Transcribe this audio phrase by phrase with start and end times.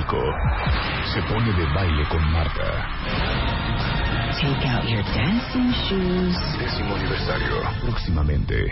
[0.00, 0.16] México
[1.12, 2.88] se pone de baile con Marta.
[4.40, 6.36] Take out your dancing shoes.
[6.58, 7.60] Décimo aniversario.
[7.82, 8.66] Próximamente.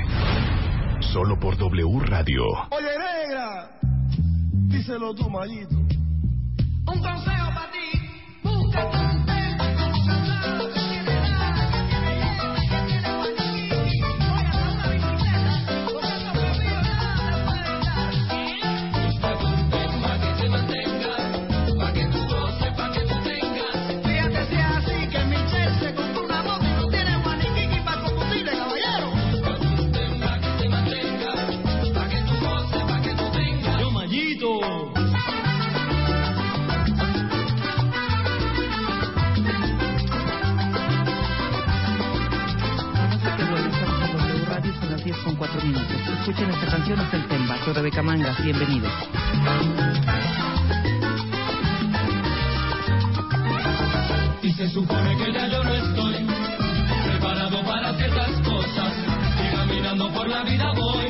[1.13, 2.45] Solo por W Radio.
[2.71, 3.71] Oye, negra,
[4.69, 5.75] díselo tú, mallito.
[5.75, 9.18] Un consejo para ti, búscate
[46.29, 48.93] Escuchen esta canción, es el Temba, soy Rebeca Mangas, bienvenidos.
[54.43, 56.27] Y se supone que ya yo no estoy
[57.07, 58.93] preparado para ciertas cosas.
[59.43, 61.07] Y caminando por la vida voy,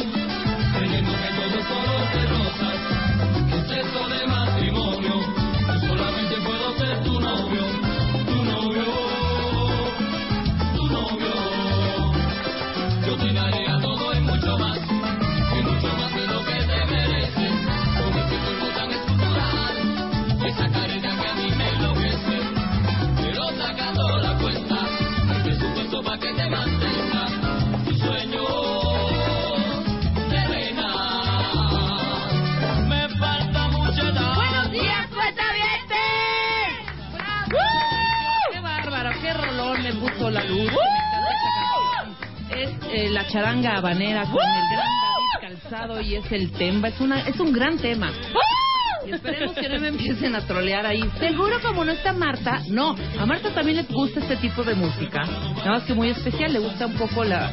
[0.78, 2.78] creyendo que todo es color de rosas.
[3.50, 5.14] ¿Qué es eso de matrimonio?
[5.66, 7.64] Yo solamente puedo ser tu novio,
[8.24, 8.84] tu novio,
[10.76, 11.34] tu novio.
[13.04, 13.32] Yo te
[42.50, 46.88] Es eh, la charanga habanera con el gran David Calzado y es el Temba.
[46.88, 48.12] Es, una, es un gran tema.
[49.06, 51.02] Y esperemos que no me empiecen a trolear ahí.
[51.18, 52.94] Seguro como no está Marta, no.
[53.18, 55.24] A Marta también le gusta este tipo de música.
[55.24, 56.52] Nada más que muy especial.
[56.52, 57.52] Le gusta un poco la...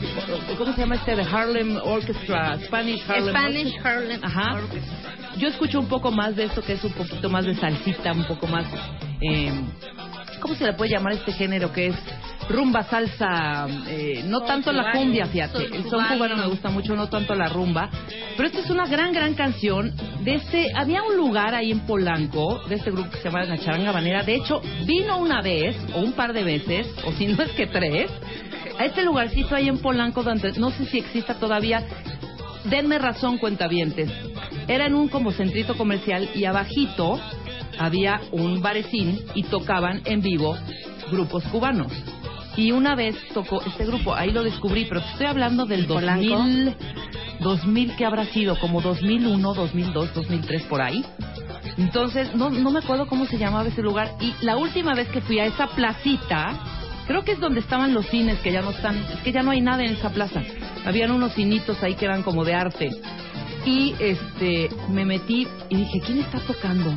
[0.57, 1.16] ¿Cómo se llama este?
[1.16, 2.57] De Harlem Orchestra.
[2.66, 3.91] Spanish Harlem Spanish Orchestra.
[3.91, 4.62] Harlem Ajá.
[5.38, 8.25] Yo escucho un poco más de esto que es un poquito más de salsita, un
[8.25, 8.66] poco más...
[9.22, 9.52] Eh,
[10.40, 11.96] ¿Cómo se le puede llamar este género que es
[12.50, 13.67] rumba, salsa?
[13.88, 15.66] eh, no Son tanto la cumbia, fíjate.
[15.66, 17.89] El son cubano me gusta mucho, no tanto la rumba.
[18.35, 20.72] Pero esta es una gran, gran canción de este...
[20.75, 24.23] Había un lugar ahí en Polanco, de este grupo que se llama La Charanga Banera.
[24.23, 27.67] De hecho, vino una vez, o un par de veces, o si no es que
[27.67, 28.11] tres,
[28.78, 31.85] a este lugarcito ahí en Polanco donde no sé si exista todavía
[32.66, 34.09] denme razón, cuentavientes.
[34.67, 37.19] Era en un como centrito comercial y abajito
[37.78, 40.57] había un barecín y tocaban en vivo
[41.11, 41.91] grupos cubanos.
[42.57, 46.75] Y una vez tocó este grupo, ahí lo descubrí, pero te estoy hablando del 2000,
[47.41, 51.03] 2000 que habrá sido, como 2001, 2002, 2003 por ahí.
[51.77, 54.16] Entonces, no, no me acuerdo cómo se llamaba ese lugar.
[54.21, 56.53] Y la última vez que fui a esa placita,
[57.07, 59.51] creo que es donde estaban los cines, que ya no están, es que ya no
[59.51, 60.41] hay nada en esa plaza.
[60.85, 62.89] Habían unos cinitos ahí que eran como de arte.
[63.66, 66.93] Y este, me metí y dije, ¿quién está tocando?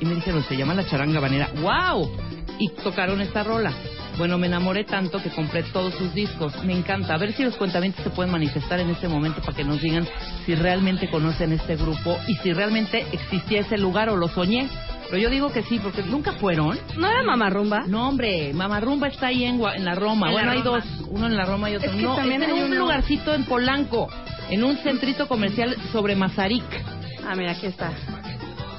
[0.00, 1.50] Y me dijeron, se llama La Charanga Banera.
[1.60, 2.10] ¡Wow!
[2.58, 3.72] Y tocaron esta rola.
[4.18, 6.52] Bueno, me enamoré tanto que compré todos sus discos.
[6.64, 7.14] Me encanta.
[7.14, 10.06] A ver si los cuentamientos se pueden manifestar en este momento para que nos digan
[10.46, 14.68] si realmente conocen este grupo y si realmente existía ese lugar o lo soñé.
[15.10, 16.78] Pero yo digo que sí, porque nunca fueron.
[16.96, 17.84] ¿No era Mamarrumba?
[17.86, 20.28] No, hombre, Mamarrumba está ahí en, en la Roma.
[20.28, 20.78] En la bueno, hay Roma.
[20.78, 22.14] dos, uno en la Roma y otro Es que no.
[22.16, 24.08] también es en hay un uno- lugarcito en Polanco,
[24.50, 26.64] en un centrito comercial sobre Mazarik.
[27.28, 27.92] Ah, mira, aquí está.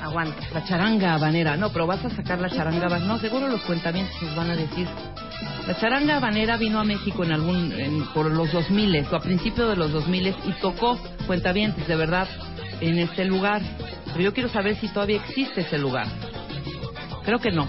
[0.01, 0.36] Aguanta.
[0.53, 1.56] La charanga habanera.
[1.56, 3.07] No, pero vas a sacar la charanga habanera.
[3.07, 4.88] No, seguro los cuentamientos nos van a decir.
[5.68, 9.69] La charanga habanera vino a México en algún, en- por los 2000 o a principios
[9.69, 12.27] de los 2000 y tocó cuentavientes, de verdad,
[12.81, 13.62] en este lugar.
[14.07, 16.07] Pero yo quiero saber si todavía existe ese lugar.
[17.25, 17.67] Creo que no.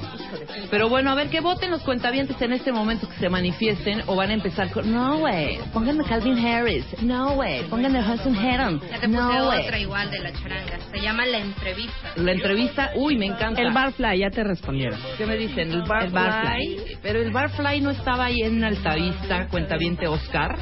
[0.71, 4.17] Pero bueno, a ver, que voten los cuentavientes en este momento que se manifiesten o
[4.17, 4.93] van a empezar con...
[4.93, 6.85] No, güey, pónganme Calvin Harris.
[7.03, 8.81] No, güey, pónganme Hudson Heron.
[9.09, 9.83] No, otra güey.
[9.83, 10.79] igual de la charanga.
[10.91, 12.13] Se llama La Entrevista.
[12.17, 13.61] La entrevista, uy, me encanta.
[13.63, 14.99] El Barfly, ya te respondieron.
[15.17, 15.71] ¿Qué me dicen?
[15.71, 16.07] El Barfly.
[16.09, 16.99] El Barfly.
[17.03, 20.57] Pero el Barfly no estaba ahí en Altavista, cuentaviente Oscar.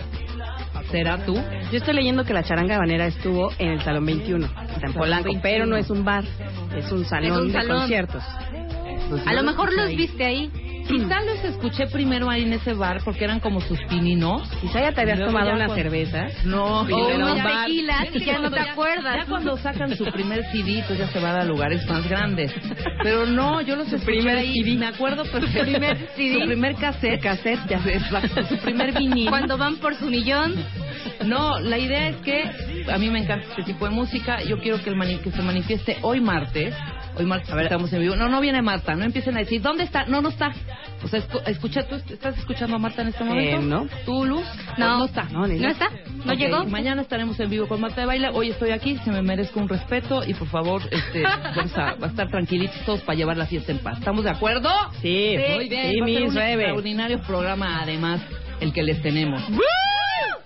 [0.91, 1.35] ¿Será tú?
[1.35, 5.25] Yo estoy leyendo que la charanga habanera estuvo en el Salón 21, está en Polanco,
[5.25, 5.41] 21.
[5.43, 6.25] pero no es un bar,
[6.77, 7.79] es un salón Es un de salón.
[7.79, 8.23] conciertos.
[9.13, 9.97] Pues A lo mejor los ahí.
[9.97, 10.51] viste ahí.
[10.89, 14.43] Quizá los escuché primero ahí en ese bar porque eran como sus pininos.
[14.61, 16.27] Quizá ya te habías Luego tomado ya una cuando- cerveza.
[16.45, 19.17] No, O unos tequilas y ya no te acuerdas.
[19.17, 22.53] Ya cuando sacan su primer CD, pues ya se van a lugares más grandes.
[23.03, 24.77] Pero no, yo los escuché primer ahí, CD.
[24.77, 25.65] me acuerdo perfecto.
[25.67, 26.41] Su primer CD.
[26.41, 27.21] Su primer cassette.
[27.23, 27.79] Cassette, ya
[28.49, 29.29] su primer vinil.
[29.29, 30.55] Cuando van por su millón,
[31.25, 32.43] No, la idea es que
[32.93, 34.43] a mí me encanta este tipo de música.
[34.43, 36.75] Yo quiero que, el mani- que se manifieste hoy martes.
[37.15, 38.17] Hoy martes estamos en vivo.
[38.17, 38.95] No, no viene Marta.
[38.95, 40.07] No empiecen a decir, ¿dónde está?
[40.07, 40.53] No, no está.
[41.05, 43.57] O sea, escu- escucha, ¿tú estás escuchando a Marta en este momento?
[43.57, 43.87] Eh, no.
[44.07, 44.45] ¿Tú, Luz?
[44.79, 44.99] No.
[44.99, 45.25] no está.
[45.25, 45.91] No, ¿no está?
[46.25, 46.65] ¿No llegó?
[46.65, 48.31] Mañana estaremos en vivo con Marta de Baile.
[48.33, 51.23] Hoy estoy aquí, se me merezco un respeto y por favor, este,
[51.57, 53.99] vamos a, a estar tranquilitos todos para llevar la fiesta en paz.
[53.99, 54.71] ¿Estamos de acuerdo?
[55.03, 55.91] Sí, Muy bien.
[55.91, 58.21] sí, Va a ser un extraordinario programa, además,
[58.61, 59.43] el que les tenemos.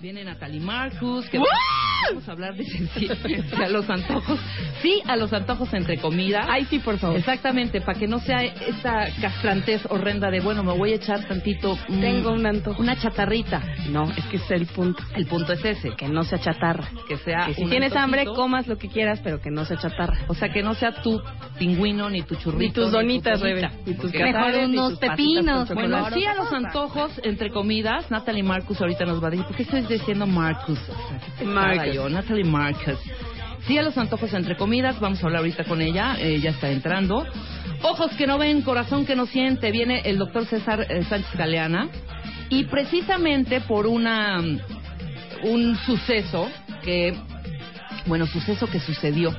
[0.01, 2.65] Viene Natalie Marcus, que vamos a hablar de
[3.65, 4.39] a los antojos.
[4.83, 6.47] Sí, a los antojos entre comidas.
[6.49, 7.17] Ay, sí, por favor.
[7.17, 11.77] Exactamente, para que no sea esta castrantez horrenda de, bueno, me voy a echar tantito...
[11.89, 12.81] mm, Tengo un antojo.
[12.81, 13.63] Una chatarrita.
[13.91, 15.03] No, es que ese es el punto.
[15.15, 16.89] El punto es ese, Que no sea chatarra.
[17.09, 20.19] que sea Que si tienes hambre, comas lo que quieras, pero que no sea chatarra.
[20.29, 21.21] O sea, que no sea tu
[21.59, 22.59] pingüino, ni tu churrito.
[22.59, 23.41] Ni tus tu donitas.
[23.41, 23.69] Rebe.
[23.87, 24.13] Ni tus.
[24.13, 25.69] Mejor unos pepinos.
[25.73, 29.57] Bueno, sí a los antojos, entre comidas, Natalie Marcus ahorita nos va a decir, ¿por
[29.57, 30.79] qué estoy diciendo Marcus?
[30.89, 31.09] O
[31.39, 31.95] sea, Marcus.
[31.95, 32.99] yo, Natalie Marcus.
[33.67, 36.71] Sí a los antojos entre comidas, vamos a hablar ahorita con ella, eh, ya está
[36.71, 37.27] entrando.
[37.83, 41.89] Ojos que no ven, corazón que no siente, viene el doctor César eh, Sánchez Galeana.
[42.49, 44.41] Y precisamente por una
[45.43, 46.49] un suceso
[46.83, 47.15] que,
[48.07, 49.33] bueno, suceso que sucedió.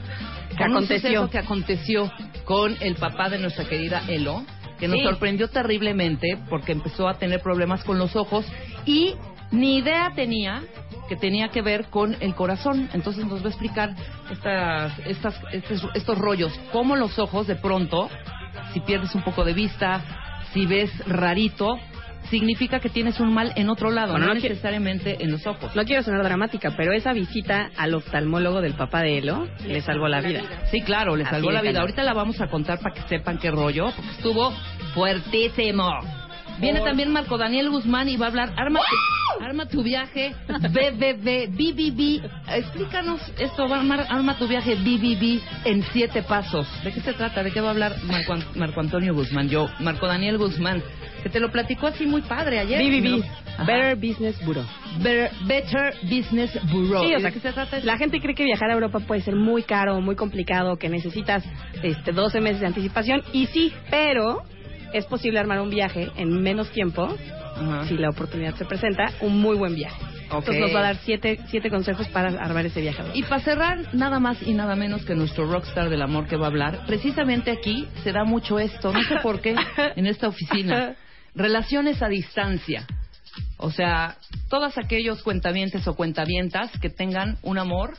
[0.58, 1.10] Que un aconteció.
[1.22, 2.12] suceso que aconteció
[2.44, 4.44] con el papá de nuestra querida Elo,
[4.78, 5.04] que nos Sí.
[5.06, 8.46] sorprendió terriblemente porque empezó a tener problemas con los ojos
[8.86, 9.16] y
[9.52, 10.64] ni idea tenía
[11.08, 12.90] que tenía que ver con el corazón.
[12.94, 13.96] Entonces nos va a explicar
[14.30, 18.10] estas, estas, estos, estos rollos, cómo los ojos de pronto,
[18.74, 20.02] si pierdes un poco de vista,
[20.54, 21.80] si ves rarito,
[22.30, 25.76] significa que tienes un mal en otro lado, Bueno, no, necesariamente en los ojos.
[25.76, 30.08] No quiero sonar dramática, pero esa visita al oftalmólogo del papá de Elo le salvó
[30.08, 30.42] la vida.
[30.72, 31.82] Sí, claro, le Así salvó la vida.
[31.82, 34.52] Ahorita la vamos a contar para que sepan qué rollo, porque estuvo
[34.94, 35.90] fuertísimo.
[36.60, 41.50] Viene también Marco Daniel Guzmán y va a hablar Arma tu, arma tu viaje BBB
[41.52, 42.22] BBB.
[42.56, 46.68] Explícanos esto, Arma tu viaje BBB en siete pasos.
[46.84, 47.44] ¿De qué se trata?
[47.44, 49.50] ¿De qué va a hablar Marco, An- Marco Antonio Guzmán?
[49.50, 50.82] Yo, Marco Daniel Guzmán,
[51.24, 52.82] que te lo platicó así muy padre ayer.
[52.82, 53.24] BBB.
[53.66, 54.66] Better Business Bureau.
[55.00, 57.04] Better, Better Business Bureau.
[57.04, 57.80] Sí, ¿Y o de sea, qué se trata?
[57.84, 61.44] la gente cree que viajar a Europa puede ser muy caro, muy complicado, que necesitas
[61.82, 64.44] este 12 meses de anticipación y sí, pero
[64.94, 67.16] es posible armar un viaje en menos tiempo
[67.88, 70.00] si la oportunidad se presenta, un muy buen viaje.
[70.24, 73.02] Entonces nos va a dar siete, siete consejos para armar ese viaje.
[73.14, 76.48] Y para cerrar, nada más y nada menos que nuestro rockstar del amor que va
[76.48, 79.56] a hablar, precisamente aquí se da mucho esto, no sé por qué,
[79.96, 80.96] en esta oficina.
[81.34, 82.86] Relaciones a distancia.
[83.58, 84.18] O sea,
[84.50, 87.94] todos aquellos cuentavientes o cuentavientas que tengan un amor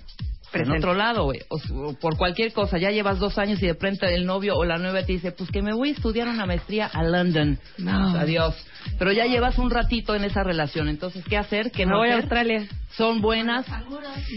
[0.48, 0.78] en Presente.
[0.78, 1.40] otro lado, güey.
[1.48, 1.56] O,
[1.88, 2.78] o por cualquier cosa.
[2.78, 5.50] Ya llevas dos años y de pronto el novio o la nueva te dice, pues
[5.50, 7.58] que me voy a estudiar una maestría a London.
[7.78, 8.10] No.
[8.10, 8.54] Pues, adiós.
[8.98, 10.88] Pero ya llevas un ratito en esa relación.
[10.88, 11.70] Entonces, ¿qué hacer?
[11.70, 12.16] ¿Qué me no voy a?
[12.16, 12.66] Australia.
[12.96, 13.66] ¿Son buenas?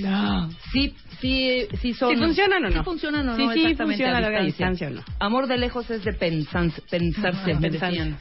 [0.01, 0.50] No.
[0.74, 2.13] Sí, sí, sí son.
[2.13, 2.80] ¿Sí funcionan o no?
[2.80, 5.03] Sí funcionan o Sí, no, sí exactamente, funciona a a larga distancia o no.
[5.20, 8.13] Amor de lejos es de pensarse, Ah, me pensarse.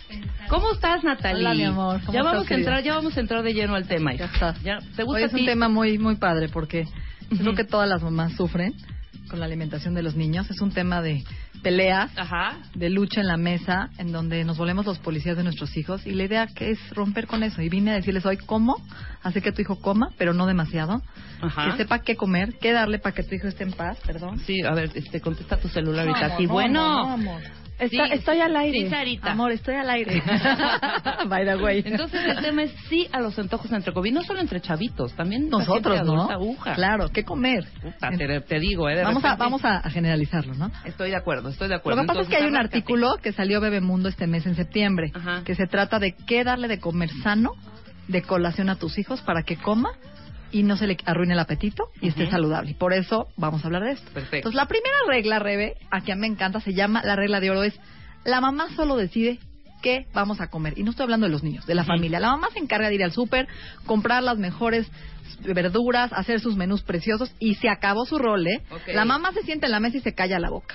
[0.48, 1.40] ¿Cómo estás, Natalie?
[1.40, 3.74] Hola, mi amor, ¿cómo ya estás, vamos a entrar, ya vamos a entrar de lleno
[3.74, 4.14] al tema.
[4.14, 4.54] Ya está.
[4.62, 6.84] Ya, ¿Te gusta Hoy es un tema muy muy padre porque
[7.30, 8.74] yo creo que todas las mamás sufren
[9.28, 10.50] con la alimentación de los niños.
[10.50, 11.22] Es un tema de
[11.62, 12.58] peleas, Ajá.
[12.74, 16.06] de lucha en la mesa, en donde nos volvemos los policías de nuestros hijos.
[16.06, 17.62] Y la idea que es romper con eso.
[17.62, 18.76] Y vine a decirles hoy cómo
[19.22, 21.02] hacer que tu hijo coma, pero no demasiado.
[21.40, 21.70] Ajá.
[21.70, 24.38] Que sepa qué comer, qué darle para que tu hijo esté en paz, perdón.
[24.40, 26.28] Sí, a ver, este, contesta tu celular ahorita.
[26.28, 27.16] No, sí, no, bueno.
[27.16, 27.40] no.
[27.80, 28.80] Está- Sí, estoy al aire.
[28.82, 29.32] Sí, Sarita.
[29.32, 30.22] Amor, estoy al aire.
[31.28, 31.82] By the way.
[31.84, 35.48] Entonces el tema es sí a los antojos entre COVID, no solo entre chavitos, también
[35.48, 36.30] nosotros, ¿no?
[36.30, 36.74] aguja.
[36.74, 37.64] Claro, ¿qué comer?
[37.82, 40.70] Puta, te, te digo, eh, de Vamos a, vamos a, generalizarlo, ¿no?
[40.84, 42.02] Estoy de acuerdo, estoy de Lo acuerdo.
[42.02, 45.42] que pasa es que hay un artículo que salió Bebemundo este mes en septiembre, Ajá.
[45.44, 47.52] que se trata de qué darle de comer sano
[48.08, 49.90] de colación a tus hijos para que coma
[50.52, 52.32] y no se le arruine el apetito y esté Ujú.
[52.32, 52.70] saludable.
[52.70, 54.10] Y por eso vamos a hablar de esto.
[54.12, 54.36] Perfecto.
[54.36, 57.62] Entonces, la primera regla, Rebe, a mí me encanta, se llama la regla de oro,
[57.62, 57.78] es
[58.24, 59.38] La mamá solo decide
[59.82, 60.78] qué vamos a comer.
[60.78, 62.20] Y no estoy hablando de los niños, de la familia.
[62.20, 63.48] La mamá se encarga de ir al súper,
[63.86, 64.90] comprar las mejores
[65.40, 68.62] verduras, hacer sus menús preciosos y se acabó su rol, ¿eh?
[68.88, 70.74] La mamá se sienta en la mesa y se calla la boca.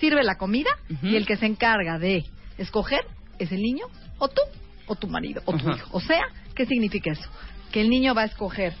[0.00, 0.70] Sirve la comida
[1.02, 2.24] y el que se encarga de
[2.58, 3.00] escoger
[3.38, 3.86] es el niño
[4.18, 4.40] o tú
[4.86, 5.88] o tu marido o tu hijo.
[5.92, 6.22] O sea,
[6.54, 7.28] ¿qué significa eso?
[7.72, 8.74] Que el niño va a escoger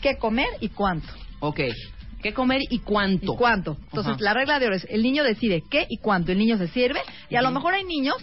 [0.00, 1.08] qué comer y cuánto.
[1.40, 1.60] Ok.
[2.22, 3.34] ¿Qué comer y cuánto?
[3.34, 3.76] ¿Y cuánto?
[3.84, 4.22] Entonces, Ajá.
[4.22, 7.00] la regla de oro es, el niño decide qué y cuánto, el niño se sirve,
[7.30, 8.16] y a lo mejor hay niños,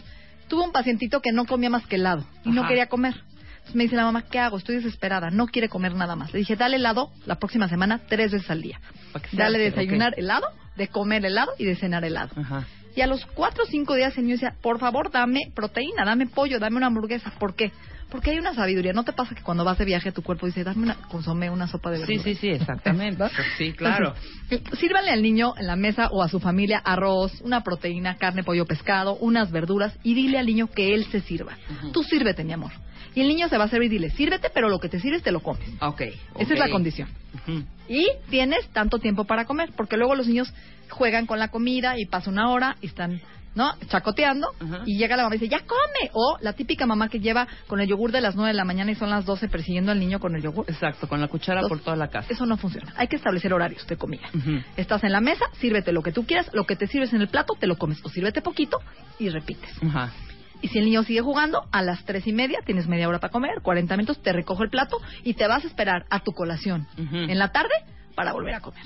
[0.47, 3.15] tuve un pacientito que no comía más que helado, y no quería comer.
[3.15, 4.57] Entonces me dice la mamá, ¿qué hago?
[4.57, 6.31] Estoy desesperada, no quiere comer nada más.
[6.31, 8.79] Le dije, dale helado la próxima semana tres veces al día.
[9.31, 12.29] Dale desayunar helado, de comer helado y de cenar helado.
[12.39, 12.65] Ajá.
[12.95, 16.27] Y a los cuatro o cinco días el niño decía, por favor, dame proteína, dame
[16.27, 17.31] pollo, dame una hamburguesa.
[17.37, 17.71] ¿Por qué?
[18.09, 18.93] Porque hay una sabiduría.
[18.93, 21.67] ¿No te pasa que cuando vas de viaje tu cuerpo dice, dame una consomé, una
[21.67, 22.23] sopa de Sí, verduras?
[22.23, 23.21] sí, sí, exactamente.
[23.23, 23.29] ¿No?
[23.57, 24.13] Sí, claro.
[24.49, 28.43] Entonces, sírvanle al niño en la mesa o a su familia arroz, una proteína, carne,
[28.43, 31.57] pollo, pescado, unas verduras y dile al niño que él se sirva.
[31.79, 31.91] Ujú.
[31.91, 32.71] Tú sírvete, mi amor.
[33.13, 35.23] Y el niño se va a servir y dile, sírvete, pero lo que te sirves
[35.23, 35.67] te lo comes.
[35.81, 36.01] Ok.
[36.39, 37.09] Esa es la condición.
[37.89, 40.53] Y tienes tanto tiempo para comer, porque luego los niños
[40.89, 43.19] juegan con la comida y pasa una hora y están,
[43.57, 43.73] ¿no?
[43.87, 44.51] Chacoteando
[44.85, 46.11] y llega la mamá y dice, ya come.
[46.13, 48.91] O la típica mamá que lleva con el yogur de las 9 de la mañana
[48.91, 50.65] y son las 12 persiguiendo al niño con el yogur.
[50.69, 52.27] Exacto, con la cuchara Entonces, por toda la casa.
[52.31, 52.93] Eso no funciona.
[52.95, 54.29] Hay que establecer horarios de comida.
[54.77, 57.29] Estás en la mesa, sírvete lo que tú quieras, lo que te sirves en el
[57.29, 57.99] plato, te lo comes.
[58.05, 58.77] O sírvete poquito
[59.17, 59.71] y repites.
[59.83, 60.11] Ajá.
[60.61, 63.31] Y si el niño sigue jugando, a las tres y media tienes media hora para
[63.31, 66.87] comer, 40 minutos, te recojo el plato y te vas a esperar a tu colación
[66.97, 67.73] en la tarde
[68.15, 68.83] para volver a comer.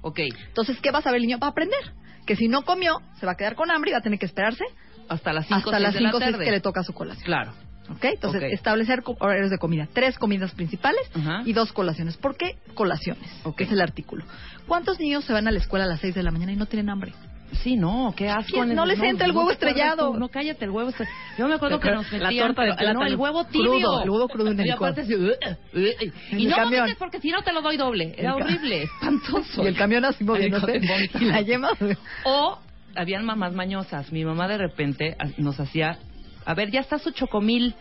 [0.00, 0.20] Ok.
[0.48, 1.38] Entonces, ¿qué va a saber el niño?
[1.38, 1.80] Va a aprender.
[2.26, 4.26] Que si no comió, se va a quedar con hambre y va a tener que
[4.26, 4.64] esperarse
[5.08, 6.44] Hasta las 5 hasta las de la 5 o 6 tarde.
[6.44, 7.24] que le toca su colación.
[7.24, 7.52] Claro.
[7.88, 8.04] ¿Ok?
[8.04, 9.86] Entonces, establecer horarios de comida.
[9.92, 11.00] Tres comidas principales
[11.44, 12.16] y dos colaciones.
[12.16, 13.30] ¿Por qué colaciones?
[13.44, 13.58] Ok.
[13.58, 14.24] Que es el artículo.
[14.66, 16.66] ¿Cuántos niños se van a la escuela a las 6 de la mañana y no
[16.66, 17.12] tienen hambre?
[17.62, 18.52] Sí, no, qué asco.
[18.52, 18.74] ¿Quién?
[18.74, 20.12] No les entra el huevo acuerdas estrellado.
[20.12, 21.16] tú, No, cállate el huevo estrellado.
[21.38, 22.46] Yo me acuerdo que nos La metían...
[22.48, 23.00] torta de plátano.
[23.00, 23.70] No, el huevo tibio.
[23.72, 26.80] Crudo, el huevo crudo en el Y aparte así, uh, uh, Y no camión.
[26.82, 28.14] vomites porque si no te lo doy doble.
[28.16, 29.62] Era horrible, espantoso.
[29.64, 30.80] Y el camión así moviéndose.
[31.20, 31.70] Y la yema.
[32.24, 32.58] O
[32.94, 34.12] habían mamás mañosas.
[34.12, 35.98] Mi mamá de repente a- nos hacía,
[36.44, 37.74] a ver, ya está su chocomil.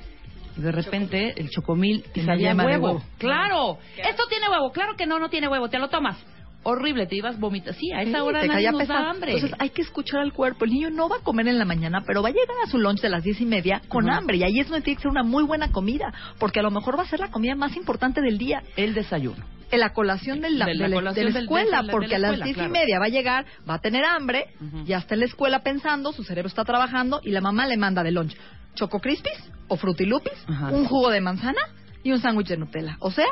[0.57, 2.87] Y de repente el chocomil y Tenía sabía huevo.
[2.87, 3.03] huevo.
[3.17, 4.71] Claro, esto tiene huevo.
[4.71, 5.67] Claro que no, no tiene huevo.
[5.69, 6.17] Te lo tomas.
[6.67, 7.73] Horrible, te ibas vomitar.
[7.75, 9.33] Sí, a esa Sí, hora te nadie nos da hambre.
[9.33, 10.65] Entonces hay que escuchar al cuerpo.
[10.65, 12.79] El niño no va a comer en la mañana, pero va a llegar a su
[12.79, 14.37] lunch de las diez y media con hambre.
[14.37, 16.97] Y ahí es donde tiene que ser una muy buena comida, porque a lo mejor
[16.97, 18.63] va a ser la comida más importante del día.
[18.77, 19.43] el desayuno.
[19.71, 22.15] En la colación de la, De la de la- colación de la del- escuela, porque
[22.15, 22.69] a las diez claro.
[22.69, 24.45] y media va a llegar, va a tener hambre,
[24.85, 28.03] ya está en la escuela pensando, su cerebro está trabajando y la mamá le manda
[28.03, 28.35] de lunch
[28.75, 30.67] choco crispies o frutilupis, Ajá.
[30.67, 31.61] un jugo de manzana
[32.03, 32.97] y un sándwich de Nutella.
[32.99, 33.25] O sea,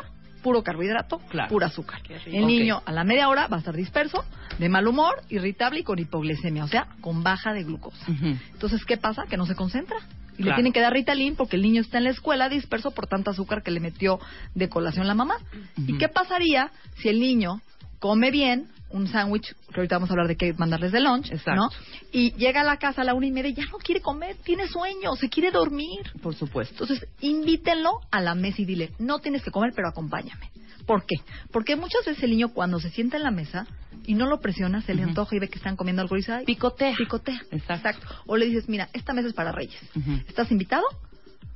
[0.44, 1.50] puro carbohidrato, Claro.
[1.50, 2.02] pura azúcar.
[2.28, 4.24] El niño a la media hora va a estar disperso,
[4.60, 8.06] de mal humor, irritable y con hipoglicemia, o sea, con baja de glucosa.
[8.52, 9.24] Entonces, ¿qué pasa?
[9.28, 9.98] Que no se concentra.
[10.38, 13.08] Y le tienen que dar Ritalin porque el niño está en la escuela disperso por
[13.08, 14.20] tanta azúcar que le metió
[14.56, 15.36] de colación la mamá.
[15.78, 17.62] ¿Y qué pasaría si el niño
[18.00, 21.56] come bien un sándwich, que ahorita vamos a hablar de qué mandarles de lunch, Exacto.
[21.56, 21.70] ¿no?
[22.12, 24.38] Y llega a la casa a la una y media y ya no quiere comer,
[24.44, 26.00] tiene sueño, se quiere dormir.
[26.22, 26.84] Por supuesto.
[26.84, 30.50] Entonces, invítenlo a la mesa y dile, no tienes que comer, pero acompáñame.
[30.86, 31.16] ¿Por qué?
[31.52, 33.66] Porque muchas veces el niño cuando se sienta en la mesa
[34.06, 36.34] y no lo presiona, se le antoja y ve que están comiendo algo y dice,
[36.34, 36.94] "Ay, Picotea.
[36.98, 37.42] picotea.
[37.52, 38.06] Exacto.
[38.26, 39.80] O le dices, mira, esta mesa es para reyes.
[40.28, 40.84] ¿Estás invitado?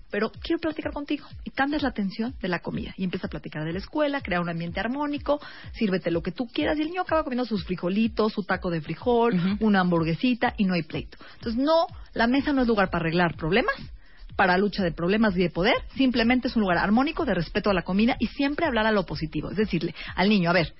[0.09, 1.25] Pero quiero platicar contigo.
[1.43, 2.93] Y cambias la atención de la comida.
[2.97, 5.39] Y empieza a platicar de la escuela, crear un ambiente armónico,
[5.73, 6.77] sírvete lo que tú quieras.
[6.77, 10.73] Y el niño acaba comiendo sus frijolitos, su taco de frijol, una hamburguesita y no
[10.73, 11.17] hay pleito.
[11.35, 13.75] Entonces, no, la mesa no es lugar para arreglar problemas,
[14.35, 15.75] para lucha de problemas y de poder.
[15.95, 19.05] Simplemente es un lugar armónico de respeto a la comida y siempre hablar a lo
[19.05, 19.51] positivo.
[19.51, 20.73] Es decirle al niño, a ver,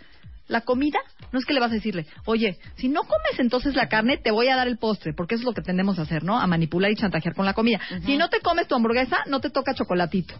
[0.48, 1.00] la comida
[1.32, 4.32] no es que le vas a decirle, oye, si no comes entonces la carne, te
[4.32, 6.40] voy a dar el postre, porque eso es lo que tendemos a hacer, ¿no?
[6.40, 7.80] A manipular y chantajear con la comida.
[8.06, 10.36] Si no te comes tu hamburguesa, no te toca chocolatito.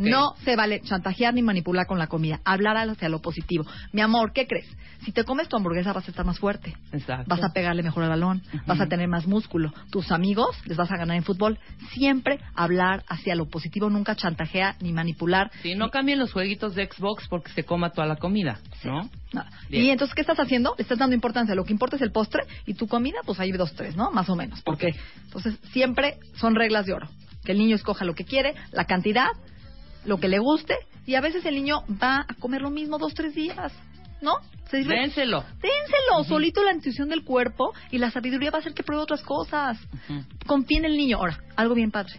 [0.00, 2.40] No se vale chantajear ni manipular con la comida.
[2.44, 3.64] Hablar hacia lo positivo.
[3.92, 4.66] Mi amor, ¿qué crees?
[5.04, 6.74] Si te comes tu hamburguesa vas a estar más fuerte.
[6.92, 7.24] Exacto.
[7.28, 8.42] Vas a pegarle mejor al balón.
[8.66, 9.72] Vas a tener más músculo.
[9.90, 11.58] Tus amigos les vas a ganar en fútbol.
[11.92, 13.90] Siempre hablar hacia lo positivo.
[13.90, 15.50] Nunca chantajear ni manipular.
[15.62, 19.10] Sí, no cambien los jueguitos de Xbox porque se coma toda la comida, ¿no?
[19.32, 19.50] Nada.
[19.68, 20.74] Y entonces, ¿qué estás haciendo?
[20.78, 21.54] Le estás dando importancia.
[21.54, 24.10] Lo que importa es el postre y tu comida, pues ahí dos, tres, ¿no?
[24.10, 24.62] Más o menos.
[24.62, 27.08] Porque, entonces, siempre son reglas de oro.
[27.44, 29.28] Que el niño escoja lo que quiere, la cantidad,
[30.04, 30.74] lo que le guste.
[31.06, 33.72] Y a veces el niño va a comer lo mismo dos, tres días,
[34.22, 34.36] ¿no?
[34.70, 35.44] Se dice, Dénselo.
[35.60, 39.22] Dénselo, solito la intuición del cuerpo y la sabiduría va a hacer que pruebe otras
[39.22, 39.78] cosas.
[40.08, 40.22] Ujú.
[40.46, 41.18] Confía en el niño.
[41.18, 42.14] Ahora, algo bien padre.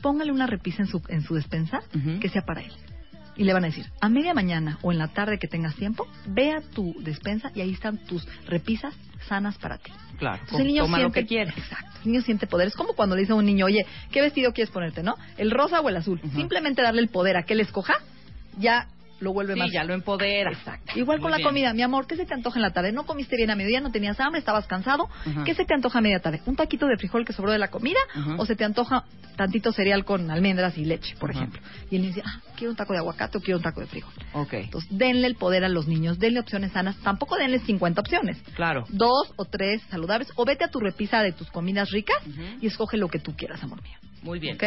[0.00, 1.80] Póngale una repisa en su, en su despensa
[2.20, 2.72] que sea para él.
[3.36, 6.06] Y le van a decir, a media mañana o en la tarde que tengas tiempo,
[6.26, 8.94] ve a tu despensa y ahí están tus repisas
[9.28, 9.92] sanas para ti.
[10.18, 11.50] Claro, Entonces, el niño toma siente, lo que quiere.
[11.50, 11.98] Exacto.
[12.04, 12.68] El niño siente poder.
[12.68, 15.16] Es como cuando le dice a un niño, oye, ¿qué vestido quieres ponerte, no?
[15.36, 16.20] ¿El rosa o el azul?
[16.34, 17.94] Simplemente darle el poder a que él escoja,
[18.58, 18.88] ya
[19.22, 19.70] lo vuelve Sí, más.
[19.72, 20.50] ya lo empodera.
[20.50, 20.98] Exacto.
[20.98, 21.48] Igual Muy con la bien.
[21.48, 22.92] comida, mi amor, ¿qué se te antoja en la tarde?
[22.92, 25.08] No comiste bien a mediodía, no tenías hambre, estabas cansado.
[25.26, 25.44] Ujú.
[25.44, 26.40] ¿Qué se te antoja a media tarde?
[26.46, 28.00] ¿Un taquito de frijol que sobró de la comida?
[28.38, 29.04] ¿O se te antoja
[29.36, 31.60] tantito cereal con almendras y leche, por ejemplo?
[31.90, 34.12] Y niño dice, ah, quiero un taco de aguacate o quiero un taco de frijol.
[34.34, 36.96] Ok, Entonces, denle el poder a los niños, denle opciones sanas.
[36.98, 38.38] Tampoco denle 50 opciones.
[38.54, 38.84] claro.
[38.90, 40.28] Dos o tres saludables.
[40.36, 42.16] O vete a tu repisa de tus comidas ricas
[42.60, 43.96] y escoge lo que tú quieras, amor mío.
[44.22, 44.56] Muy bien.
[44.56, 44.64] ¿Ok?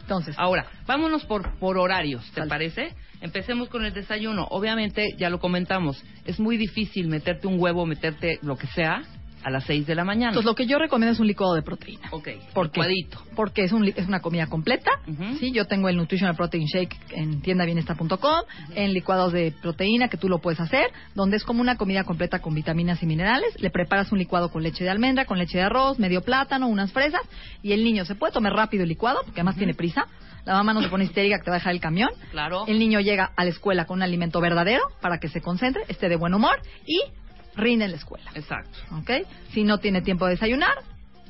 [0.00, 2.94] Entonces, Ahora, vámonos por, por horarios, ¿te parece?
[3.20, 4.46] Empecemos con el desayuno.
[4.50, 9.02] Obviamente, ya lo comentamos, es muy difícil meterte un huevo, meterte lo que sea
[9.42, 10.28] a las 6 de la mañana.
[10.28, 12.08] entonces, lo que yo recomiendo es un licuado de proteína.
[12.10, 12.80] ok, ¿Por qué?
[12.80, 13.18] licuadito.
[13.36, 14.90] Porque es, un es una comida completa.
[15.38, 18.42] Sí, yo tengo el Nutritional Protein Shake en tiendabienestar.com,
[18.74, 22.40] en licuados de proteína que tú lo puedes hacer, donde es como una comida completa
[22.40, 23.60] con vitaminas y minerales.
[23.60, 26.92] Le preparas un licuado con leche de almendra, con leche de arroz, medio plátano, unas
[26.92, 27.22] fresas,
[27.62, 30.06] y el niño se puede tomar rápido el licuado, porque además tiene prisa.
[30.46, 32.08] La mamá no se pone histérica que te va a dejar el camión.
[32.30, 32.64] Claro.
[32.66, 36.08] El niño llega a la escuela con un alimento verdadero para que se concentre, esté
[36.08, 37.00] de buen humor y
[37.60, 38.30] rinde en la escuela.
[38.34, 38.78] Exacto.
[38.98, 39.26] ¿ok?
[39.52, 40.74] Si no tiene tiempo de desayunar,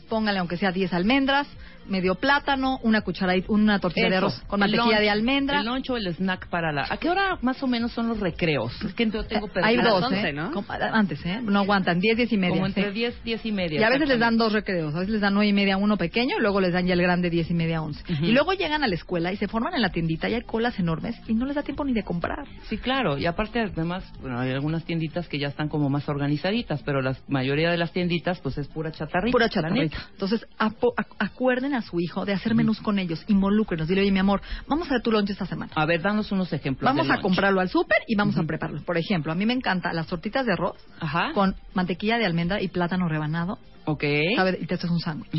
[0.08, 1.46] póngale aunque sea 10 almendras,
[1.90, 5.61] medio plátano, una cucharadita, una tortilla de arroz con mantequilla lunch, de almendra.
[5.61, 6.87] El lunch o el snack para la...
[6.88, 8.73] ¿A qué hora más o menos son los recreos?
[8.82, 10.32] Es que yo tengo Hay dos, 11, ¿eh?
[10.32, 10.50] ¿no?
[10.92, 11.40] Antes, ¿eh?
[11.42, 12.54] No aguantan, 10, 10 y media.
[12.54, 12.73] Como sí.
[12.80, 13.80] entre 10, 10 y media.
[13.80, 15.97] Y a veces les dan dos recreos, a veces les dan nueve y media uno
[15.97, 18.02] pequeño y luego les dan ya el grande diez y media once.
[18.12, 18.25] Ujú.
[18.25, 20.78] Y luego llegan a la escuela y se forman en la tiendita y hay colas
[20.78, 22.47] enormes y no les da tiempo ni de comprar.
[22.68, 23.18] Sí, claro.
[23.18, 27.16] Y aparte, además, bueno, hay algunas tienditas que ya están como más organizaditas, pero la
[27.28, 29.32] mayoría de las tienditas, pues es pura chatarrita.
[29.32, 29.97] Pura chatarrita.
[30.12, 33.88] Entonces, apo- ac- acuerden a su hijo de hacer menús con ellos, involúcrenos.
[33.88, 35.72] Dile, oye, mi amor, vamos a hacer tu lunch esta semana.
[35.75, 36.84] A ver, danos unos ejemplos.
[36.88, 37.22] Vamos de a lunch.
[37.22, 38.82] comprarlo al súper y vamos a prepararlo.
[38.82, 41.32] Por ejemplo, a mí me encantan las tortitas de arroz Ajá.
[41.34, 43.58] con mantequilla de almendra y plátano rebanado.
[43.84, 44.04] Ok.
[44.37, 44.58] ¿sabe?
[44.60, 45.30] Y te haces un sándwich.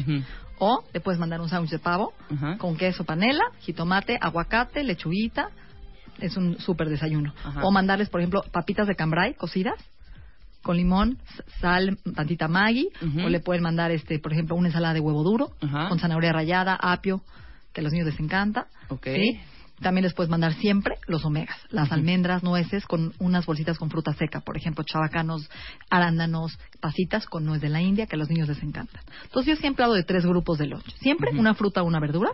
[0.60, 2.13] O le puedes mandar un sándwich de pavo
[2.60, 5.50] con queso panela, jitomate, aguacate, lechuguita.
[6.19, 7.33] Es un súper desayuno.
[7.63, 9.75] O mandarles, por ejemplo, papitas de cambray cocidas
[10.62, 11.18] con limón,
[11.60, 12.89] sal, tantita Maggi.
[13.26, 15.52] O le pueden mandar, este, por ejemplo, una ensalada de huevo duro
[15.89, 17.21] con zanahoria rallada, apio,
[17.74, 18.67] que a los niños les encanta.
[18.89, 19.08] Ok.
[19.15, 19.39] ¿sí?
[19.82, 24.13] También les puedes mandar siempre los omegas, las almendras, nueces con unas bolsitas con fruta
[24.13, 25.50] seca, por ejemplo, chabacanos,
[25.89, 29.02] arándanos, pasitas con nuez de la India, que a los niños les encantan.
[29.24, 30.95] Entonces yo siempre hablo de tres grupos de lunch.
[31.00, 32.30] Siempre una fruta o una verdura,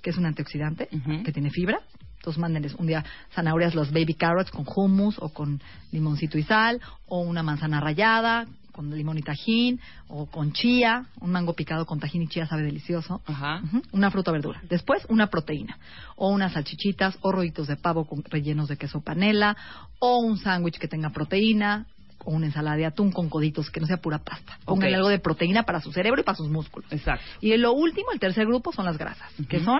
[0.00, 0.88] que es un antioxidante,
[1.24, 1.80] que tiene fibra.
[2.24, 5.60] Entonces mándenles un día zanahorias, los baby carrots con hummus o con
[5.92, 11.30] limoncito y sal, o una manzana rallada con limón y tajín, o con chía, un
[11.30, 13.20] mango picado con tajín y chía sabe delicioso.
[13.26, 13.60] Ajá.
[13.92, 14.60] Una fruta o verdura.
[14.68, 15.78] Después, una proteína.
[16.16, 19.56] O unas salchichitas o rollitos de pavo con rellenos de queso panela.
[20.00, 21.86] O un sándwich que tenga proteína.
[22.24, 24.58] O una ensalada de atún con coditos que no sea pura pasta.
[24.64, 24.98] Pónganle Ok.
[24.98, 26.90] algo de proteína para su cerebro y para sus músculos.
[26.92, 27.24] Exacto.
[27.42, 29.30] Y lo último, el tercer grupo, son las grasas.
[29.48, 29.78] Que son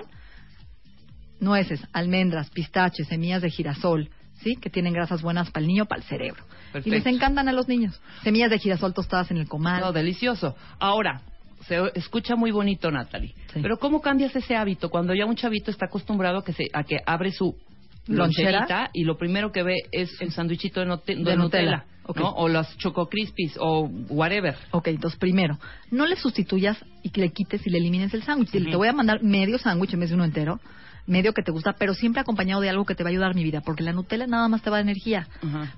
[1.39, 4.09] nueces, almendras, pistaches, semillas de girasol.
[4.43, 4.57] ¿Sí?
[4.57, 6.43] Que tienen grasas buenas para el niño, para el cerebro.
[6.73, 6.89] Perfecto.
[6.89, 8.01] Y les encantan a los niños.
[8.21, 9.79] Semillas de girasol tostadas en el comal.
[9.79, 10.57] No, delicioso.
[10.77, 11.21] Ahora,
[11.67, 13.33] se escucha muy bonito, Natalie.
[13.53, 13.59] Sí.
[13.61, 16.83] Pero ¿cómo cambias ese hábito cuando ya un chavito está acostumbrado a que, se, a
[16.83, 17.55] que abre su
[18.07, 18.51] Lonchera.
[18.59, 21.63] loncherita y lo primero que ve es el sándwichito de, note- de De Nutella.
[21.71, 22.17] Nutella, Ok.
[22.19, 22.29] ¿no?
[22.31, 24.55] O los Choco Crispies o whatever.
[24.71, 25.57] Ok, entonces primero,
[25.91, 28.53] no le sustituyas y que le quites y le elimines el sándwich.
[28.53, 28.69] Ujú.
[28.69, 30.59] Te voy a mandar medio sándwich en vez de uno entero,
[31.07, 33.43] medio que te gusta, pero siempre acompañado de algo que te va a ayudar mi
[33.43, 35.27] vida, porque la Nutella nada más te va dar energía.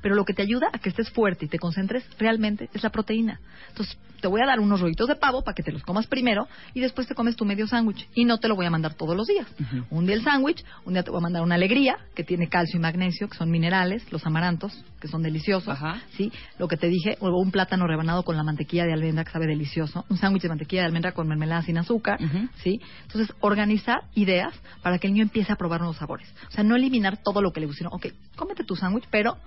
[0.02, 2.90] Pero lo que te ayuda a que estés fuerte y te concentres realmente es la
[2.90, 3.40] proteína.
[3.70, 6.48] Entonces, te voy a dar unos rollitos de pavo para que te los comas primero
[6.74, 8.08] y después te comes tu medio sándwich.
[8.16, 9.48] Y no te lo voy a mandar todos los días.
[9.90, 12.78] Un día el sándwich, un día te voy a mandar una alegría, que tiene calcio
[12.80, 15.78] y magnesio, que son minerales, los amarantos, que son deliciosos.
[16.16, 16.32] ¿sí?
[16.58, 19.46] Lo que te dije, o un plátano rebanado con la mantequilla de almendra, que sabe
[19.46, 20.06] delicioso.
[20.10, 22.20] Un sándwich de mantequilla de almendra con mermelada sin azúcar.
[22.64, 22.80] ¿sí?
[23.04, 26.32] Entonces, organizar ideas para que el niño empiece a probar nuevos sabores.
[26.48, 27.86] O sea, no eliminar todo lo que le guste.
[27.90, 29.38] Ok, cómete tu sándwich, pero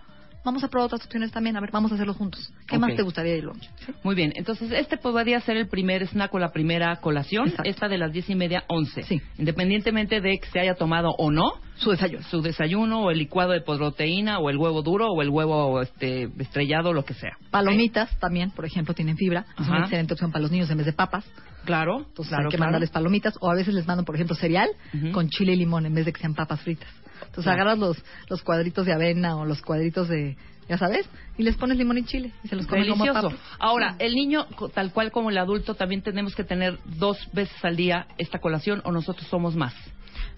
[0.45, 1.57] vamos a probar otras opciones también.
[1.57, 2.53] A ver, vamos a hacerlo juntos.
[2.67, 3.69] ¿Qué más te gustaría de lunch?
[3.87, 3.93] ¿Sí?
[4.03, 7.69] Muy bien, entonces este podría ser el primer snack o la primera colación, Exacto.
[7.71, 9.03] esta de las diez y media, once.
[9.05, 9.21] Sí.
[9.39, 12.23] Independientemente de que se haya tomado o no, Su desayuno.
[12.25, 16.29] su desayuno o el licuado de proteína o el huevo duro o el huevo este
[16.39, 17.37] estrellado, lo que sea.
[17.51, 19.47] Palomitas también, por ejemplo, tienen fibra.
[19.59, 19.81] Es una Ajá.
[19.85, 21.25] excelente opción para los niños en vez de papas.
[21.65, 22.69] Claro, Entonces claro, hay que claro.
[22.71, 23.35] mandarles palomitas.
[23.41, 24.69] O a veces les mando, por ejemplo, cereal
[25.13, 26.89] con chile y limón en vez de que sean papas fritas.
[27.27, 27.63] Entonces Claro.
[27.63, 27.97] agarras los,
[28.29, 30.37] los cuadritos de avena o los cuadritos de,
[30.69, 32.33] ya sabes, y les pones limón y chile.
[32.45, 33.13] Y se los como Delicioso.
[33.31, 33.35] papas.
[33.59, 37.77] Ahora, el niño, tal cual como el adulto, también tenemos que tener dos veces al
[37.77, 39.75] día esta colación o nosotros somos más.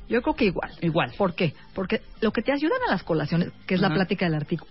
[0.08, 0.70] Yo creo que igual.
[0.80, 1.12] Igual.
[1.16, 1.54] ¿Por qué?
[1.74, 4.70] Porque lo que te ayudan a las colaciones, que es la plática del artículo,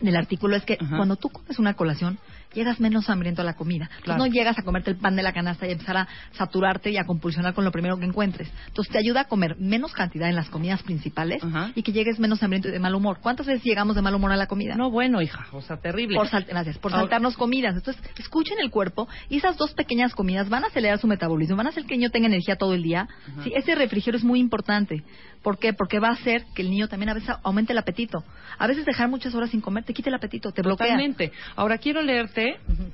[0.00, 2.18] del artículo es que cuando tú comes una colación,
[2.54, 3.84] llegas menos hambriento a la comida.
[3.84, 4.24] Entonces, Claro.
[4.24, 7.04] no llegas a comerte el pan de la canasta y empezar a saturarte y a
[7.04, 8.50] compulsionar con lo primero que encuentres.
[8.68, 11.42] Entonces te ayuda a comer menos cantidad en las comidas principales
[11.74, 13.18] y que llegues menos hambriento y de mal humor.
[13.20, 14.74] ¿Cuántas veces llegamos de mal humor a la comida?
[14.76, 16.16] No, bueno, hija, o sea, terrible.
[16.16, 17.74] Por, sal- gracias, por saltarnos comidas.
[17.76, 21.66] Entonces, escuchen el cuerpo y esas dos pequeñas comidas van a acelerar su metabolismo, van
[21.66, 23.08] a hacer que el niño tenga energía todo el día.
[23.42, 25.02] Sí, ese refrigerio es muy importante.
[25.42, 25.74] ¿Por qué?
[25.74, 28.24] Porque va a hacer que el niño también a veces aumente el apetito.
[28.58, 30.86] A veces dejar muchas horas sin comer te quita el apetito, te bloquea.
[30.86, 31.32] Totalmente.
[31.54, 32.43] Ahora quiero leerte,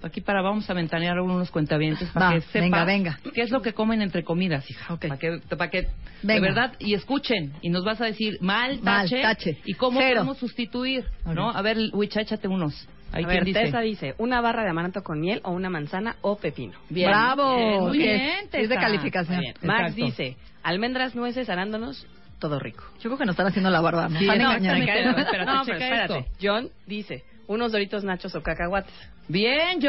[0.03, 3.21] aquí para vamos a ventanear unos cuentavientes para Va, que sepas venga, venga.
[3.35, 4.95] qué es lo que comen entre comidas, hija.
[4.95, 5.07] Ok.
[5.09, 5.89] Para que, para que
[6.23, 9.59] de verdad, y escuchen, y nos vas a decir mal, Mal, tache, tache.
[9.65, 10.17] y cómo Cero.
[10.17, 11.33] podemos sustituir, Ok.
[11.35, 11.51] ¿no?
[11.51, 12.89] A ver, Wicha, échate unos.
[13.13, 13.61] Ahí A ver, dice.
[13.63, 16.79] Tessa dice, una barra de amaranto con miel o una manzana o pepino.
[16.89, 17.09] Bien.
[17.11, 17.57] ¡Bravo!
[17.57, 18.81] Bien, muy Es- bien, es de Tessa.
[18.81, 19.37] calificación.
[19.37, 19.55] Muy bien.
[19.63, 20.05] Max Exacto.
[20.07, 22.07] dice, almendras, nueces, arándanos,
[22.39, 22.85] todo rico.
[23.01, 24.09] Yo creo que nos están haciendo la barba.
[24.11, 24.93] Sí, no, exactamente.
[24.93, 26.19] espérate, no, pero espérate.
[26.19, 26.31] esto.
[26.41, 28.93] John dice, unos doritos nachos o cacahuates.
[29.27, 29.89] Bien, Eso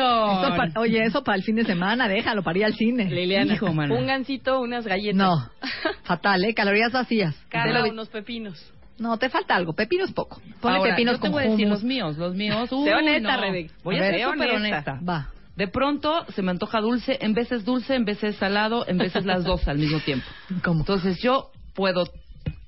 [0.57, 3.05] pa- oye, eso para el fin de semana, déjalo, para ir al cine.
[3.05, 5.15] Liliana, Hijo, un gansito, unas galletas.
[5.15, 5.49] No,
[6.03, 6.53] fatal, ¿eh?
[6.55, 7.35] Calorías vacías.
[7.53, 8.59] Lo- unos pepinos.
[8.97, 9.73] No, te falta algo.
[9.73, 10.41] Pepino es poco.
[10.59, 12.67] Ponle Ahora, pepinos yo te con voy a decir los míos, los míos.
[12.71, 13.41] Uy, Sé honesta, no.
[13.41, 13.73] Rebeca.
[13.83, 14.91] Voy a, A ver, ser súper honesta.
[14.93, 14.99] honesta.
[15.07, 15.29] Va.
[15.55, 19.43] De pronto se me antoja dulce, en veces dulce, en veces salado, en veces las
[19.43, 20.25] dos al mismo tiempo.
[20.63, 20.79] ¿Cómo?
[20.81, 22.05] Entonces yo puedo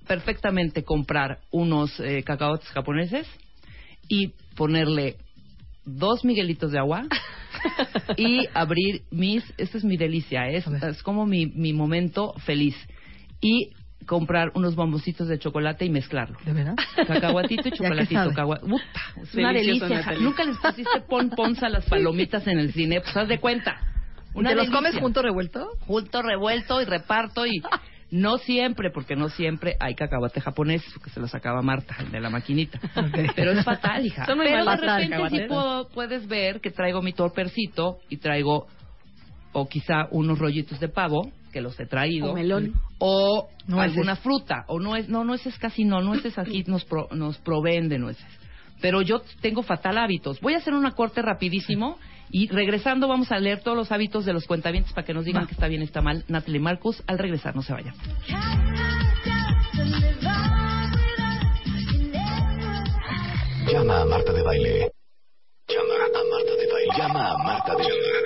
[0.07, 3.27] perfectamente comprar unos eh, cacahuates japoneses
[4.09, 5.17] y ponerle
[5.85, 7.03] dos miguelitos de agua
[8.17, 10.83] y abrir mis, esta es mi delicia, es, A ver.
[10.85, 12.75] es como mi, mi momento feliz.
[13.41, 13.71] Y
[14.05, 16.37] comprar unos bomboncitos de chocolate y mezclarlo.
[16.45, 16.75] ¿De verdad?
[17.07, 18.31] Cacahuatito y ¿Ya qué chocolatito.
[18.33, 20.13] cagua- Puta, es una delicia.
[20.19, 23.77] Nunca les pusiste pon ponza a las palomitas en el cine, pues haz de cuenta.
[24.33, 25.69] Una ¿Te los comes junto revuelto?
[25.81, 27.61] Junto, revuelto y reparto y
[28.13, 32.21] no siempre, porque no siempre hay cacahuate japonés, que se lo sacaba Marta, el de
[32.21, 32.79] la maquinita.
[33.35, 34.25] Pero es fatal, hija.
[34.27, 38.67] Son muy Pero de repente sí puedo- puedes ver que traigo mi torpercito y traigo
[39.51, 42.31] o quizá unos rollitos de pavo que los he traído.
[42.31, 42.73] O melón.
[42.99, 43.49] o
[43.79, 44.63] alguna fruta.
[44.67, 48.25] O no es no nueces casi no nueces aquí nos pro- nos proveen de nueces.
[48.79, 50.39] Pero yo tengo fatal hábitos.
[50.39, 51.97] Voy a hacer una corte rapidísimo
[52.33, 55.43] y regresando vamos a leer todos los hábitos de los cuentavientes para que nos digan
[55.43, 55.47] Va.
[55.47, 57.93] que está bien está mal Natalie Marcus al regresar no se vayan
[63.71, 64.91] Llama a Marta de Baile.
[65.67, 66.93] Llama a Marta de Baile.
[66.97, 68.23] Llama a Marta de Baile.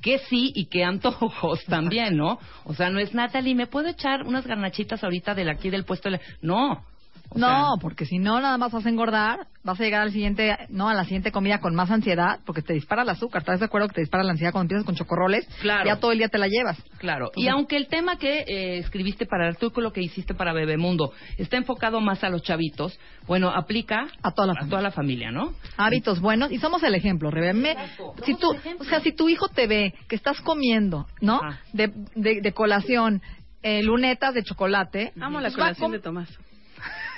[0.00, 2.38] Que sí y qué antojos también, ¿no?
[2.64, 5.84] O sea, no es Natalie, ¿me puedo echar unas garnachitas ahorita de la- aquí del
[5.84, 6.08] puesto?
[6.10, 6.84] de la-?" No.
[7.32, 10.10] O no, sea, porque si no, nada más vas a engordar, vas a llegar al
[10.10, 13.42] siguiente, no, a la siguiente comida con más ansiedad, porque te dispara el azúcar.
[13.42, 15.46] ¿Estás de acuerdo que te dispara la ansiedad cuando empiezas con chocorroles?
[15.60, 15.86] Claro.
[15.86, 16.76] Ya todo el día te la llevas.
[16.98, 21.12] Claro, y aunque el tema que eh, escribiste para el artículo que hiciste para Bebemundo
[21.38, 24.70] está enfocado más a los chavitos, bueno, aplica A toda la a familia.
[24.70, 25.52] toda la familia, ¿no?
[25.76, 27.52] Hábitos buenos y somos el ejemplo, Rebe.
[27.52, 27.76] Me-
[28.24, 31.40] si tú, o sea, si tu hijo te ve que estás comiendo, ¿no?
[31.72, 33.22] De, de, de colación
[33.62, 35.12] eh, lunetas de chocolate.
[35.20, 36.28] Amo la pues va a colación de Tomás.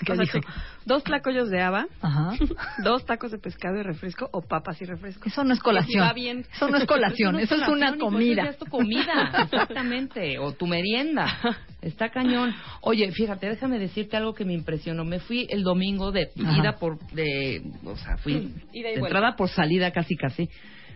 [0.84, 2.32] Dos tlacoyos de haba, Ajá.
[2.82, 5.28] dos tacos de pescado y refresco o papas y refresco.
[5.28, 6.02] Eso no es colación.
[6.02, 6.44] Y va bien.
[6.52, 8.42] Eso no es colación, eso es una colación, comida.
[8.42, 11.26] Eso es tu comida, exactamente, o tu merienda.
[11.80, 12.54] Está cañón.
[12.80, 15.04] Oye, fíjate, déjame decirte algo que me impresionó.
[15.04, 16.58] Me fui el domingo de Ajá.
[16.58, 20.48] ida por, de, o sea, fui Ida de entrada por salida casi casi.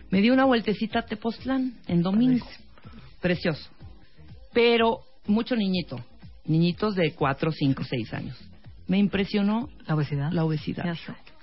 [0.09, 2.47] Me di una vueltecita a Tepoztlán en domingo.
[3.21, 3.69] Precioso.
[4.53, 5.99] Pero mucho niñito,
[6.45, 8.37] niñitos de 4, 5, 6 años.
[8.87, 10.31] Me impresionó La obesidad.
[10.31, 10.85] la obesidad.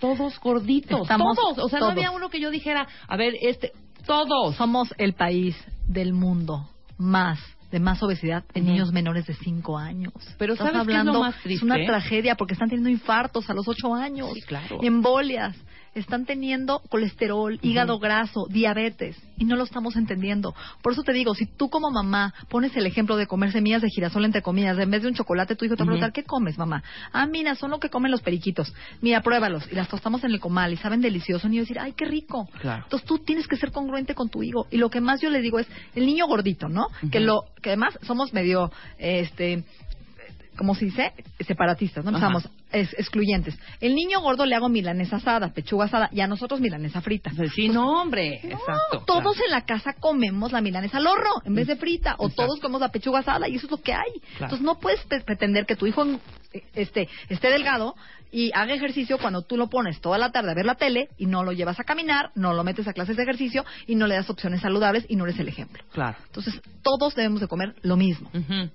[0.00, 1.59] Todos gorditos, Estamos todos.
[1.59, 3.72] O sea, no había uno que yo dijera, a ver, este,
[4.07, 4.57] todos.
[4.57, 7.38] Somos el país del mundo más
[7.70, 10.12] de más obesidad en niños menores de 5 años.
[10.38, 11.64] Pero Estás ¿sabes qué es lo hablando, más triste?
[11.64, 14.78] una tragedia porque están teniendo infartos a los 8 años, Sí, claro.
[14.80, 15.57] embolias,
[15.94, 20.54] están teniendo colesterol, hígado graso, diabetes y no lo estamos entendiendo.
[20.83, 23.88] Por eso te digo, si tú como mamá pones el ejemplo de comer semillas de
[23.88, 26.24] girasol entre comillas, en vez de un chocolate, tu hijo te va a preguntar, ¿qué
[26.24, 26.83] comes, mamá?
[27.12, 28.72] Ah, mira, son lo que comen los periquitos.
[29.00, 29.70] Mira, pruébalos.
[29.70, 31.48] Y las tostamos en el comal y saben delicioso.
[31.48, 32.48] Y yo decir, ay, qué rico.
[32.61, 32.85] Claro.
[32.85, 34.66] Entonces tú tienes que ser congruente con tu hijo.
[34.70, 36.88] Y lo que más yo le digo es, el niño gordito, ¿no?
[37.11, 39.64] Que lo que además somos medio, este,
[40.57, 41.12] ¿cómo se dice?
[41.47, 42.11] Separatistas, ¿no?
[42.11, 43.59] Empezamos, es, excluyentes.
[43.81, 47.31] El niño gordo le hago milanesa asada, pechuga asada, y a nosotros milanesa frita.
[47.55, 48.40] Sí, no, hombre.
[48.45, 49.05] No, Exacto.
[49.07, 49.45] todos claro.
[49.47, 52.43] en la casa comemos la milanesa al horno en vez de frita, o Exacto.
[52.47, 54.12] todos comemos la pechuga asada y eso es lo que hay.
[54.37, 54.55] Claro.
[54.55, 56.05] Entonces no puedes pre- pretender que tu hijo
[56.53, 57.95] eh, este, esté delgado
[58.33, 61.27] y haga ejercicio cuando tú lo pones toda la tarde a ver la tele y
[61.27, 64.17] no lo llevas a caminar, no lo metes a clases de ejercicio y no le
[64.17, 65.85] das opciones saludables y no eres el ejemplo.
[65.93, 66.17] Claro.
[66.27, 68.31] Entonces todos debemos de comer lo mismo.
[68.35, 68.71] Ujú.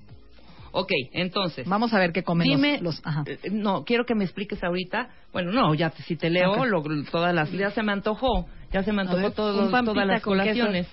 [0.71, 1.67] Ok, entonces.
[1.67, 3.01] Vamos a ver qué comen los- Dime, los...
[3.05, 3.23] ajá.
[3.25, 5.09] eh, no, quiero que me expliques ahorita.
[5.33, 8.83] Bueno, no, ya te- si te leo, lo- todas las, ya se me antojó, ya
[8.83, 10.87] se me antojó ver, todo- un pan todas las colaciones.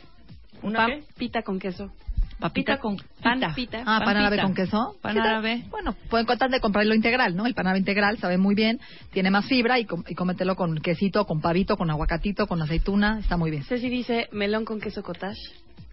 [0.62, 1.04] ¿Una Pan qué?
[1.18, 1.92] pita con queso.
[2.38, 3.78] Papita con Pan pita.
[3.86, 4.96] Ah, pan, pan árabe con queso.
[5.00, 5.64] Pan árabe.
[5.70, 7.46] Bueno, pueden tratar de comprarlo integral, ¿no?
[7.46, 8.78] El pan árabe integral sabe muy bien,
[9.12, 13.20] tiene más fibra y, com- y cómetelo con quesito, con pavito, con aguacatito, con aceituna,
[13.20, 13.64] está muy bien.
[13.64, 15.40] Ceci dice melón con queso cottage.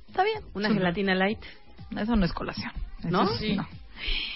[0.07, 0.39] Está bien.
[0.53, 0.73] Una Sí.
[0.73, 1.39] gelatina light.
[1.97, 2.71] Eso no es colación.
[3.05, 3.27] ¿No?
[3.37, 3.55] Sí.
[3.55, 3.67] No.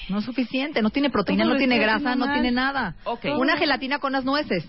[0.09, 2.95] No es suficiente, no tiene proteína, no tiene grasa, no tiene nada.
[3.03, 3.25] Ok.
[3.37, 4.65] Una gelatina con unas nueces,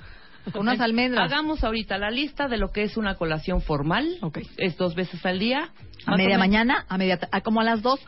[0.53, 1.31] con unas almendras.
[1.31, 4.17] Hagamos ahorita la lista de lo que es una colación formal.
[4.23, 4.39] Ok.
[4.57, 5.71] Es dos veces al día.
[6.07, 8.01] A media mañana, a media, a como a las dos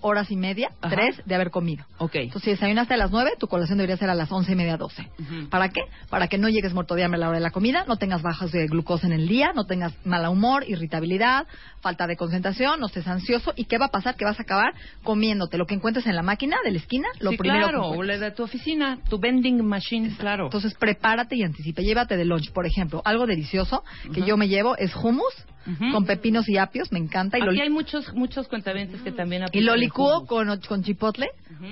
[0.00, 0.94] horas y media, Ajá.
[0.94, 1.84] tres de haber comido.
[1.98, 2.14] Ok.
[2.16, 4.76] Entonces, si desayunaste a las nueve, tu colación debería ser a las once y media,
[4.76, 5.08] doce.
[5.50, 5.82] ¿Para qué?
[6.10, 8.22] Para que no llegues muerto de hambre a la hora de la comida, no tengas
[8.22, 11.46] bajas de glucosa en el día, no tengas mal humor, irritabilidad,
[11.80, 13.52] falta de concentración, no estés ansioso.
[13.56, 14.16] ¿Y qué va a pasar?
[14.16, 17.30] Que vas a acabar comiéndote lo que encuentres en la máquina de la esquina, lo
[17.30, 20.44] sí, primero claro, que o de tu oficina, tu vending machine, claro.
[20.46, 21.82] Entonces, prepárate y anticipa.
[21.82, 25.34] Llévate de lunch, por ejemplo, algo delicioso que yo me llevo es hummus
[25.66, 25.92] Ujú.
[25.92, 27.38] con pepinos y apios, me encanta.
[27.38, 30.28] Y lo, Aquí hay muchos muchos cuentavientes que también y lo hummus.
[30.28, 31.28] con, con chipotle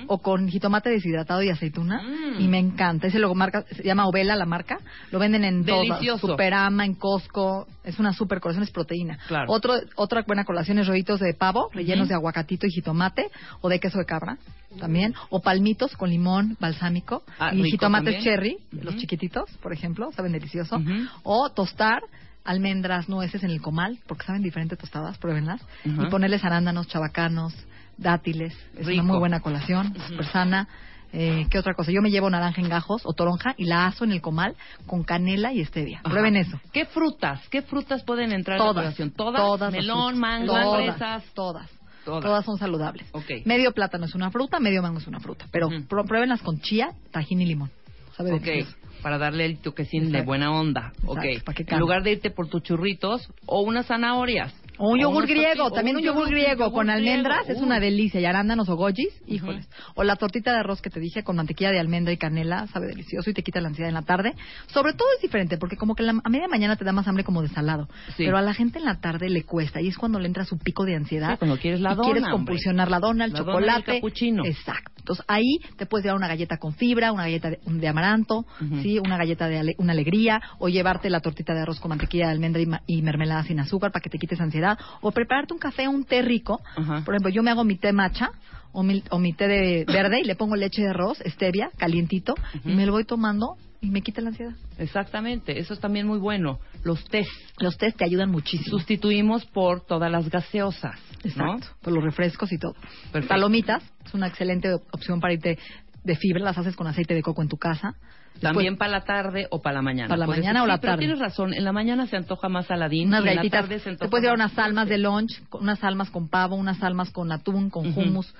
[0.07, 2.41] o con jitomate deshidratado y aceituna Mm.
[2.41, 3.07] y me encanta.
[3.07, 4.79] Ese logo marca, se llama Ovela la marca.
[5.11, 6.19] Lo venden en Delicioso.
[6.27, 6.33] todas.
[6.33, 7.67] Superama, en Costco.
[7.83, 9.17] Es una super colación, es proteína.
[9.27, 9.45] Claro.
[9.51, 13.29] Otro, otra buena colación es rollitos de pavo rellenos de aguacatito y jitomate
[13.61, 14.37] o de queso de cabra
[14.79, 15.13] también.
[15.29, 18.23] O palmitos con limón balsámico Ah, y jitomates también.
[18.23, 20.81] cherry, los chiquititos, por ejemplo, saben delicioso.
[21.23, 22.01] O tostar
[22.43, 25.61] almendras, nueces en el comal, porque saben diferentes tostadas, pruébenlas.
[25.85, 27.53] Y ponerles arándanos, chabacanos,
[27.97, 28.53] dátiles.
[28.77, 29.01] Es Rico.
[29.01, 30.67] una muy buena colación, súper sana.
[31.13, 31.91] Eh, ¿Qué otra cosa?
[31.91, 34.55] Yo me llevo naranja en gajos o toronja y la aso en el comal
[34.85, 35.99] con canela y stevia.
[36.03, 36.09] Ajá.
[36.09, 36.59] Prueben eso.
[36.73, 37.47] ¿Qué frutas?
[37.49, 38.83] ¿Qué frutas pueden entrar en la Todas.
[38.85, 39.11] colación?
[39.11, 39.41] ¿Todas?
[39.41, 41.23] Todas Melón, mango, todas, fresas.
[41.33, 41.69] Todas.
[42.03, 42.23] Todas.
[42.23, 43.07] Todas son saludables.
[43.13, 43.25] Ok.
[43.45, 45.45] Medio plátano es una fruta, medio mango es una fruta.
[45.51, 47.71] Pero prue- pruébenlas con chía, tajín y limón.
[48.15, 48.75] Sabe Ok, delicioso.
[49.01, 50.91] para darle el toquecín de buena onda.
[51.03, 54.53] Exacto, Ok, en lugar de irte por tus churritos o unas zanahorias.
[54.79, 58.19] O un yogur griego, también un yogur griego con almendras es una delicia.
[58.21, 59.67] Y arándanos o gojis, híjoles.
[59.95, 62.87] O la tortita de arroz que te dije con mantequilla de almendra y canela, sabe
[62.87, 64.33] delicioso y te quita la ansiedad en la tarde.
[64.67, 67.23] Sobre todo es diferente porque como que la- a media mañana te da más hambre
[67.23, 67.87] como de salado.
[68.15, 68.25] Sí.
[68.25, 70.57] Pero a la gente en la tarde le cuesta y es cuando le entra su
[70.57, 71.31] pico de ansiedad.
[71.31, 72.37] Sí, cuando quieres la y dona, quieres hombre.
[72.37, 73.95] compulsionar la dona, el La dona y el chocolate.
[73.95, 74.45] capuchino.
[74.45, 74.96] Exacto.
[75.07, 78.45] Entonces ahí te puedes llevar una galleta con fibra, una galleta de, de amaranto,
[78.81, 82.25] sí, una galleta de ale- una alegría o llevarte la tortita de arroz con mantequilla
[82.25, 85.53] de almendra y, ma- y mermelada sin azúcar para que te quites ansiedad o prepararte
[85.53, 86.59] un café, un té rico.
[87.05, 88.31] Por ejemplo, yo me hago mi té matcha
[88.73, 92.35] o mi, o mi té de verde y le pongo leche de arroz, stevia, calientito
[92.65, 94.55] y me lo voy tomando y me quita la ansiedad.
[94.77, 96.59] Exactamente, eso es también muy bueno.
[96.83, 97.27] Los tés
[97.59, 98.77] Los tés te ayudan muchísimo.
[98.77, 101.29] sustituimos por todas las gaseosas, ¿no?
[101.55, 102.73] Exacto, por los refrescos y todo.
[103.11, 103.27] Perfecto.
[103.29, 105.57] Palomitas es una excelente op- opción para irte
[106.03, 107.95] de fibra, las haces con aceite de coco en tu casa.
[108.39, 110.09] También Después, para la tarde o para la mañana.
[110.09, 110.99] Para la mañana o la Sí, pero tarde.
[111.05, 113.95] tienes razón, en la mañana se antoja más saladín unas y en la tarde se
[113.95, 117.71] te puedes llevar unas almas de lunch, unas almas con pavo, unas almas con atún,
[117.71, 118.33] con hummus,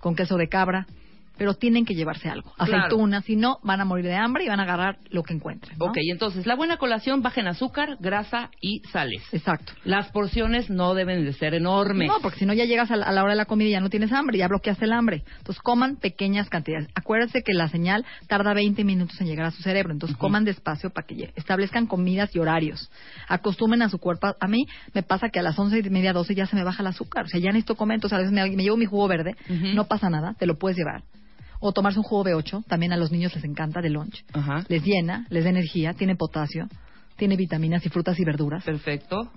[0.00, 0.86] con queso de cabra,
[1.38, 2.74] pero tienen que llevarse algo, Claro.
[2.84, 5.78] aceitunas, si no van a morir de hambre y van a agarrar lo que encuentren.
[5.78, 5.86] ¿no?
[5.86, 9.22] Ok, entonces la buena colación baja en azúcar, grasa y sales.
[9.32, 9.72] Exacto.
[9.84, 12.08] Las porciones no deben de ser enormes.
[12.08, 13.72] No, porque si no ya llegas a la, a la hora de la comida y
[13.72, 15.22] ya no tienes hambre, ya bloqueaste el hambre.
[15.38, 16.88] Entonces coman pequeñas cantidades.
[16.94, 20.90] Acuérdense que la señal tarda 20 minutos en llegar a su cerebro, entonces coman despacio
[20.90, 21.32] para que llegue.
[21.36, 22.90] establezcan comidas y horarios.
[23.28, 24.34] Acostumbren a su cuerpo.
[24.40, 26.82] A mí me pasa que a las once y media, 12 ya se me baja
[26.82, 27.26] el azúcar.
[27.26, 29.36] O sea, ya necesito comer, entonces a veces me, me llevo mi jugo verde,
[29.74, 31.02] no pasa nada, te lo puedes llevar.
[31.60, 34.24] O tomarse un jugo B8, también a los niños les encanta de lunch.
[34.32, 34.64] Ajá.
[34.68, 36.68] Les llena, les da energía, tiene potasio,
[37.16, 38.64] tiene vitaminas y frutas y verduras.
[38.64, 39.30] Perfecto.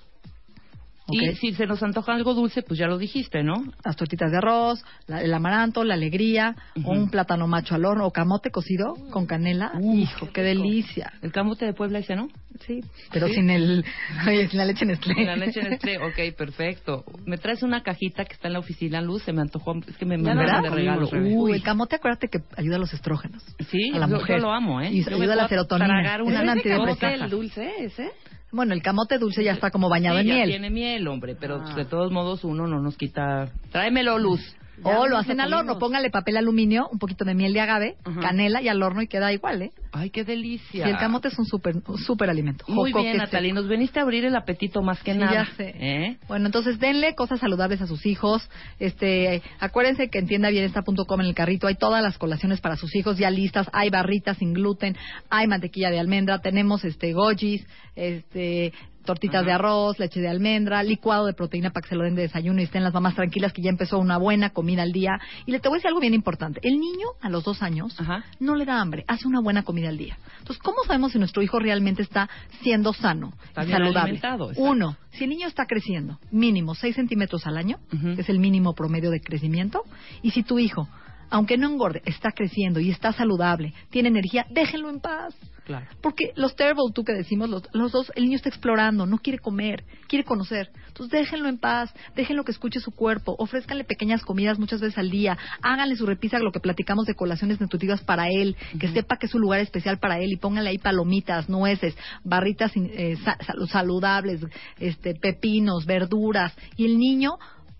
[1.09, 3.55] Y si se nos antoja algo dulce, pues ya lo dijiste, ¿no?
[3.83, 8.05] Las tortitas de arroz, la- el amaranto, la alegría, o un plátano macho al horno,
[8.05, 9.71] o camote cocido con canela.
[9.93, 11.11] Hijo, qué delicia.
[11.21, 12.27] El camote de Puebla ese, ¿no?
[12.65, 13.33] Sí, pero Sí.
[13.35, 13.83] sin el,
[14.27, 15.25] oye, sin la leche Nestlé.
[15.25, 17.03] La leche en este, ok, perfecto.
[17.25, 20.05] Me traes una cajita que está en la oficina, Luz, se me antojó, es que
[20.05, 21.09] me ¿Ya mandaron de regalo.
[21.11, 23.43] Uy, Uy, el camote, acuérdate que ayuda a los estrógenos.
[23.69, 24.37] sí, a la yo, mujer.
[24.37, 24.91] yo lo amo, ¿eh?
[24.91, 25.87] Y Yo ayuda a la serotonina.
[25.87, 28.11] tragar Es una dos el dulce ese?
[28.51, 30.49] Bueno, el camote dulce ya está como bañado Sí, en ya miel.
[30.49, 33.49] tiene miel, hombre, pero pues, de todos modos uno no nos quita...
[33.71, 34.41] Tráemelo, Luz.
[34.83, 38.61] O lo hacen al horno, póngale papel aluminio, un poquito de miel de agave, canela
[38.61, 39.71] y al horno y queda igual, ¿eh?
[39.91, 40.87] Ay, qué delicia.
[40.87, 42.63] Y el camote es un súper un súper alimento.
[42.67, 43.17] Muy Jocoque bien.
[43.17, 45.33] Natalie, nos veniste a abrir el apetito más que Sí, nada.
[45.33, 45.73] ya sé.
[45.77, 46.17] ¿Eh?
[46.27, 48.49] Bueno, entonces denle cosas saludables a sus hijos.
[48.79, 53.17] Este, acuérdense que en tiendabienesta.com en el carrito hay todas las colaciones para sus hijos
[53.17, 53.67] ya listas.
[53.73, 54.95] Hay barritas sin gluten,
[55.29, 57.65] hay mantequilla de almendra, tenemos este gojis,
[57.95, 58.73] este
[59.05, 62.23] tortitas de arroz, leche de almendra, licuado de proteína para que se lo den de
[62.23, 65.19] desayuno y estén las mamás tranquilas que ya empezó una buena comida al día.
[65.45, 66.59] Y le te voy a decir algo bien importante.
[66.63, 68.23] El niño a los dos años Ajá.
[68.39, 70.17] no le da hambre, hace una buena comida al día.
[70.39, 72.29] Entonces, ¿cómo sabemos si nuestro hijo realmente está
[72.61, 74.01] siendo sano Está y bien saludable?
[74.01, 74.69] alimentado, exacto.
[74.69, 77.77] Uno, si el niño está creciendo mínimo 6 centímetros al año,
[78.15, 79.83] que es el mínimo promedio de crecimiento,
[80.21, 80.87] y si tu hijo,
[81.29, 85.35] aunque no engorde, está creciendo y está saludable, tiene energía, déjenlo en paz.
[85.71, 85.85] Claro.
[86.01, 89.39] Porque los terrible tú que decimos, los, los dos, el niño está explorando, no quiere
[89.39, 90.69] comer, quiere conocer.
[90.87, 95.09] Entonces déjenlo en paz, déjenlo que escuche su cuerpo, ofrézcanle pequeñas comidas muchas veces al
[95.09, 99.25] día, háganle su repisa lo que platicamos de colaciones nutritivas para él, que sepa que
[99.27, 103.67] es un lugar especial para él y pónganle ahí palomitas, nueces, barritas eh, sa- sal-
[103.69, 104.45] saludables,
[104.79, 106.53] este, pepinos, verduras.
[106.77, 107.31] Y el niño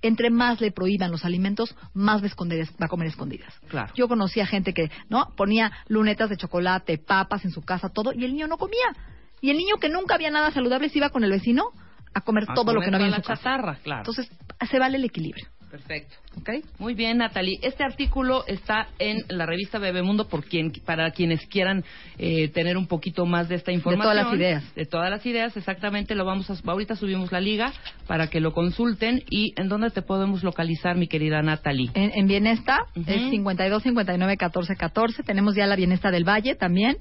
[0.02, 3.54] entre más le prohíban los alimentos, más va a, esconder- va a comer escondidas.
[3.68, 3.94] Claro.
[3.96, 5.30] Yo conocía gente que, ¿no?
[5.36, 8.96] Ponía lunetas de chocolate, papas en su casa, todo, y el niño no comía.
[9.42, 11.66] Y el niño que nunca había nada saludable se iba con el vecino
[12.14, 13.44] a comer A todo lo que no había en su la casa.
[13.44, 14.02] chatarra, claro.
[14.02, 14.30] Entonces,
[14.70, 16.16] se vale el equilibrio, Perfecto.
[16.38, 16.50] ¿ok?
[16.80, 17.58] Muy bien, Natalie.
[17.62, 21.84] Este artículo está en la revista Bebemundo por quien, para quienes quieran
[22.18, 24.14] eh, tener un poquito más de esta información.
[24.14, 24.76] todas las ideas.
[24.76, 26.14] De todas las ideas, exactamente.
[26.14, 27.72] Lo vamos a, ahorita subimos la liga
[28.06, 29.24] para que lo consulten.
[29.30, 31.90] ¿Y en dónde te podemos localizar, mi querida Natalie?
[31.94, 33.10] En, en Bienesta Ujú.
[33.10, 35.24] es 52 59 14 14.
[35.24, 36.98] Tenemos ya la Bienesta del Valle también,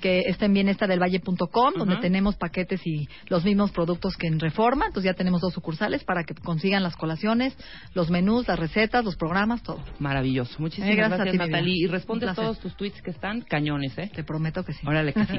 [0.00, 2.02] que está en bienestadelvalle.com, donde Ujú.
[2.02, 4.86] tenemos paquetes y los mismos productos que en Reforma.
[4.86, 7.56] Entonces ya tenemos dos sucursales para que consigan las colaciones,
[7.94, 9.80] los menús, las recetas, los programas, todo.
[9.98, 10.56] Maravilloso.
[10.58, 11.48] Muchísimas Eh, gracias gracias.
[11.48, 11.84] Natalie.
[11.84, 14.10] Y responde todos tus tweets que están cañones, ¿eh?
[14.14, 14.86] Te prometo que sí.
[14.86, 15.38] Órale que sí.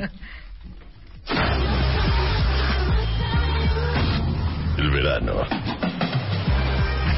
[4.78, 5.34] El verano.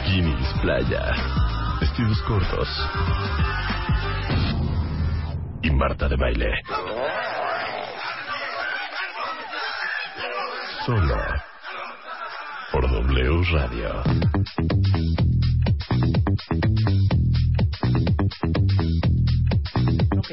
[0.06, 1.04] Bikinis, playa.
[1.82, 2.68] Vestidos cortos.
[5.70, 6.52] Y Marta de baile.
[10.84, 11.18] Solo.
[12.72, 14.04] Por W Radio.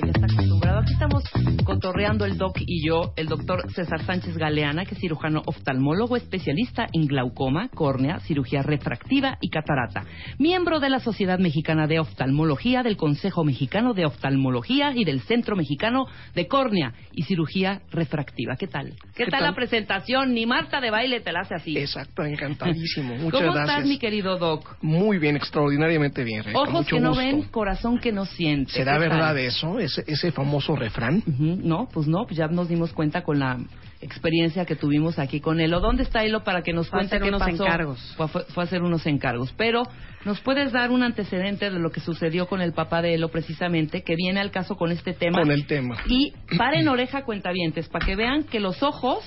[0.03, 0.56] Ya está.
[0.87, 1.25] Aquí estamos
[1.64, 6.87] cotorreando el doc y yo, el doctor César Sánchez Galeana, que es cirujano oftalmólogo especialista
[6.92, 10.05] en glaucoma, córnea, cirugía refractiva y catarata.
[10.38, 15.57] Miembro de la Sociedad Mexicana de Oftalmología, del Consejo Mexicano de Oftalmología y del Centro
[15.57, 18.55] Mexicano de Córnea y Cirugía Refractiva.
[18.55, 18.90] ¿Qué tal?
[19.16, 19.51] ¿Qué, ¿Qué tal, tal?
[19.51, 20.35] la presentación?
[20.35, 21.77] Ni Marta de baile te la hace así.
[21.77, 23.16] Exacto, encantadísimo.
[23.16, 23.79] Muchas ¿Cómo gracias.
[23.79, 24.77] estás, mi querido doc?
[24.83, 26.44] Muy bien, extraordinariamente bien.
[26.44, 27.25] Rebeca, Ojos mucho que no gusto.
[27.25, 28.70] ven, corazón que no siente.
[28.72, 29.81] ¿Será verdad eso?
[29.81, 31.23] Ese, ese famoso refrán.
[31.27, 33.59] No, pues no, pues ya nos dimos cuenta con la
[34.01, 35.81] experiencia que tuvimos aquí con Elo.
[35.81, 37.65] ¿Dónde está Elo para que nos cuente qué unos pasó?
[37.65, 38.15] encargos.
[38.17, 39.53] Fue, fue- fue a hacer unos encargos.
[39.57, 39.83] Pero,
[40.25, 44.03] ¿nos puedes dar un antecedente de lo que sucedió con el papá de Elo precisamente,
[44.03, 45.41] que viene al caso con este tema?
[45.41, 45.97] Con el tema.
[46.07, 49.25] Y paren oreja cuentavientes, para que vean que los ojos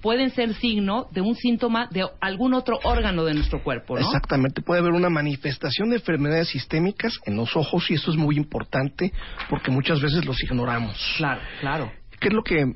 [0.00, 4.00] pueden ser signo de un síntoma de algún otro órgano de nuestro cuerpo, ¿no?
[4.00, 8.36] Exactamente, puede haber una manifestación de enfermedades sistémicas en los ojos y esto es muy
[8.36, 9.12] importante
[9.48, 10.96] porque muchas veces los ignoramos.
[11.16, 11.92] Claro, claro.
[12.18, 12.74] ¿Qué es lo que,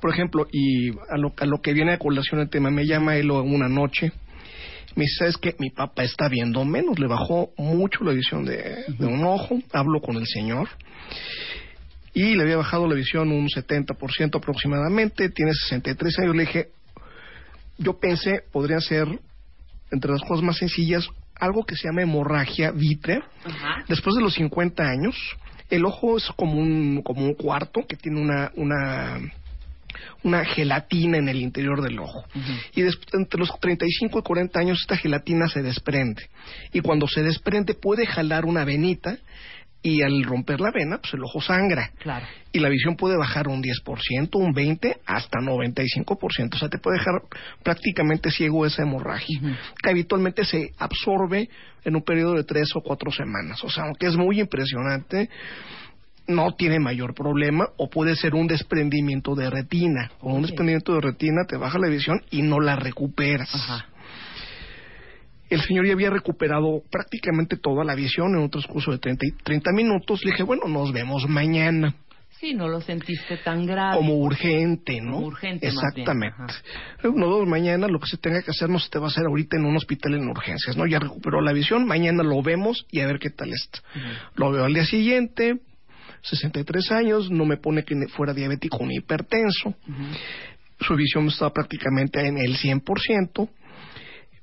[0.00, 3.16] por ejemplo, y a lo, a lo que viene a colación el tema, me llama
[3.16, 4.12] él una noche,
[4.94, 5.54] me dice, ¿sabes qué?
[5.58, 10.00] Mi papá está viendo menos, le bajó mucho la visión de, de un ojo, hablo
[10.00, 10.68] con el señor,
[12.14, 16.68] y le había bajado la visión un 70% aproximadamente, tiene 63 años, le dije,
[17.78, 19.06] yo pensé, podría ser,
[19.90, 21.06] entre las cosas más sencillas,
[21.38, 23.84] algo que se llama hemorragia vítrea, Ajá.
[23.88, 25.14] Después de los 50 años,
[25.70, 29.20] el ojo es como un, como un cuarto que tiene una, una,
[30.24, 32.24] una gelatina en el interior del ojo.
[32.74, 36.22] Y des- entre los 35 y 40 años esta gelatina se desprende.
[36.72, 39.18] Y cuando se desprende puede jalar una venita
[39.88, 41.90] y al romper la vena, pues el ojo sangra.
[41.98, 42.26] Claro.
[42.52, 46.54] Y la visión puede bajar un 10%, un 20%, hasta 95%.
[46.54, 47.14] O sea, te puede dejar
[47.62, 49.40] prácticamente ciego esa hemorragia,
[49.82, 51.48] que habitualmente se absorbe
[51.84, 53.64] en un periodo de tres o cuatro semanas.
[53.64, 55.30] O sea, aunque es muy impresionante,
[56.26, 60.10] no tiene mayor problema o puede ser un desprendimiento de retina.
[60.20, 63.50] Con un desprendimiento de retina te baja la visión y no la recuperas.
[65.50, 69.32] El señor ya había recuperado prácticamente toda la visión en un transcurso de 30, y-
[69.42, 70.24] 30 minutos.
[70.24, 71.94] Le dije, bueno, nos vemos mañana.
[72.40, 73.96] Sí, no lo sentiste tan grave.
[73.96, 75.14] Como urgente, ¿no?
[75.14, 76.08] Como urgente, más bien.
[76.08, 76.54] Exactamente.
[77.02, 79.24] Nos vemos mañana, lo que se tenga que hacer no se te va a hacer
[79.26, 80.86] ahorita en un hospital en urgencias, ¿no?
[80.86, 83.80] Ya recuperó la visión, mañana lo vemos y a ver qué tal está.
[84.36, 85.58] Lo veo al día siguiente,
[86.22, 89.74] 63 años, no me pone que fuera diabético ni hipertenso.
[90.80, 93.48] Su visión estaba prácticamente en el 100%.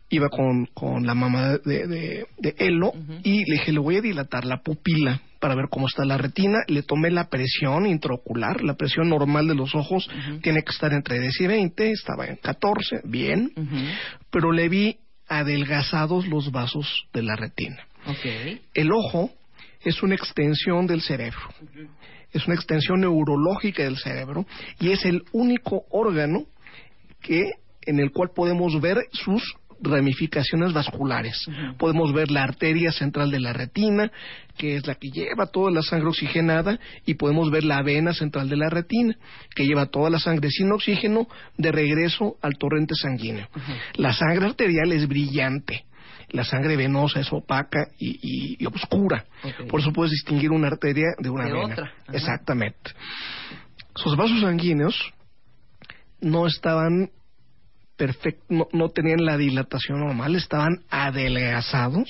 [0.10, 2.93] Iba con, con la mamá de, de, de Elo
[3.24, 6.60] y le dije, le voy a dilatar la pupila para ver cómo está la retina.
[6.68, 10.08] Le tomé la presión intraocular, la presión normal de los ojos.
[10.41, 13.51] Tiene que estar entre 10 y 20, estaba en 14, bien,
[14.30, 14.97] pero le vi
[15.28, 17.84] adelgazados los vasos de la retina.
[18.74, 19.32] El ojo
[19.84, 21.41] es una extensión del cerebro.
[22.32, 24.45] Es una extensión neurológica del cerebro
[24.80, 26.45] y es el único órgano
[27.22, 27.41] que
[27.86, 29.43] en el cual podemos ver sus
[29.82, 31.46] ramificaciones vasculares.
[31.78, 34.12] Podemos ver la arteria central de la retina,
[34.58, 38.50] que es la que lleva toda la sangre oxigenada, y podemos ver la vena central
[38.50, 39.16] de la retina,
[39.56, 43.48] que lleva toda la sangre sin oxígeno de regreso al torrente sanguíneo.
[43.96, 45.86] La sangre arterial es brillante.
[46.30, 49.26] La sangre venosa es opaca y, y- y oscura.
[49.70, 51.66] Por eso puedes distinguir una arteria de una De vena.
[51.66, 51.94] otra.
[52.12, 52.92] Exactamente.
[53.96, 55.14] Sus vasos sanguíneos
[56.22, 57.12] no estaban
[57.98, 62.10] perfectos, no, no tenían la dilatación normal, estaban adelgazados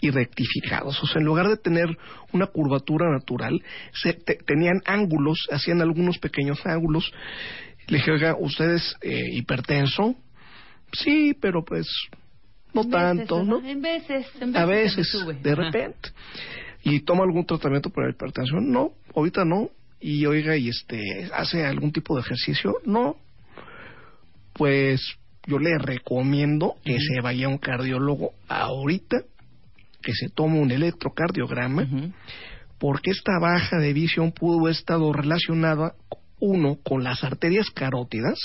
[0.00, 1.02] y rectificados.
[1.02, 1.86] O sea, en lugar de tener
[2.32, 3.62] una curvatura natural,
[3.94, 7.10] se, te- tenían ángulos, hacían algunos pequeños ángulos.
[7.88, 10.14] Le dije, oiga, ¿usted es eh, hipertenso?
[10.92, 11.86] Sí, pero pues
[12.74, 13.58] no En veces, tanto, ¿no?
[13.66, 14.62] En veces, en veces.
[14.62, 15.34] A veces, sube.
[15.34, 15.62] de Ajá.
[15.62, 16.10] repente.
[16.84, 18.70] ¿Y toma algún tratamiento para la hipertensión?
[18.70, 19.70] No, ahorita no.
[20.00, 21.00] Y oiga, ¿y este,
[21.32, 22.74] hace algún tipo de ejercicio?
[22.84, 23.16] No.
[24.52, 25.00] Pues
[25.46, 29.22] yo le recomiendo que se vaya a un cardiólogo ahorita,
[30.00, 32.12] que se tome un electrocardiograma,
[32.78, 35.94] porque esta baja de visión pudo haber estado relacionada,
[36.40, 38.38] uno, con las arterias carótidas.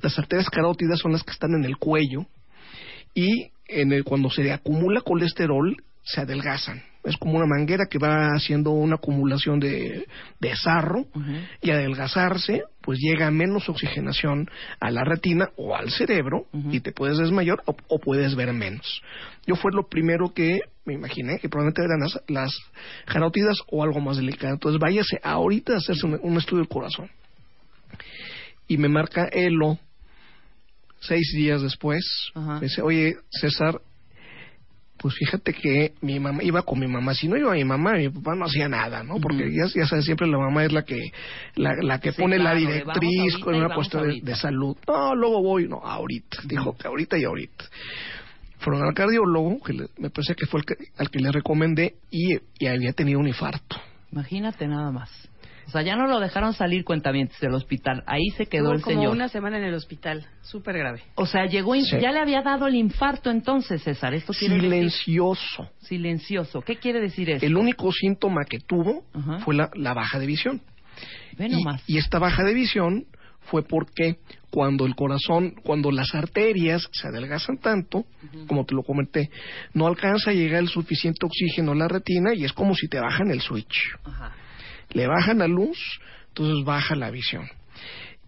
[0.00, 2.26] Las arterias carótidas son las que están en el cuello
[3.14, 6.82] y en el, cuando se acumula colesterol se adelgazan.
[7.02, 10.06] Es como una manguera que va haciendo una acumulación de,
[10.38, 11.06] de sarro
[11.62, 17.18] y adelgazarse, pues llega menos oxigenación a la retina o al cerebro y te puedes
[17.18, 19.02] desmayar o, o puedes ver menos.
[19.46, 22.50] Yo fue lo primero que me imaginé que probablemente eran las, las
[23.06, 24.52] carótidas o algo más delicado.
[24.52, 27.10] Entonces váyase ahorita a hacerse un, un estudio del corazón.
[28.68, 29.78] Y me marca Elo
[31.00, 32.04] seis días después.
[32.34, 33.80] Me dice, oye, César,
[35.00, 37.14] pues fíjate que mi mamá iba con mi mamá.
[37.14, 39.18] Si no iba mi mamá, mi papá no hacía nada, ¿no?
[39.18, 41.10] Porque ya, ya sabes, siempre la mamá es la que
[41.54, 44.76] la, la que Sí, pone la claro, directriz con una cuestión de salud.
[44.86, 45.66] No, luego voy.
[45.68, 46.38] No, ahorita.
[46.44, 47.64] Dijo que ahorita y ahorita.
[48.58, 51.94] Fueron al cardiólogo, que le- me parece que fue el que, al que le recomendé,
[52.10, 53.76] y, y había tenido un infarto.
[54.12, 55.10] Imagínate nada más.
[55.70, 58.02] O sea, ya no lo dejaron salir cuentamientos del hospital.
[58.08, 59.12] Ahí se quedó Estuvo el como señor.
[59.14, 61.02] una semana en el hospital, súper grave.
[61.14, 61.96] O sea, llegó, Sí.
[62.00, 64.12] ya le había dado el infarto entonces, César.
[64.12, 65.70] Esto quiere decir Silencioso.
[65.78, 66.60] silencioso.
[66.62, 67.46] ¿Qué quiere decir eso?
[67.46, 69.04] El único síntoma que tuvo
[69.44, 70.60] fue la, la baja de visión.
[71.38, 71.82] Ve Y, nomás.
[71.86, 73.04] y esta baja de visión
[73.42, 74.16] fue porque
[74.50, 78.04] cuando el corazón, cuando las arterias se adelgazan tanto,
[78.48, 79.30] como te lo comenté,
[79.72, 82.98] no alcanza a llegar el suficiente oxígeno a la retina y es como si te
[82.98, 83.96] bajan el switch.
[84.04, 84.32] Ajá.
[84.92, 85.78] Le bajan la luz,
[86.28, 87.48] entonces baja la visión.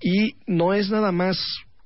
[0.01, 1.39] Y no es nada más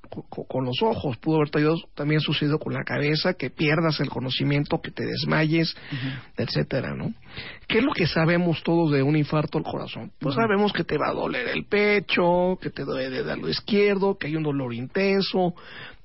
[0.09, 1.49] co- co- con los ojos, pudo haber
[1.93, 5.75] también sucedido con la cabeza, que pierdas el conocimiento, que te desmayes,
[6.37, 7.13] etcétera, ¿no?
[7.67, 10.11] ¿Qué es lo que sabemos todos de un infarto al corazón?
[10.19, 14.17] Pues sabemos que te va a doler el pecho, que te duele del lado izquierdo,
[14.17, 15.53] que hay un dolor intenso,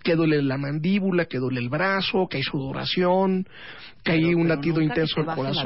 [0.02, 3.46] que duele la mandíbula, que duele el brazo, que hay sudoración,
[4.02, 5.62] que hay un latido intenso te del baje la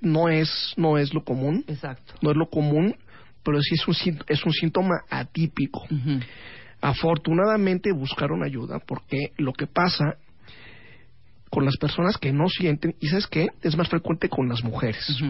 [0.00, 2.14] No es, no es lo común, Exacto.
[2.22, 2.96] no es lo común,
[3.42, 5.86] pero sí es un, es un síntoma atípico.
[6.80, 10.16] Afortunadamente buscaron ayuda porque lo que pasa
[11.50, 15.22] con las personas que no sienten, y sabes qué, es más frecuente con las mujeres.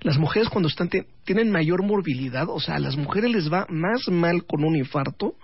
[0.00, 0.88] Las mujeres cuando están
[1.24, 5.34] tienen mayor morbilidad, o sea, a las mujeres les va más mal con un infarto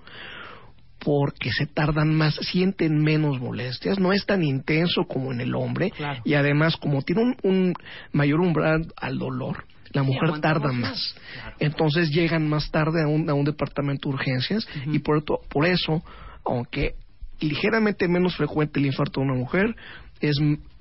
[1.07, 5.93] porque se tardan más, sienten menos molestias, no es tan intenso como en el hombre
[5.93, 6.21] Claro.
[6.25, 7.75] y además como tiene un, un
[8.11, 11.15] mayor umbral al dolor, la mujer tarda más.
[11.33, 11.57] Claro.
[11.61, 16.03] Entonces llegan más tarde a un, a un departamento de urgencias y por, por eso,
[16.45, 16.97] aunque
[17.39, 19.77] ligeramente menos frecuente el infarto de una mujer,
[20.21, 20.37] es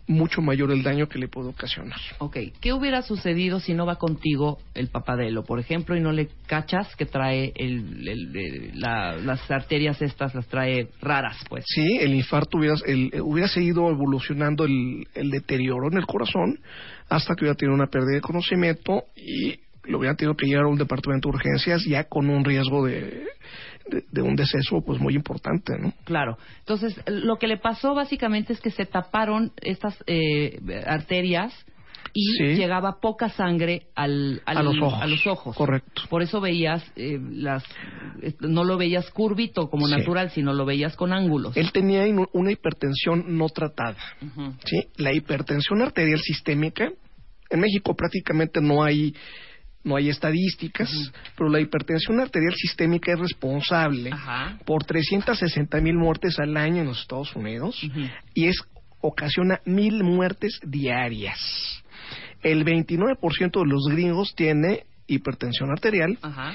[0.08, 2.00] mucho mayor el daño que le puede ocasionar.
[2.20, 6.30] Ok, ¿qué hubiera sucedido si no va contigo el papadelo, por ejemplo, y no le
[6.48, 11.66] cachas que trae el, el- el- la- las arterias estas, las trae raras, pues?
[11.68, 16.60] Sí, el infarto hubiera, el- hubiera seguido evolucionando el, el deterioro en el corazón
[17.10, 20.70] hasta que hubiera tenido una pérdida de conocimiento y lo hubiera tenido que llevar a
[20.70, 23.28] un departamento de urgencias ya con un riesgo de,
[23.90, 25.94] de, de un deceso pues muy importante, ¿no?
[26.06, 26.38] Claro.
[26.60, 31.54] Entonces, lo que le pasó básicamente es que se taparon estas eh, arterias
[32.18, 32.44] y Sí.
[32.56, 35.02] llegaba poca sangre al, al- A los ojos.
[35.02, 35.56] a los ojos.
[35.58, 36.04] Correcto.
[36.10, 37.64] Por eso veías eh, las
[38.22, 39.96] eh, no lo veías curvito como Sí.
[39.98, 41.58] natural, sino lo veías con ángulos.
[41.58, 43.98] Él tenía una hipertensión no tratada.
[44.66, 44.88] ¿sí?
[44.96, 46.90] La hipertensión arterial sistémica,
[47.50, 49.14] en México prácticamente no hay
[49.86, 50.90] no hay estadísticas,
[51.38, 54.60] pero la hipertensión arterial sistémica es responsable Ajá.
[54.66, 57.80] por 360 mil muertes al año en los Estados Unidos
[58.34, 58.58] y es
[59.00, 61.84] ocasiona mil muertes diarias.
[62.42, 66.54] El 29% de los gringos tiene hipertensión arterial Ajá.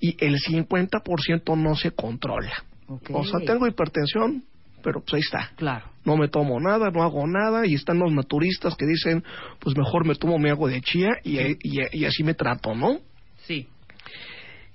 [0.00, 2.64] y el 50% no se controla.
[3.12, 4.42] O sea, tengo hipertensión,
[4.82, 5.86] pero pues ahí está Claro.
[6.04, 9.22] no me tomo nada, no hago nada, y están los naturistas que dicen,
[9.58, 13.00] pues mejor me tomo mi agua de chía y, y- y así me trato, ¿no?
[13.46, 13.68] Sí.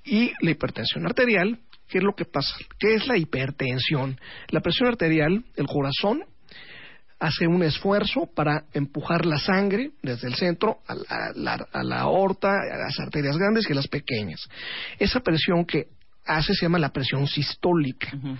[0.03, 2.55] Y la hipertensión arterial, ¿qué es lo que pasa?
[2.79, 4.19] ¿Qué es la hipertensión?
[4.49, 6.23] La presión arterial, el corazón,
[7.19, 11.83] hace un esfuerzo para empujar la sangre desde el centro a la, a la- a
[11.83, 14.41] la aorta, a las arterias grandes y a las pequeñas.
[14.99, 15.87] Esa presión que
[16.25, 18.35] hace se llama la presión sistólica Ujú.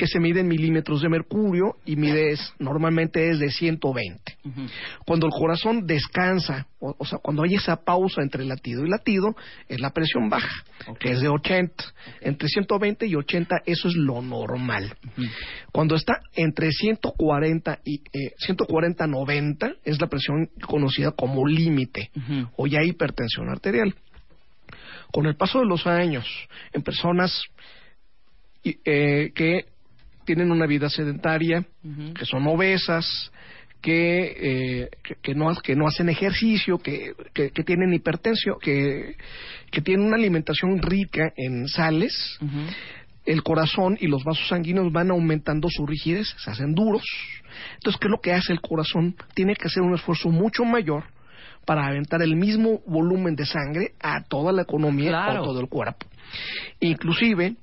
[0.00, 4.38] Que se mide en milímetros de mercurio y mide es- normalmente es de 120.
[4.46, 4.62] Ujú.
[5.04, 9.36] Cuando el corazón descansa, o, o sea, cuando hay esa pausa entre latido y latido,
[9.68, 10.64] es la presión baja,
[10.98, 11.84] que es de 80.
[12.22, 14.96] Entre 120 y 80, eso es lo normal.
[15.70, 22.10] Cuando está entre 140 y eh, 140-90, es la presión conocida como límite,
[22.56, 23.94] o ya hipertensión arterial.
[25.12, 26.24] Con el paso de los años,
[26.72, 27.42] en personas
[28.64, 29.66] eh, que
[30.24, 31.64] tienen una vida sedentaria,
[32.14, 33.30] que son obesas,
[33.80, 34.34] que,
[34.82, 39.16] eh, que, que no, que no hacen ejercicio, que, que, que tienen hipertensión, que,
[39.70, 42.38] que tienen una alimentación rica en sales,
[43.24, 47.02] el corazón y los vasos sanguíneos van aumentando su rigidez, se hacen duros.
[47.74, 49.14] Entonces, ¿qué es lo que hace el corazón?
[49.34, 51.04] Tiene que hacer un esfuerzo mucho mayor
[51.66, 55.42] para aventar el mismo volumen de sangre a toda la economía Claro.
[55.42, 56.06] o todo el cuerpo.
[56.80, 57.54] Inclusive,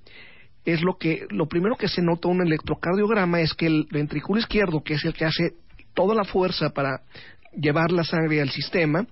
[0.68, 4.38] es lo que lo primero que se nota en un electrocardiograma es que el ventrículo
[4.38, 5.54] izquierdo, que es el que hace
[5.94, 7.04] toda la fuerza para
[7.56, 9.08] llevar la sangre al sistema,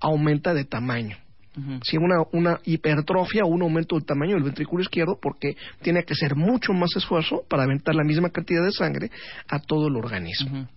[0.00, 1.18] aumenta de tamaño.
[1.82, 6.12] Sí, una, una hipertrofia o un aumento del tamaño del ventrículo izquierdo porque tiene que
[6.12, 9.10] hacer mucho más esfuerzo para aventar la misma cantidad de sangre
[9.48, 10.68] a todo el organismo.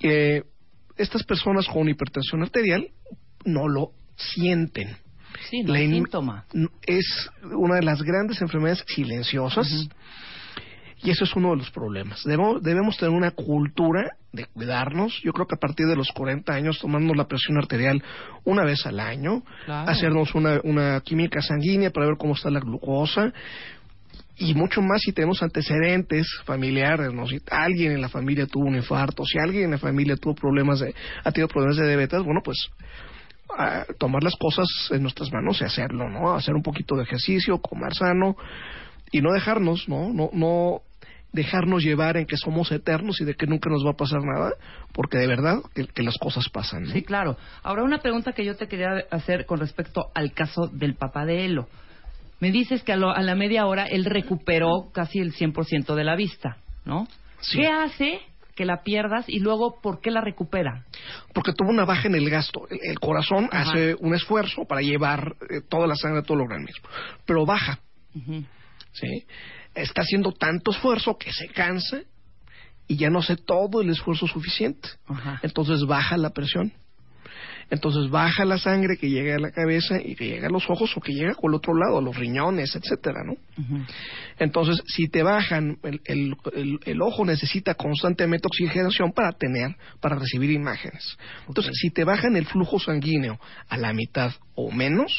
[0.00, 0.42] Eh,
[0.96, 2.88] estas personas con hipertensión arterial
[3.44, 4.96] no lo sienten.
[5.50, 6.44] Sí, no in- síntoma.
[6.86, 9.88] Es una de las grandes enfermedades silenciosas
[11.02, 12.24] y eso es uno de los problemas.
[12.24, 15.20] Debemos, debemos tener una cultura de cuidarnos.
[15.22, 18.02] Yo creo que a partir de los 40 años, tomando la presión arterial
[18.44, 19.90] una vez al año, Claro.
[19.90, 23.32] hacernos una, una química sanguínea para ver cómo está la glucosa
[24.38, 27.26] y mucho más si tenemos antecedentes familiares, ¿no?
[27.26, 30.80] Si alguien en la familia tuvo un infarto, si alguien en la familia tuvo problemas
[30.80, 32.56] de, ha tenido problemas de diabetes, bueno, pues
[33.56, 36.34] a tomar las cosas en nuestras manos y hacerlo, ¿no?
[36.34, 38.36] Hacer un poquito de ejercicio, comer sano
[39.12, 40.12] y no dejarnos, ¿no?
[40.12, 40.80] No, no
[41.32, 44.52] dejarnos llevar en que somos eternos y de que nunca nos va a pasar nada,
[44.92, 46.92] porque de verdad que, que las cosas pasan, ¿no?
[46.92, 47.36] Sí, claro.
[47.62, 51.44] Ahora, una pregunta que yo te quería hacer con respecto al caso del papá de
[51.44, 51.68] Elo.
[52.40, 56.04] Me dices que a, lo- a la media hora él recuperó casi el 100% de
[56.04, 57.06] la vista, ¿no?
[57.40, 57.58] Sí.
[57.58, 58.20] ¿Qué hace
[58.56, 60.84] que la pierdas y luego por qué la recupera?
[61.32, 62.66] porque tuvo una baja en el gasto.
[62.70, 63.70] El, el corazón Ajá.
[63.70, 66.88] hace un esfuerzo para llevar eh, toda la sangre a todo el organismo,
[67.24, 67.78] pero baja.
[68.92, 69.26] ¿sí?
[69.74, 72.00] Está haciendo tanto esfuerzo que se cansa
[72.88, 74.88] y ya no hace todo el esfuerzo suficiente.
[75.06, 75.38] Ajá.
[75.42, 76.72] Entonces baja la presión.
[77.68, 80.96] Entonces baja la sangre que llega a la cabeza y que llega a los ojos
[80.96, 83.34] o que llega por el otro lado, a los riñones, etcétera, ¿no?
[84.38, 90.16] Entonces, si te bajan, el, el- el- el ojo necesita constantemente oxigenación para tener, para
[90.16, 91.16] recibir imágenes.
[91.48, 93.38] Entonces, si te bajan el flujo sanguíneo
[93.68, 95.12] a la mitad o menos,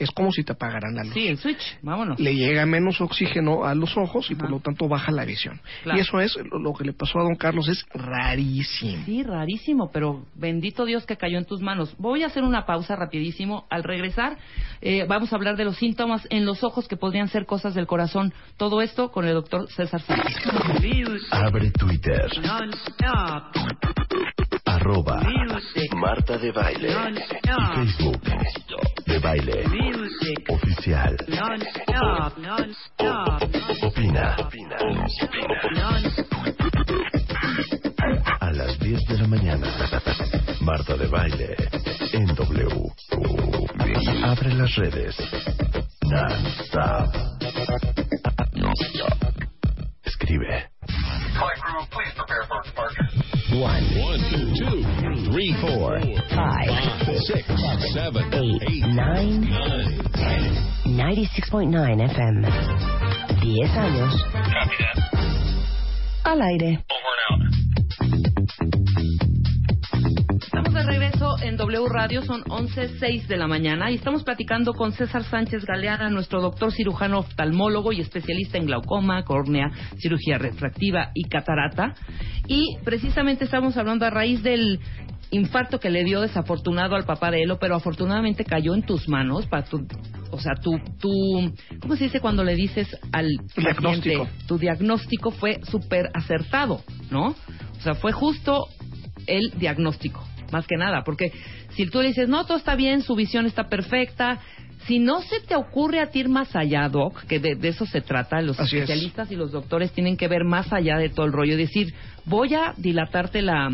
[0.00, 1.12] es como si te apagaran la luz.
[1.12, 2.18] Sí, el switch, vámonos.
[2.18, 5.60] Le llega menos oxígeno a los ojos y por lo tanto baja la visión.
[5.82, 5.98] Claro.
[5.98, 9.04] Y eso es lo, que le pasó a don Carlos, es rarísimo.
[9.04, 11.94] Sí, rarísimo, pero bendito Dios que cayó en tus manos.
[11.98, 13.66] Voy a hacer una pausa rapidísimo.
[13.68, 14.38] Al regresar,
[14.80, 17.86] eh, vamos a hablar de los síntomas en los ojos que podrían ser cosas del
[17.86, 18.32] corazón.
[18.56, 20.34] Todo esto con el doctor César Sánchez.
[21.30, 22.30] Abre Twitter.
[24.64, 25.22] Arroba
[25.94, 26.88] Marta de Baile.
[27.74, 28.20] Facebook.
[29.22, 29.64] Baile.
[30.48, 31.16] Oficial.
[33.82, 34.36] Opina.
[38.40, 39.66] A las 10 de la mañana.
[40.60, 41.56] Marta de Baile.
[42.12, 42.68] En W.
[44.24, 45.16] Abre las redes.
[46.02, 47.14] Non-stop.
[48.54, 49.30] Non-stop.
[53.52, 54.20] One, One,
[54.54, 55.98] two, three, four,
[56.30, 56.68] five,
[57.26, 57.42] six,
[57.92, 59.42] seven, eight, nine,
[60.14, 60.70] ten.
[60.86, 62.46] 96.9 FM.
[63.42, 64.14] 10 años.
[66.22, 66.84] Al aire.
[66.88, 67.10] Estamos
[68.60, 69.29] de
[70.90, 75.64] regreso en W Radio, son 11.06 de la mañana y estamos platicando con César Sánchez
[75.64, 81.94] Galeana, nuestro doctor cirujano oftalmólogo y especialista en glaucoma, córnea, cirugía refractiva y catarata.
[82.48, 84.80] Y precisamente estamos hablando a raíz del
[85.30, 89.46] infarto que le dio desafortunado al papá de Elo, pero afortunadamente cayó en tus manos
[89.46, 89.86] para tu,
[90.32, 94.24] o sea, tu, tu, ¿cómo se dice cuando le dices al Diagnóstico.
[94.24, 94.46] paciente?
[94.48, 96.82] Tu diagnóstico fue súper acertado,
[97.12, 97.28] ¿no?
[97.28, 98.66] O sea, fue justo
[99.26, 101.32] el diagnóstico, más que nada, porque
[101.70, 104.40] si tú le dices, no, todo está bien, su visión está perfecta,
[104.86, 107.84] si no se te ocurre a ti ir más allá, Doc, que de, de eso
[107.86, 108.82] se trata, los Así es.
[108.82, 111.92] especialistas y los doctores tienen que ver más allá de todo el rollo decir,
[112.24, 113.70] voy a dilatarte la,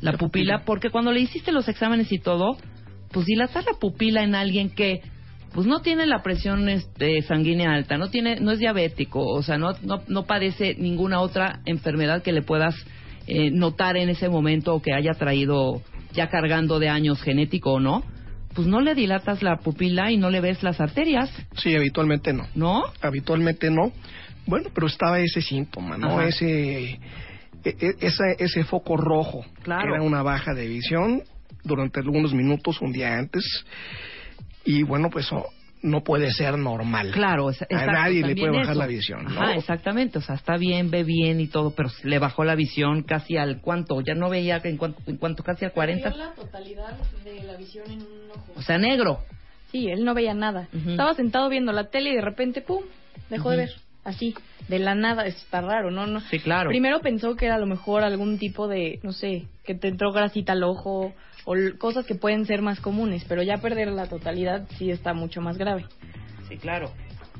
[0.00, 2.56] la pupila, porque cuando le hiciste los exámenes y todo,
[3.12, 5.00] pues dilatar la pupila en alguien que
[5.54, 9.56] pues no tiene la presión este, sanguínea alta, no tiene, no es diabético, o sea,
[9.56, 12.74] no, no, no padece ninguna otra enfermedad que le puedas
[13.26, 15.80] eh, notar en ese momento o que haya traído
[16.12, 18.02] ya cargando de años genético o no,
[18.54, 22.46] pues no le dilatas la pupila y no le ves las arterias, Sí, habitualmente no.
[22.54, 22.84] ¿no?
[23.02, 23.92] Habitualmente no.
[24.46, 26.18] Bueno, pero estaba ese síntoma, ¿no?
[26.18, 26.28] Ajá.
[26.28, 26.98] Ese, e-
[27.64, 29.44] e- ese, ese foco rojo.
[29.62, 29.82] Claro.
[29.90, 31.22] que Era una baja de visión
[31.64, 33.44] durante algunos minutos, un día antes.
[34.64, 35.30] Y bueno, pues
[35.82, 37.10] no puede ser normal.
[37.12, 38.80] Claro, es- A exacto, nadie le puede bajar eso.
[38.80, 39.30] la visión, ¿no?
[39.42, 43.02] Ajá, exactamente, o sea, está bien, ve bien y todo, pero le bajó la visión
[43.02, 46.96] casi al cuánto, ya no veía en cuánto, en cuánto casi al 40, la totalidad
[47.24, 48.52] de la visión en un ojo.
[48.56, 49.20] o sea, negro.
[49.70, 50.68] Sí, él no veía nada.
[50.72, 50.90] Ujú.
[50.90, 52.82] Estaba sentado viendo la tele y de repente, ¡pum!
[53.28, 53.66] Dejó de Ujú.
[53.66, 53.74] ver.
[54.04, 54.34] Así,
[54.68, 55.26] de la nada.
[55.26, 56.06] Está raro, ¿no?
[56.06, 56.70] no Sí, claro.
[56.70, 60.12] Primero pensó que era a lo mejor algún tipo de, no sé, que te entró
[60.12, 61.12] grasita al ojo
[61.50, 65.40] o cosas que pueden ser más comunes, pero ya perder la totalidad sí está mucho
[65.40, 65.86] más grave.
[66.46, 66.90] Sí, claro.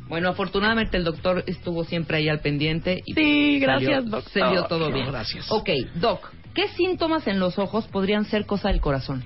[0.08, 4.26] Bueno, afortunadamente el doctor estuvo siempre ahí al pendiente y Sí, salió- gracias, doc.
[4.28, 5.08] Se vio Ah, todo no, bien.
[5.08, 5.44] gracias.
[5.50, 9.22] Ok, doc, ¿qué síntomas en los ojos podrían ser cosa del corazón?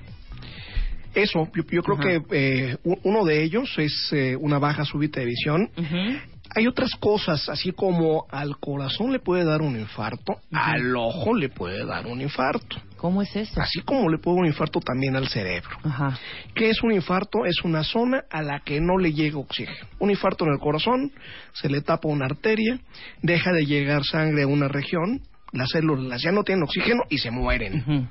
[1.15, 2.03] Eso, yo, yo creo Ajá.
[2.03, 5.69] que eh, uno de ellos es eh, una baja súbita de visión.
[5.77, 6.19] Ujú.
[6.55, 11.49] Hay otras cosas, así como al corazón le puede dar un infarto, al ojo le
[11.49, 12.81] puede dar un infarto.
[12.97, 13.59] ¿Cómo es eso?
[13.59, 15.77] Así como le puede dar un infarto también al cerebro.
[15.83, 16.17] Ajá.
[16.55, 17.45] ¿Qué es un infarto?
[17.45, 19.87] Es una zona a la que no le llega oxígeno.
[19.99, 21.11] Un infarto en el corazón,
[21.53, 22.79] se le tapa una arteria,
[23.21, 25.21] deja de llegar sangre a una región,
[25.53, 28.09] las células ya no tienen oxígeno y se mueren.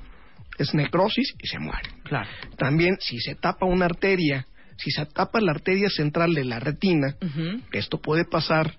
[0.57, 1.91] Es necrosis y se mueren.
[2.03, 2.29] Claro.
[2.57, 4.47] También si se tapa una arteria,
[4.77, 7.61] si se tapa la arteria central de la retina, Ujú.
[7.71, 8.75] esto puede pasar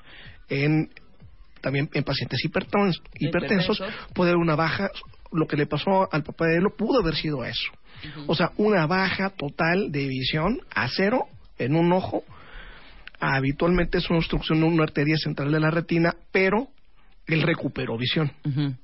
[0.49, 0.91] en
[1.61, 3.83] también en pacientes hipertons- hipertensos,
[4.13, 4.91] puede haber una baja,
[5.33, 7.71] lo que le pasó al papá de Elo pudo haber sido eso.
[8.27, 11.25] O sea, una baja total de visión a cero
[11.59, 12.23] en un ojo,
[13.19, 16.69] habitualmente es una obstrucción de una arteria central de la retina, pero
[17.27, 18.31] él recuperó visión.
[18.45, 18.75] Ujú.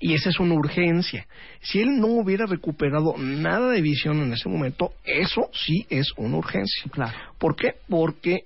[0.00, 1.26] Y esa es una urgencia.
[1.60, 6.36] Si él no hubiera recuperado nada de visión en ese momento, eso sí es una
[6.36, 6.90] urgencia.
[6.90, 7.16] Claro.
[7.38, 7.74] ¿Por qué?
[7.88, 8.44] Porque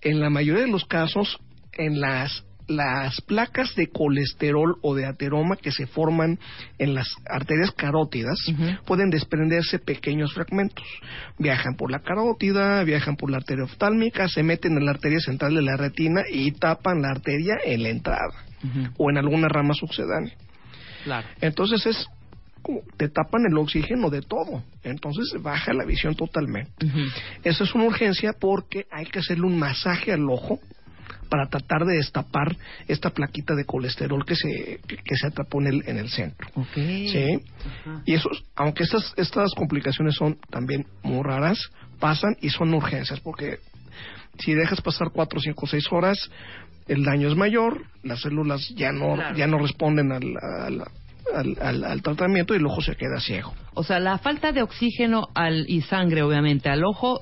[0.00, 1.38] en la mayoría de los casos,
[1.72, 6.38] en las las placas de colesterol o de ateroma que se forman
[6.78, 8.38] en las arterias carótidas
[8.86, 10.84] pueden desprenderse pequeños fragmentos.
[11.38, 15.54] Viajan por la carótida, viajan por la arteria oftálmica, se meten en la arteria central
[15.54, 18.44] de la retina y tapan la arteria en la entrada
[18.96, 20.34] O en alguna rama sucedánea.
[21.04, 21.26] Claro.
[21.40, 22.08] Entonces es
[22.62, 24.62] como te tapan el oxígeno de todo.
[24.82, 26.86] Entonces baja la visión totalmente.
[26.86, 27.00] Ujú.
[27.42, 30.58] Eso es una urgencia porque hay que hacerle un masaje al ojo
[31.28, 32.56] para tratar de destapar
[32.88, 36.48] esta plaquita de colesterol que se que, se atrapó en el en el centro.
[36.74, 37.40] Sí.
[37.66, 38.02] Ajá.
[38.06, 41.58] Y eso, aunque estas estas complicaciones son también muy raras,
[42.00, 43.58] pasan y son urgencias, porque
[44.38, 46.30] si dejas pasar cuatro, cinco, seis horas,
[46.88, 49.36] el daño es mayor, las células ya no, Claro.
[49.36, 50.84] ya no responden al, al,
[51.34, 53.54] al- al- al tratamiento y el ojo se queda ciego.
[53.74, 57.20] O sea, la falta de oxígeno al, y sangre, obviamente, al ojo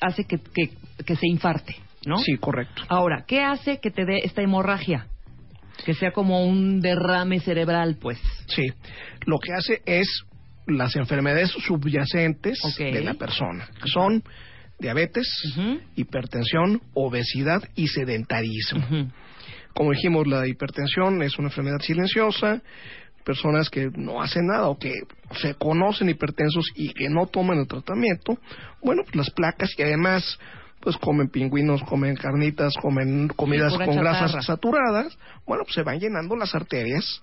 [0.00, 0.70] hace que, que,
[1.04, 2.16] que se infarte, ¿no?
[2.18, 2.82] Sí, correcto.
[2.88, 5.06] Ahora, ¿qué hace que te dé esta hemorragia?
[5.84, 8.18] Que sea como un derrame cerebral, pues.
[8.46, 8.66] Sí,
[9.26, 10.06] lo que hace es
[10.66, 14.22] las enfermedades subyacentes de la persona, que son
[14.78, 15.26] diabetes,
[15.96, 19.10] hipertensión, obesidad y sedentarismo.
[19.74, 22.62] Como dijimos, la hipertensión es una enfermedad silenciosa,
[23.24, 24.92] personas que no hacen nada o que
[25.40, 28.38] se conocen hipertensos y que no toman el tratamiento,
[28.82, 30.38] bueno, pues las placas y además
[30.80, 34.42] pues comen pingüinos, comen carnitas, comen comidas con grasas chatarra.
[34.42, 37.22] saturadas, bueno, pues se van llenando las arterias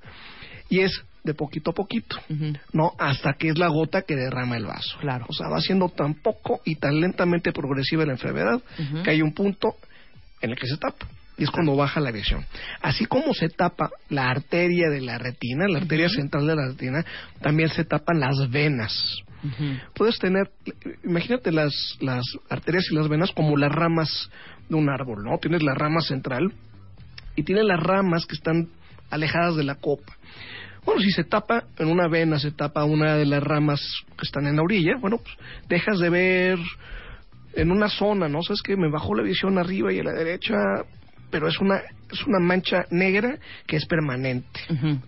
[0.70, 2.18] y es de poquito a poquito.
[2.74, 2.94] ¿no?
[2.98, 4.98] Hasta que es la gota que derrama el vaso.
[5.00, 5.26] Claro.
[5.28, 8.62] O sea, va siendo tan poco y tan lentamente progresiva la enfermedad
[9.04, 9.76] que hay un punto
[10.42, 11.08] en el que se tapa.
[11.38, 12.46] Y es cuando baja la visión.
[12.82, 17.06] Así como se tapa la arteria de la retina, la arteria central de la retina,
[17.42, 19.24] también se tapan las venas.
[19.96, 20.52] Puedes tener,
[21.06, 24.30] imagínate las, las arterias y las venas como las ramas
[24.68, 25.38] de un árbol, ¿no?
[25.38, 26.52] Tienes la rama central
[27.38, 28.68] y tienes las ramas que están
[29.10, 30.18] alejadas de la copa.
[30.90, 33.80] Bueno, si se tapa en una vena, se tapa una de las ramas
[34.18, 35.38] que están en la orilla, bueno, pues
[35.68, 36.58] dejas de ver
[37.54, 38.42] en una zona, ¿no?
[38.42, 40.56] Sabes que me bajó la visión arriba y a la derecha,
[41.30, 43.38] pero es una es una mancha negra
[43.68, 44.62] que es permanente,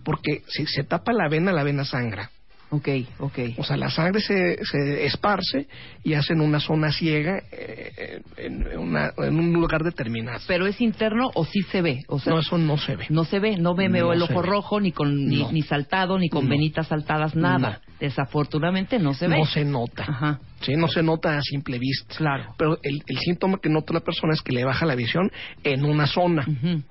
[0.04, 2.30] porque si se tapa la vena, la vena sangra.
[2.74, 3.38] Ok, ok.
[3.58, 5.68] O sea, la sangre se, se esparce
[6.02, 10.40] y hacen una zona ciega eh, en, una- en un lugar determinado.
[10.46, 12.00] Pero es interno o sí se ve.
[12.08, 13.06] O sea, no, eso no se ve.
[13.10, 14.46] no se ve, no veo No el ojo ve.
[14.48, 15.52] rojo ni con ni, No.
[15.52, 16.50] ni saltado ni con No.
[16.50, 17.82] venitas saltadas nada.
[18.00, 19.36] Desafortunadamente no se ve.
[19.36, 20.04] No se nota.
[20.08, 20.40] Ajá.
[20.62, 22.14] Sí, no se nota a simple vista.
[22.16, 22.54] Claro.
[22.56, 25.30] Pero el, el síntoma que nota la persona es que le baja la visión
[25.62, 26.46] en una zona.
[26.48, 26.82] Ujú.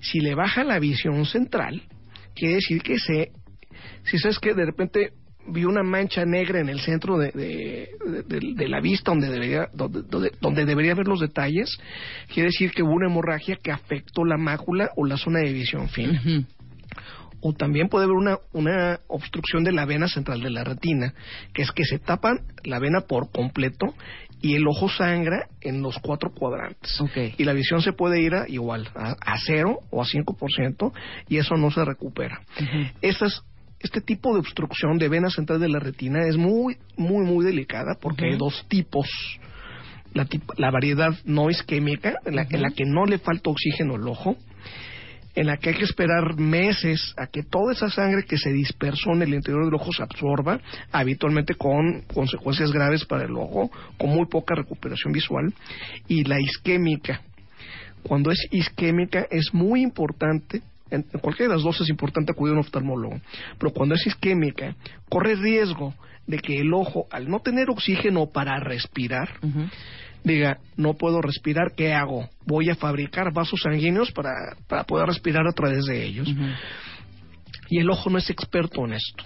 [0.00, 1.82] Si le baja la visión central,
[2.34, 3.30] quiere decir que se...
[4.04, 5.12] Si sabes que de repente
[5.50, 9.30] vi una mancha negra en el centro de, de, de- de- de la vista donde
[9.30, 11.78] debería donde, donde, donde debería ver los detalles,
[12.32, 15.88] quiere decir que hubo una hemorragia que afectó la mácula o la zona de visión
[15.88, 16.20] fina.
[17.40, 21.14] O también puede haber una, una obstrucción de la vena central de la retina,
[21.54, 23.94] que es que se tapan la vena por completo
[24.42, 27.00] y el ojo sangra en los cuatro cuadrantes.
[27.38, 30.92] Y la visión se puede ir a igual, a, a cero o a 5%,
[31.28, 32.40] y eso no se recupera.
[33.02, 33.42] Esas-
[33.80, 37.96] este tipo de obstrucción de vena central de la retina es muy, muy, muy delicada
[38.00, 39.08] porque hay dos tipos.
[40.14, 40.26] La,
[40.56, 44.36] la variedad no isquémica, en la, en la que no le falta oxígeno al ojo,
[45.34, 49.12] en la que hay que esperar meses a que toda esa sangre que se dispersó
[49.12, 50.60] en el interior del ojo se absorba,
[50.90, 55.54] habitualmente con consecuencias graves para el ojo, con muy poca recuperación visual,
[56.08, 57.22] y la isquémica.
[58.02, 62.52] Cuando es isquémica es muy importante, en en cualquiera de las dos es importante acudir
[62.52, 63.20] a un oftalmólogo,
[63.58, 64.74] pero cuando es isquémica
[65.08, 65.94] corre riesgo
[66.26, 69.40] de que el ojo, al no tener oxígeno para respirar,
[70.22, 72.28] diga, no puedo respirar, ¿qué hago?
[72.46, 74.30] Voy a fabricar vasos sanguíneos para,
[74.68, 76.28] para poder respirar a través de ellos.
[77.70, 79.24] Y el ojo no es experto en esto.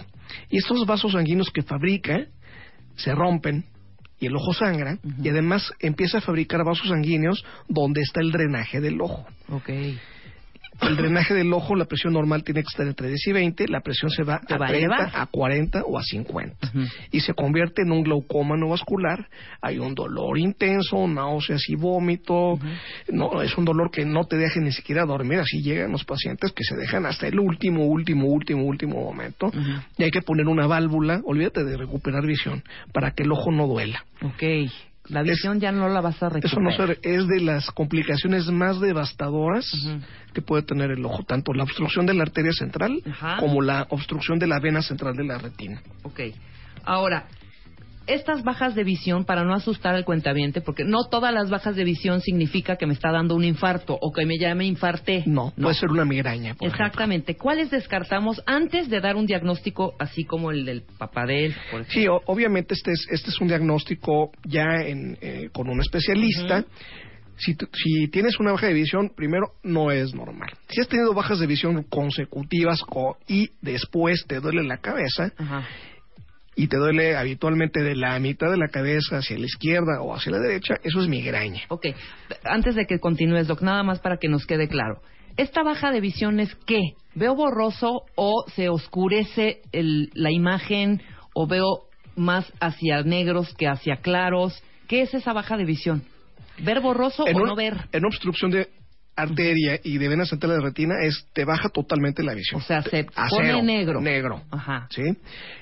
[0.49, 2.25] Y estos vasos sanguíneos que fabrica
[2.95, 3.65] se rompen
[4.19, 8.79] y el ojo sangra y además empieza a fabricar vasos sanguíneos donde está el drenaje
[8.79, 9.25] del ojo.
[9.49, 9.69] Ok.
[10.81, 13.81] El drenaje del ojo, la presión normal tiene que estar entre 10 y 20, la
[13.81, 15.11] presión se va Se a va a 30, elevar.
[15.13, 16.79] a 40 o a 50 Ujú.
[17.11, 19.27] y se convierte en un glaucoma no vascular.
[19.61, 22.59] Hay un dolor intenso, náuseas y vómito.
[23.11, 25.39] No, es un dolor que no te deja ni siquiera dormir.
[25.39, 29.51] Así llegan los pacientes que se dejan hasta el último, último, último, último momento.
[29.97, 33.67] Y hay que poner una válvula, olvídate de recuperar visión, para que el ojo no
[33.67, 34.03] duela.
[34.21, 34.43] Ok.
[35.09, 36.71] La visión ya no la vas a recuperar.
[36.71, 39.69] Eso no es de las complicaciones más devastadoras
[40.33, 43.01] que puede tener el ojo, tanto la obstrucción de la arteria central
[43.39, 45.81] como la obstrucción de la vena central de la retina.
[46.03, 46.21] Ok.
[46.85, 47.27] Ahora,
[48.07, 51.83] estas bajas de visión, para no asustar al cuentaviente, porque no todas las bajas de
[51.83, 55.23] visión significa que me está dando un infarto o que me ya me infarté.
[55.25, 56.53] No, puede ser una migraña.
[56.55, 56.85] por ejemplo.
[56.85, 57.35] Exactamente.
[57.37, 61.85] ¿Cuáles descartamos antes de dar un diagnóstico así como el del papá de él, por?
[61.85, 66.65] Sí, o- obviamente este es, este es un diagnóstico ya en, eh, con un especialista.
[67.35, 70.51] si, tu- si tienes una baja de visión, primero no es normal.
[70.69, 75.65] Si has tenido bajas de visión consecutivas co- y después te duele la cabeza Ajá.
[76.55, 80.31] Y te duele habitualmente de la mitad de la cabeza hacia la izquierda o hacia
[80.33, 81.61] la derecha, eso es migraña.
[81.69, 81.87] Ok.
[82.43, 85.01] Antes de que continúes, Doc, nada más para que nos quede claro.
[85.35, 86.81] ¿Esta baja de visión es qué?
[87.15, 91.01] ¿Veo borroso o se oscurece el- la imagen
[91.33, 91.85] o veo
[92.15, 94.61] más hacia negros que hacia claros?
[94.87, 96.03] ¿Qué ¿Qué es esa baja de visión?
[96.59, 97.77] ¿Ver borroso en o un- no ver?
[97.93, 98.67] En obstrucción de
[99.15, 102.61] arteria y de vena central de retina es te baja totalmente la visión.
[102.61, 104.01] O sea, se A pone cero, negro.
[104.01, 104.43] Negro.
[104.51, 104.87] Ajá.
[104.89, 105.03] ¿Sí?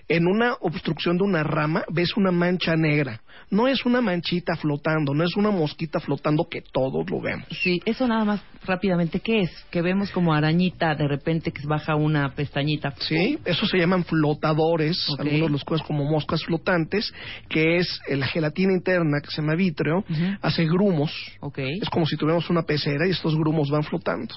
[0.07, 3.21] En una obstrucción de una rama ves una mancha negra.
[3.51, 7.45] No es una manchita flotando, no es una mosquita flotando que todos lo vemos.
[7.61, 9.51] Sí, eso nada más rápidamente, ¿qué es?
[9.69, 12.93] Que vemos como arañita de repente que baja una pestañita.
[12.99, 17.13] Sí, eso se llaman flotadores, algunos los cosas como moscas flotantes,
[17.49, 20.03] que es la gelatina interna que se llama vítreo,
[20.41, 21.11] hace grumos.
[21.41, 21.59] Ok.
[21.59, 24.33] Es como si tuviéramos una pecera y estos grumos van flotando.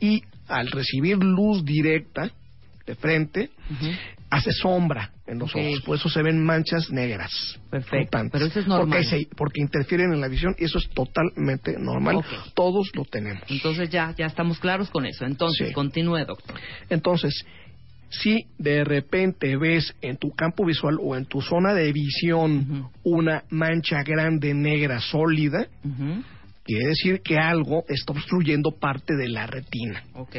[0.00, 2.30] Y al recibir luz directa
[2.86, 3.50] de frente.
[4.34, 7.30] Hace sombra en los ojos, por eso se ven manchas negras.
[7.70, 8.88] Perfecto, pero eso es normal.
[8.88, 12.24] Porque, se- porque interfieren en la visión y eso es totalmente normal.
[12.54, 13.42] Todos lo tenemos.
[13.48, 15.24] Entonces ya, ya estamos claros con eso.
[15.24, 15.72] Entonces, Sí.
[15.74, 16.56] continúe, doctor.
[16.90, 17.44] Entonces,
[18.10, 23.44] si de repente ves en tu campo visual o en tu zona de visión una
[23.50, 25.66] mancha grande negra sólida,
[26.64, 30.02] quiere decir que algo está obstruyendo parte de la retina.
[30.14, 30.36] Ok.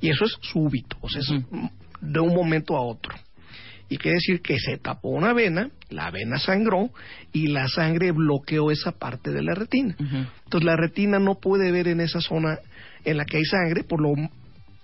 [0.00, 1.28] Y eso es súbito, o sea, es
[2.00, 3.14] de un momento a otro.
[3.88, 6.90] Y quiere decir que se tapó una vena, la vena sangró
[7.32, 9.94] y la sangre bloqueó esa parte de la retina.
[9.98, 12.58] Entonces la retina no puede ver en esa zona
[13.04, 14.08] en la que hay sangre, por lo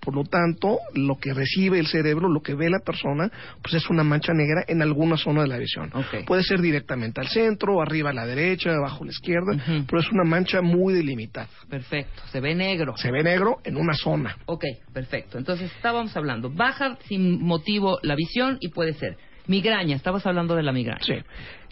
[0.00, 3.30] por lo tanto, lo que recibe el cerebro, lo que ve la persona,
[3.62, 5.92] pues es una mancha negra en alguna zona de la visión.
[6.26, 10.10] Puede ser directamente al centro, arriba a la derecha, abajo a la izquierda, pero es
[10.10, 11.48] una mancha muy delimitada.
[11.68, 12.22] Perfecto.
[12.32, 12.96] Se ve negro.
[12.96, 14.36] Se ve negro en una zona.
[14.46, 15.38] Ok, perfecto.
[15.38, 19.96] Entonces estábamos hablando, baja sin motivo la visión y puede ser migraña.
[19.96, 21.02] Estabas hablando de la migraña.
[21.02, 21.14] Sí.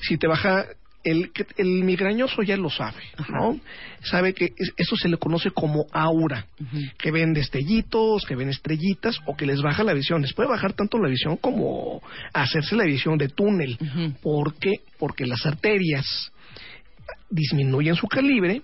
[0.00, 0.66] Si te baja
[1.04, 3.58] el, el migrañoso ya lo sabe, ¿no?
[4.02, 6.46] Sabe que es- eso se le conoce como aura,
[6.98, 10.20] que ven destellitos, que ven estrellitas o que les baja la visión.
[10.22, 13.78] Les puede bajar tanto la visión como hacerse la visión de túnel.
[13.80, 14.12] Ujú.
[14.22, 14.80] ¿Por qué?
[14.98, 16.32] Porque las arterias
[17.30, 18.62] disminuyen su calibre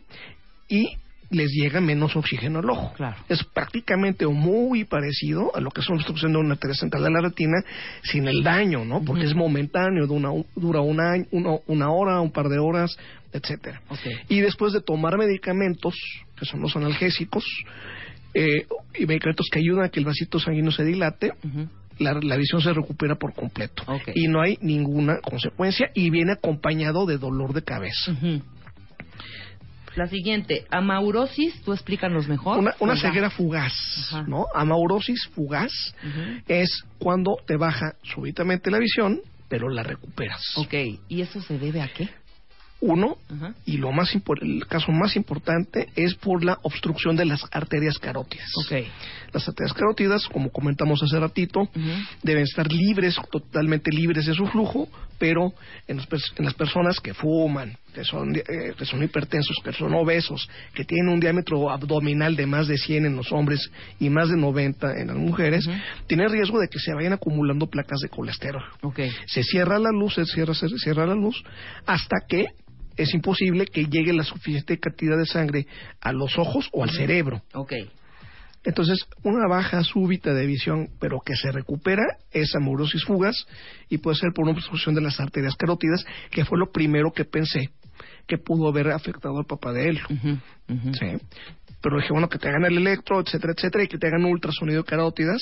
[0.69, 0.97] y
[1.35, 2.93] les llega menos oxígeno al ojo.
[2.97, 3.17] Claro.
[3.29, 7.03] Es prácticamente o muy parecido a lo que es una obstrucción de una arteria central
[7.05, 7.63] de la retina
[8.03, 9.05] sin el daño, ¿no?
[9.05, 12.97] Porque es momentáneo, de una, dura un año, uno- una hora, un par de horas,
[13.33, 13.83] etcétera.
[14.29, 15.95] Y después de tomar medicamentos,
[16.39, 17.45] que son los analgésicos,
[18.35, 18.67] eh,
[18.99, 21.33] y medicamentos que ayudan a que el vasito sanguíneo se dilate,
[21.99, 23.85] la, la visión se recupera por completo.
[24.15, 28.13] Y no hay ninguna consecuencia y viene acompañado de dolor de cabeza.
[29.97, 32.59] La siguiente, amaurosis, tú explícanos mejor.
[32.81, 33.73] Una, ceguera fugaz,
[34.09, 34.25] Ajá.
[34.27, 34.47] ¿no?
[34.55, 35.73] Amaurosis fugaz
[36.49, 40.43] es cuando te baja súbitamente la visión, pero la recuperas.
[40.57, 40.75] Ok,
[41.09, 42.09] ¿y eso se debe a qué?
[42.81, 43.55] Uno, Ajá.
[43.65, 48.51] y lo más el caso más importante es por la obstrucción de las arterias carótidas.
[48.57, 48.85] Ok.
[49.33, 51.69] Las arterias carótidas, como comentamos hace ratito,
[52.23, 54.89] deben estar libres, totalmente libres de su flujo,
[55.19, 55.53] pero
[55.87, 56.07] en, los
[56.37, 60.85] en las personas que fuman, que son, eh, que son hipertensos, que son obesos, que
[60.85, 65.01] tienen un diámetro abdominal de más de 100 en los hombres y más de 90
[65.01, 65.77] en las mujeres, Ujú.
[66.07, 68.63] tienen riesgo de que se vayan acumulando placas de colesterol.
[68.83, 69.01] Ok.
[69.27, 71.43] Se cierra la luz, se cierra, se cierra la luz,
[71.87, 72.47] hasta que
[72.97, 75.67] es imposible que llegue la suficiente cantidad de sangre
[76.01, 77.43] a los ojos o al cerebro.
[77.53, 77.73] Ok.
[78.65, 82.03] Entonces, una baja súbita de visión, pero que se recupera,
[82.33, 83.47] es amaurosis fugaz
[83.91, 87.25] y puede ser por una obstrucción de las arterias carótidas, que fue lo primero que
[87.25, 87.71] pensé
[88.27, 90.01] que pudo haber afectado al papá de él.
[90.09, 90.93] Ujú.
[90.95, 91.07] Sí.
[91.83, 94.33] Pero dije, bueno, que te hagan el electro, etcétera, etcétera, y que te hagan un
[94.33, 95.41] ultrasonido carótidas,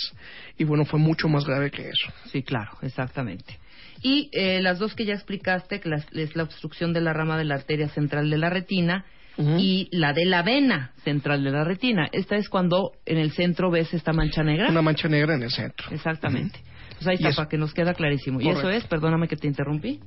[0.59, 2.13] y bueno, fue mucho más grave que eso.
[2.33, 3.61] Sí, claro, exactamente.
[4.03, 7.39] Y eh, las dos que ya explicaste, que las- es la obstrucción de la rama
[7.39, 9.05] de la arteria central de la retina
[9.39, 12.09] Y la de la vena central de la retina.
[12.13, 14.69] Esta es cuando en el centro ves esta mancha negra.
[14.69, 15.91] Una mancha negra en el centro.
[15.91, 16.61] Exactamente.
[16.97, 18.41] Pues ahí está, para que nos queda clarísimo.
[18.41, 20.01] Y eso es, perdóname que te interrumpí.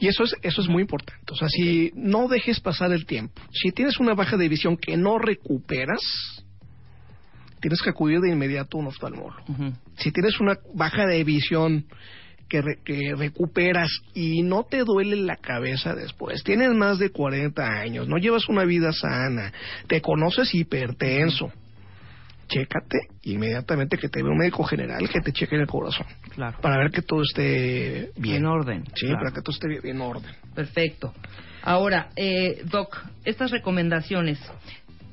[0.00, 1.32] Y eso es, eso es muy importante.
[1.32, 4.96] O sea, si no dejes pasar el tiempo, si tienes una baja de visión que
[4.96, 6.00] no recuperas,
[7.60, 9.42] tienes que acudir de inmediato a un oftalmólogo.
[9.96, 11.86] Si tienes una baja de visión
[12.48, 17.62] que, re- que recuperas y no te duele la cabeza después, tienes más de 40
[17.62, 19.52] años, no llevas una vida sana,
[19.86, 21.52] te conoces hipertenso,
[22.48, 26.56] chécate inmediatamente que te vea un médico general que te cheque el corazón Claro.
[26.62, 28.36] para ver que todo esté bien.
[28.36, 28.84] En orden.
[28.94, 29.18] Sí, claro.
[29.18, 30.30] para que todo esté bien en orden.
[30.54, 31.12] Perfecto.
[31.62, 34.38] Ahora, eh, Doc, estas recomendaciones.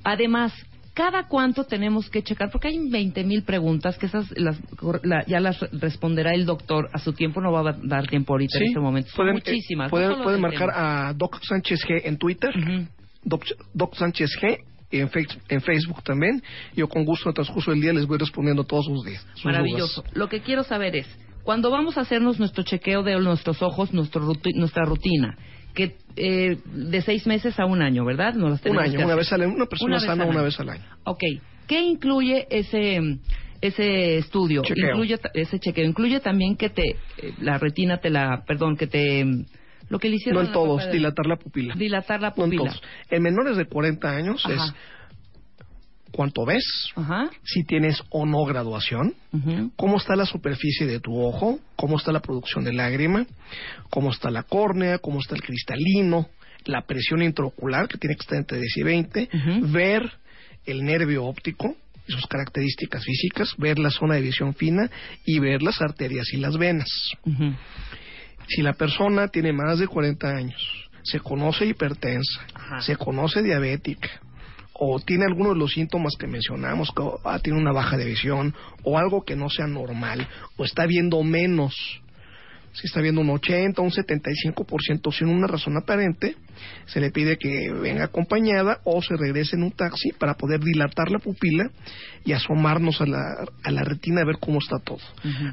[0.03, 0.53] Además,
[0.95, 2.49] ¿cada cuánto tenemos que checar?
[2.49, 4.57] Porque hay 20 mil preguntas que esas las,
[5.03, 7.41] la- ya las responderá el doctor a su tiempo.
[7.41, 9.11] No va a dar tiempo ahorita en este momento.
[9.15, 9.91] Pueden, eh, muchísimas.
[9.91, 12.51] pueden, pueden marcar a Doc Sánchez G en Twitter.
[13.23, 13.43] Doc,
[13.73, 14.57] Doc Sánchez G
[14.91, 15.09] y en,
[15.49, 16.41] en Facebook también.
[16.75, 19.25] Yo con gusto en el transcurso del día les voy respondiendo todos sus días.
[19.35, 20.01] sus Maravilloso.
[20.01, 20.15] dudas.
[20.17, 21.07] Lo que quiero saber es,
[21.43, 25.37] cuando vamos a hacernos nuestro chequeo de nuestros ojos, nuestro ruti- nuestra rutina,
[25.73, 28.33] que eh, de seis meses a un año, ¿verdad?
[28.33, 29.53] No las Un año, una vez al año.
[29.53, 30.45] Una persona Una vez sana al una año.
[30.45, 30.83] vez al año.
[31.03, 31.23] Ok.
[31.67, 33.19] ¿Qué incluye ese
[33.61, 34.61] ese estudio?
[34.63, 34.89] Chequeo.
[34.91, 35.85] Incluye ese chequeo.
[35.85, 39.25] Incluye también que te eh, la retina te la, perdón, que te
[39.89, 41.73] lo que le hicieron No en todos, de- dilatar la pupila.
[41.75, 42.69] dilatar la No en pupila.
[42.71, 42.81] todos.
[43.09, 44.75] En menores de 40 años es Ajá.
[46.15, 46.63] Cuánto ves,
[46.95, 47.29] Ajá.
[47.43, 49.13] si tienes o no graduación,
[49.75, 53.25] cómo está la superficie de tu ojo, cómo está la producción de lágrima,
[53.89, 56.27] cómo está la córnea, cómo está el cristalino,
[56.65, 59.67] la presión intraocular, que tiene que estar entre 10 y 20, Ujú.
[59.71, 60.09] ver
[60.65, 61.75] el nervio óptico
[62.07, 64.89] y sus características físicas, ver la zona de visión fina
[65.25, 66.87] y ver las arterias y las venas.
[68.47, 70.61] Si la persona tiene más de 40 años,
[71.03, 72.81] se conoce hipertensa, Ajá.
[72.81, 74.09] se conoce diabética,
[74.77, 78.53] o tiene alguno de los síntomas que mencionamos, que ah, tiene una baja de visión,
[78.83, 82.01] o algo que no sea normal, o está viendo menos,
[82.75, 86.35] si está viendo un 80, un 75% sin una razón aparente,
[86.85, 91.09] se le pide que venga acompañada o se regrese en un taxi para poder dilatar
[91.09, 91.71] la pupila
[92.25, 94.99] y asomarnos a la, a la retina a ver cómo está todo.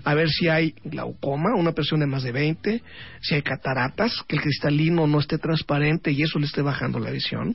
[0.05, 2.83] A ver si hay glaucoma, una presión de más de 20,
[3.21, 7.11] si hay cataratas, que el cristalino no esté transparente y eso le esté bajando la
[7.11, 7.55] visión,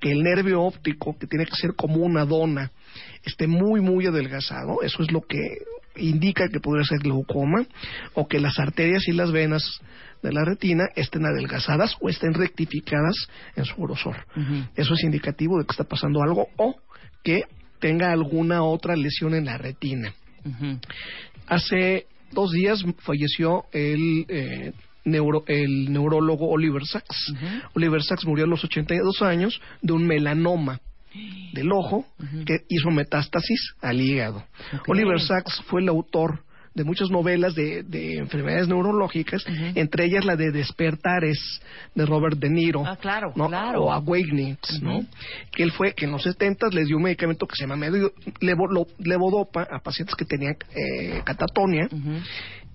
[0.00, 2.70] que el nervio óptico, que tiene que ser como una dona,
[3.24, 5.38] esté muy, muy adelgazado, eso es lo que
[5.96, 7.66] indica que podría ser glaucoma,
[8.14, 9.62] o que las arterias y las venas
[10.22, 13.16] de la retina estén adelgazadas o estén rectificadas
[13.56, 14.16] en su grosor.
[14.76, 16.76] Eso es indicativo de que está pasando algo o
[17.24, 17.42] que
[17.80, 20.14] tenga alguna otra lesión en la retina.
[21.46, 24.72] Hace dos días falleció el, eh,
[25.04, 27.34] neuro- el neurólogo Oliver Sacks.
[27.74, 30.80] Oliver Sacks murió a los 82 años de un melanoma
[31.52, 32.06] del ojo
[32.46, 34.44] que hizo metástasis al hígado.
[34.88, 36.44] Oliver Sacks fue el autor
[36.74, 39.44] de muchas novelas de, de enfermedades neurológicas,
[39.74, 41.60] entre ellas la de Despertares
[41.94, 42.82] de Robert De Niro.
[42.86, 43.48] Ah, claro, ¿no?
[43.48, 43.82] claro.
[43.84, 45.04] O Awakenings, ¿no?
[45.50, 48.14] Que él fue, que en los 70 les dio un medicamento que se llama medio-
[48.40, 51.88] levo- lo- levodopa a pacientes que tenían eh, catatonia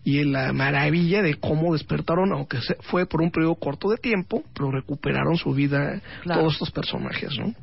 [0.09, 4.71] Y la maravilla de cómo despertaron, aunque fue por un periodo corto de tiempo, pero
[4.71, 6.39] recuperaron su vida Claro.
[6.41, 7.53] todos estos personajes, ¿no?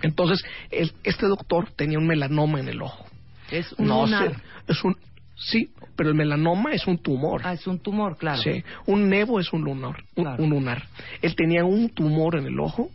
[0.00, 3.04] Entonces, el- este doctor tenía un melanoma en el ojo.
[3.50, 4.30] Es un no sé,
[4.68, 4.96] es un
[5.36, 7.42] sí, pero el melanoma es un tumor.
[7.44, 8.40] Ah, es un tumor, claro.
[8.40, 10.42] Sí, un nevo es un lunar, un, Claro.
[10.42, 10.82] un lunar.
[11.20, 12.88] Él tenía un tumor en el ojo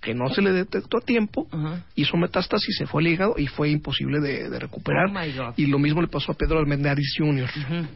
[0.00, 1.48] que no se le detectó a tiempo,
[1.96, 5.06] hizo metástasis, se fue al hígado y fue imposible de, de recuperar.
[5.08, 5.54] Oh, my God.
[5.56, 7.50] y lo mismo le pasó a Pedro Almendaris Jr.
[7.50, 7.86] Ujú.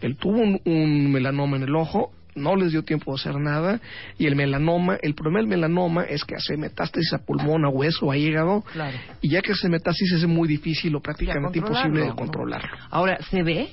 [0.00, 3.80] Él tuvo un, un melanoma en el ojo, no les dio tiempo de hacer nada
[4.18, 8.10] y el melanoma, el problema del melanoma es que hace metástasis a pulmón, a hueso,
[8.10, 8.96] a hígado Claro.
[9.20, 12.76] y ya que hace metástasis es muy difícil o prácticamente imposible de controlarlo.
[12.90, 13.68] Ahora, ¿se ve?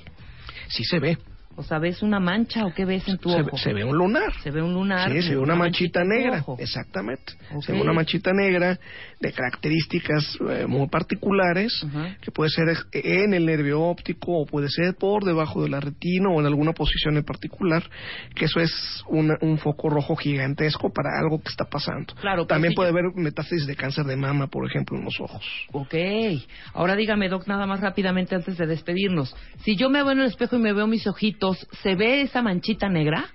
[0.67, 1.17] Sí se ve,
[1.57, 3.57] O sea, ¿ves una mancha o qué ves en tu se, ojo?
[3.57, 4.31] se ve un lunar.
[4.43, 5.11] Se ve un lunar.
[5.11, 7.33] Sí, se ve una manchita negra, exactamente.
[7.65, 8.79] Se ve una manchita negra
[9.21, 11.85] de características eh, muy particulares,
[12.21, 16.29] que puede ser en el nervio óptico o puede ser por debajo de la retina
[16.29, 17.83] o en alguna posición en particular,
[18.35, 22.13] que eso es una- un foco rojo gigantesco para algo que está pasando.
[22.15, 25.45] Claro, pero También puede haber metástasis de cáncer de mama, por ejemplo, en los ojos.
[25.71, 25.93] Ok.
[26.73, 29.35] Ahora dígame, Doc, nada más rápidamente antes de despedirnos.
[29.63, 32.41] Si yo me veo en el espejo y me veo mis ojitos, ¿se ve esa
[32.41, 33.25] manchita negra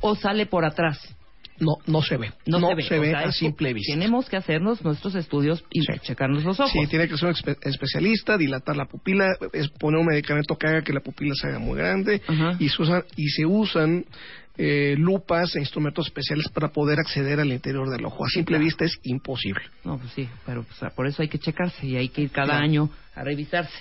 [0.00, 1.15] o sale por atrás?
[1.58, 2.32] No, no se ve.
[2.46, 2.82] No, se ve.
[2.82, 3.92] se O ve sea, a simple vista.
[3.94, 5.92] Tenemos que hacernos nuestros estudios y Sí.
[6.02, 6.70] checarnos los ojos.
[6.72, 10.66] Sí, tiene que ser un espe- especialista, dilatar la pupila, es poner un medicamento que
[10.66, 12.20] haga que la pupila se haga muy grande
[12.58, 14.04] y se usan, y se usan
[14.58, 18.24] eh, lupas e instrumentos especiales para poder acceder al interior del ojo.
[18.24, 19.60] A simple vista es imposible.
[19.84, 22.46] No, pues sí, pero pues, por eso hay que checarse y hay que ir cada
[22.48, 22.64] Claro.
[22.64, 23.76] año a revisarse.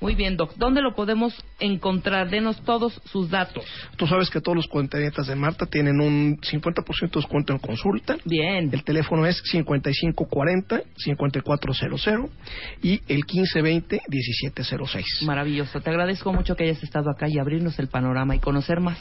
[0.00, 0.54] Muy bien, Doc.
[0.56, 2.30] ¿Dónde lo podemos encontrar?
[2.30, 3.64] Denos todos sus datos.
[3.96, 8.16] Tú sabes que todos los cuentanetas de Marta tienen un 50% de descuento en consulta.
[8.24, 8.70] Bien.
[8.72, 12.28] El teléfono es 5540-5400
[12.82, 15.24] y el 1520-1706.
[15.26, 15.80] Maravilloso.
[15.80, 18.98] Te agradezco mucho que hayas estado acá y abrirnos el panorama y conocer más.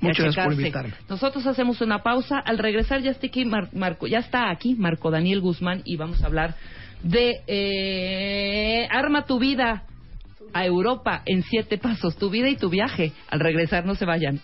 [0.00, 0.94] Muchas gracias por invitarme.
[1.08, 2.38] Nosotros hacemos una pausa.
[2.38, 6.22] Al regresar ya está aquí Mar- Marco, ya está aquí Marco Daniel Guzmán y vamos
[6.22, 6.54] a hablar
[7.02, 9.82] de eh, Arma tu vida
[10.52, 12.16] a Europa en siete pasos.
[12.16, 13.12] Tu vida y tu viaje.
[13.30, 14.40] Al regresar no se vayan.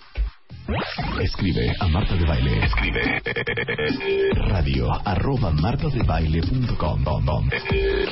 [1.20, 2.64] Escribe a Marta de Baile.
[2.64, 3.20] Escribe
[4.48, 7.04] radio arroba martadebaile.com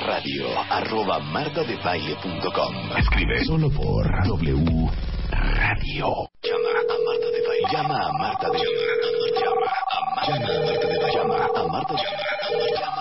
[0.07, 4.91] radio arroba martadebaile.com Escribe solo por W
[5.31, 6.29] Radio.
[6.43, 7.69] Llama a Marta de Baile.
[7.73, 8.59] Llama a Marta de
[9.41, 10.97] Llama a Marta de.
[11.15, 12.03] Llama a Marta de
[12.79, 12.92] Llama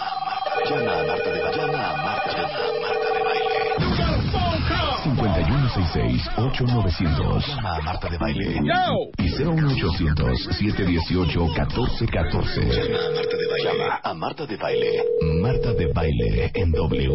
[5.72, 7.47] 466-8900.
[7.47, 8.59] Llama a Marta de Baile.
[9.17, 10.84] Y 01800-718-1414.
[10.84, 11.34] Llama a
[13.13, 13.63] Marta de Baile.
[13.63, 15.03] Llama a Marta de Baile.
[15.41, 17.13] Marta de Baile en W.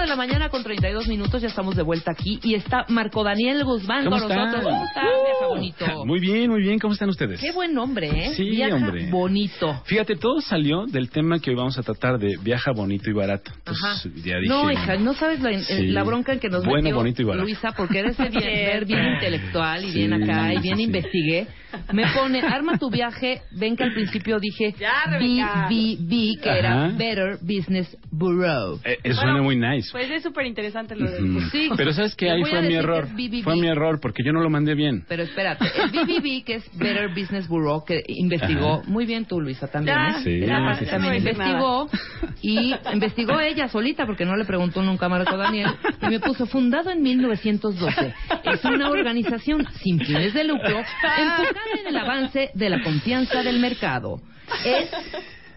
[0.00, 3.64] de la mañana con 32 minutos, ya estamos de vuelta aquí y está Marco Daniel
[3.64, 4.46] Guzmán ¿Cómo con están?
[4.46, 4.64] nosotros.
[4.72, 6.04] ¿Cómo estás, vieja bonito?
[6.06, 6.78] Muy bien, muy bien.
[6.78, 7.40] ¿Cómo están ustedes?
[7.40, 8.34] Qué buen nombre, ¿eh?
[8.34, 9.08] Sí, Viaja hombre.
[9.10, 9.82] bonito.
[9.84, 13.50] Fíjate, todo salió del tema que hoy vamos a tratar de viaja bonito y barato.
[13.58, 14.00] Entonces, Ajá.
[14.24, 15.88] ya dije, No, hija, no sabes la, Sí.
[15.88, 17.44] la bronca en que nos Bueno, metió bonito y barato.
[17.44, 21.46] Luisa, porque eres bien, ver bien intelectual y Sí, bien acá y bien investigué.
[21.92, 24.74] Me pone, arma tu viaje, ven que al principio dije.
[25.20, 26.58] BBB, que Ajá.
[26.58, 28.80] era Better Business Bureau.
[28.84, 29.87] Eh, eso suena muy nice.
[29.92, 31.22] Pues es súper interesante lo de...
[31.22, 31.40] Ujú.
[31.50, 31.68] sí.
[31.76, 33.08] Pero sabes que Les ahí fue mi error.
[33.42, 35.04] Fue mi error porque yo no lo mandé bien.
[35.08, 39.68] Pero espérate, el BBB, que es Better Business Bureau, que investigó, muy bien tú, Luisa,
[39.68, 40.14] también, ¿eh?
[40.24, 40.90] Sí, ya, sí, sí.
[40.90, 41.88] También investigó
[42.42, 45.70] y investigó ella solita porque no le preguntó nunca a Marco Daniel
[46.02, 48.14] y me puso fundado en 1912
[48.44, 53.58] es una organización sin fines de lucro enfocada en el avance de la confianza del
[53.58, 54.20] mercado
[54.64, 54.90] es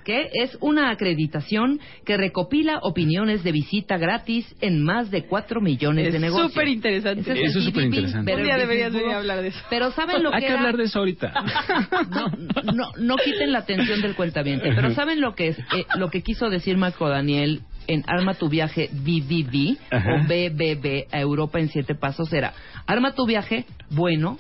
[0.04, 6.06] que es una acreditación que recopila opiniones de visita gratis en más de 4 millones
[6.12, 6.52] de Es negocios.
[6.54, 7.22] súper interesante.
[7.22, 8.32] Eso es BBB, superinteresante.
[8.32, 9.60] Better Un día deberías venir a hablar de eso.
[9.70, 10.60] Pero ¿saben lo Hay que que era?
[10.62, 11.34] hablar de eso ahorita.
[12.10, 14.72] no, no, no quiten la atención del cuentaviente.
[14.76, 15.60] Pero ¿saben lo que es?
[15.60, 20.10] Eh, lo que quiso decir Marco Daniel en Arma tu viaje BBB Ajá.
[20.14, 22.54] o BBB a Europa en siete pasos era
[22.86, 24.38] Arma tu viaje bueno,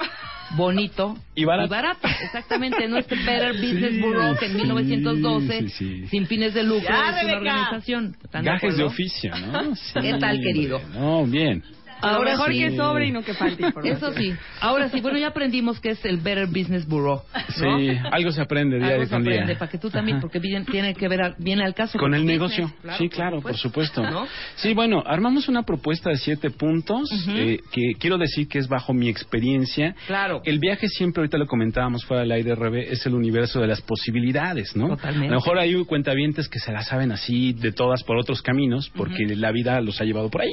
[0.55, 2.07] bonito Y barato.
[2.23, 6.07] Exactamente, no este Better Business Sí, Bureau que en sí, 1912 sí, sí.
[6.07, 8.15] sin fines de lucro Ya, es una organización.
[8.23, 8.87] ¿Están de Gajes de acuerdo?
[8.87, 9.75] oficio, ¿no?
[9.75, 10.79] Sí, ¿Qué tal, querido?
[10.93, 11.63] No, bien.
[12.01, 12.59] A lo Ahora mejor sí.
[12.59, 13.63] que sobre y no que falte.
[13.83, 14.33] Eso sí.
[14.59, 17.21] Ahora sí, bueno, ya aprendimos que es el Better Business Bureau.
[17.61, 17.77] ¿no?
[17.79, 19.33] Sí, algo se aprende día Algo se día.
[19.33, 21.97] aprende, para que tú también, porque viene, tiene que ver, al- viene al caso.
[21.99, 22.71] Con el negocio.
[22.97, 24.01] sí, claro, por supuesto.
[24.01, 24.27] ¿No?
[24.55, 28.93] Sí, bueno, armamos una propuesta de siete puntos eh, que quiero decir que es bajo
[28.93, 29.95] mi experiencia.
[30.07, 30.41] Claro.
[30.45, 33.81] El viaje siempre, ahorita lo comentábamos fuera del aire, Rebe, es el universo de las
[33.81, 34.89] posibilidades, ¿no?
[34.89, 35.27] Totalmente.
[35.27, 38.89] A lo mejor hay cuentavientes que se la saben así de todas por otros caminos,
[38.95, 40.51] porque la vida los ha llevado por ahí.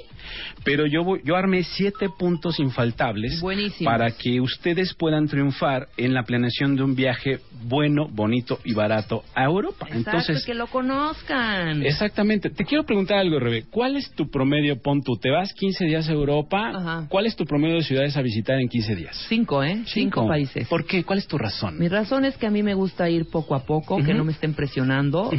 [0.64, 3.90] Pero yo, voy- yo armé siete puntos infaltables Buenísimo.
[3.90, 9.22] para que ustedes puedan triunfar en la planeación de un viaje bueno, bonito y barato
[9.34, 9.86] a Europa.
[9.88, 11.82] Exacto, Entonces, que lo conozcan.
[11.84, 12.50] Exactamente.
[12.50, 13.64] Te quiero preguntar algo, Rebe.
[13.70, 16.70] ¿Cuál es tu promedio, pon tú, te vas 15 días a Europa?
[16.74, 17.06] Ajá.
[17.08, 19.26] ¿Cuál es tu promedio de ciudades a visitar en 15 días?
[19.28, 19.82] Cinco, ¿eh?
[19.86, 20.68] Cinco, países.
[20.68, 21.04] ¿Por qué?
[21.04, 21.78] ¿Cuál es tu razón?
[21.78, 24.32] Mi razón es que a mí me gusta ir poco a poco, que no me
[24.32, 25.30] estén presionando.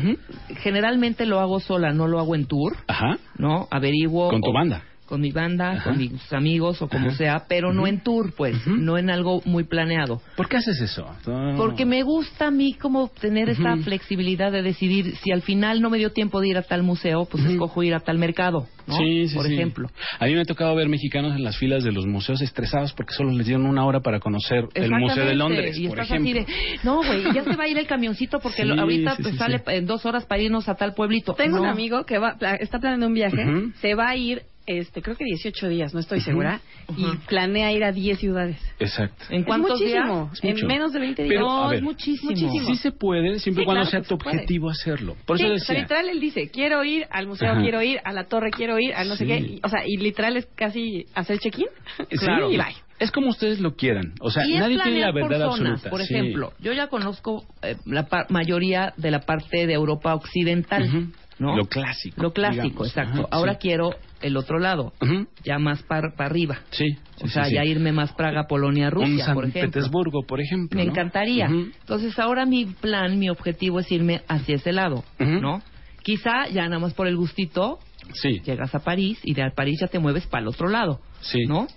[0.62, 3.18] Generalmente lo hago sola, no lo hago en tour, Ajá.
[3.38, 3.68] ¿no?
[3.72, 4.30] Averiguo.
[4.30, 4.84] Con tu o- banda.
[5.10, 5.84] Con mi banda, Ajá.
[5.86, 7.18] con mis amigos o como Ajá.
[7.18, 10.22] sea, pero no en tour, pues, no en algo muy planeado.
[10.38, 11.04] ¿Por qué haces eso?
[11.26, 11.56] No.
[11.58, 13.84] Porque me gusta a mí como tener esta Ujú.
[13.86, 17.26] flexibilidad de decidir si al final no me dio tiempo de ir a tal museo,
[17.26, 18.98] pues escojo ir a tal mercado, ¿no?
[18.98, 19.56] Sí, sí, Por sí.
[19.56, 19.90] ejemplo.
[20.20, 23.14] A mí me ha tocado ver mexicanos en las filas de los museos estresados porque
[23.14, 25.34] solo les dieron una hora para conocer el Museo de.
[25.36, 26.42] Londres, Y por estás ejemplo.
[26.42, 29.16] así de, no, güey, ya se va a ir el camioncito porque Sí, lo- ahorita
[29.16, 29.64] sí, pues, sí, sale sí.
[29.68, 31.34] en dos horas para irnos a tal pueblito.
[31.34, 31.64] Tengo No.
[31.64, 33.44] un amigo que va, está planeando un viaje,
[33.82, 34.44] se va a ir,
[34.78, 36.62] este, creo que 18 días, no estoy segura,
[36.96, 37.18] y Ujú.
[37.28, 38.58] planea ir a 10 ciudades.
[38.80, 39.26] Exacto.
[39.30, 40.44] ¿En Es cuántos muchísimo, días?
[40.56, 41.34] Es en menos de 20 días.
[41.36, 42.32] Pero, no, ver, es muchísimo.
[42.32, 42.68] muchísimo.
[42.68, 44.36] Sí se puede, siempre y Sí, cuando claro sea tu se puede.
[44.38, 45.16] objetivo hacerlo.
[45.26, 45.82] Por Sí, eso o sea, decía.
[45.84, 47.62] literal él dice, quiero ir al museo, Ajá.
[47.62, 49.28] quiero ir a la torre, quiero ir a no sé Sí.
[49.32, 49.40] qué.
[49.40, 51.68] y- o sea, y literal es casi hacer check-in.
[52.20, 52.52] Claro.
[52.52, 52.66] Y bye.
[53.00, 54.14] Es como ustedes lo quieran.
[54.20, 55.72] O sea, y nadie tiene la planear por verdad zonas.
[55.86, 55.90] absoluta.
[55.90, 56.14] Por Sí.
[56.14, 61.12] ejemplo, yo ya conozco eh, la par- mayoría de la parte de Europa occidental, Ujú.
[61.40, 61.56] ¿No?
[61.56, 62.22] Lo clásico.
[62.22, 62.88] Lo clásico, digamos.
[62.90, 63.20] exacto.
[63.22, 63.60] Ajá, Ahora sí.
[63.62, 64.94] quiero el otro lado,
[65.44, 66.60] ya más para arriba.
[66.72, 66.86] Sí.
[67.22, 69.72] O sí, sea, sí, ya irme más Praga, Polonia, Un Rusia, San por ejemplo.
[69.72, 70.78] Petersburgo, por ejemplo.
[70.78, 70.92] Me ¿no?
[70.92, 71.46] encantaría.
[71.48, 75.04] Entonces, ahora mi plan, mi objetivo es irme hacia ese lado.
[75.20, 75.62] ¿no?
[76.04, 77.80] Quizá ya nada más por el gustito,
[78.14, 78.40] Sí.
[78.44, 81.46] llegas a París y de París ya te mueves para el otro lado, Sí.
[81.46, 81.68] ¿no?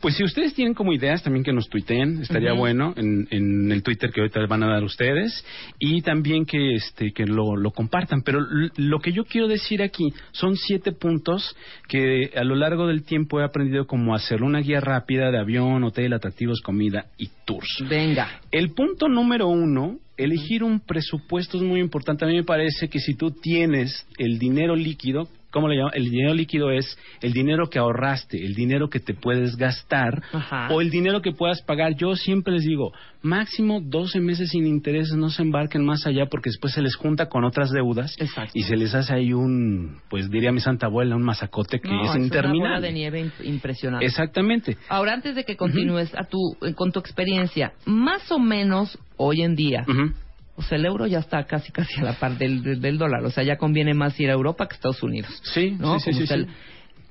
[0.00, 3.82] Pues si ustedes tienen como ideas también que nos tuiteen, estaría bueno en, en el
[3.82, 5.44] Twitter que ahorita van a dar ustedes
[5.78, 8.22] y también que este que lo, lo compartan.
[8.22, 8.40] Pero
[8.76, 11.56] lo que yo quiero decir aquí son siete puntos
[11.88, 15.84] que a lo largo del tiempo he aprendido como hacer una guía rápida de avión,
[15.84, 17.84] hotel, atractivos, comida y tours.
[17.88, 18.40] Venga.
[18.50, 22.24] El punto número uno, elegir un presupuesto es muy importante.
[22.24, 25.92] A mí me parece que si tú tienes el dinero líquido, ¿cómo le llaman?
[25.94, 30.68] El dinero líquido es el dinero que ahorraste, el dinero que te puedes gastar Ajá.
[30.70, 31.94] o el dinero que puedas pagar.
[31.96, 32.92] Yo siempre les digo,
[33.22, 37.26] máximo 12 meses sin intereses, no se embarquen más allá porque después se les junta
[37.28, 38.52] con otras deudas Exacto.
[38.54, 41.94] y se les hace ahí un, pues diría mi santa abuela, un masacote que No,
[41.94, 42.86] es una bola interminable.
[42.86, 44.06] de nieve imp- impresionante.
[44.06, 44.76] Exactamente.
[44.88, 49.42] Ahora, antes de que continúes a tu, eh, con tu experiencia, más o menos hoy
[49.42, 50.12] en día, Ujú.
[50.12, 50.27] O
[50.62, 53.24] sea, el euro ya está casi casi a la par del, del, del dólar.
[53.24, 55.30] O sea, ya conviene más ir a Europa que a Estados Unidos.
[55.54, 55.98] Sí, ¿no?
[56.00, 56.46] sí, sí, sí,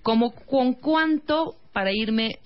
[0.04, 2.40] como con cuánto para irme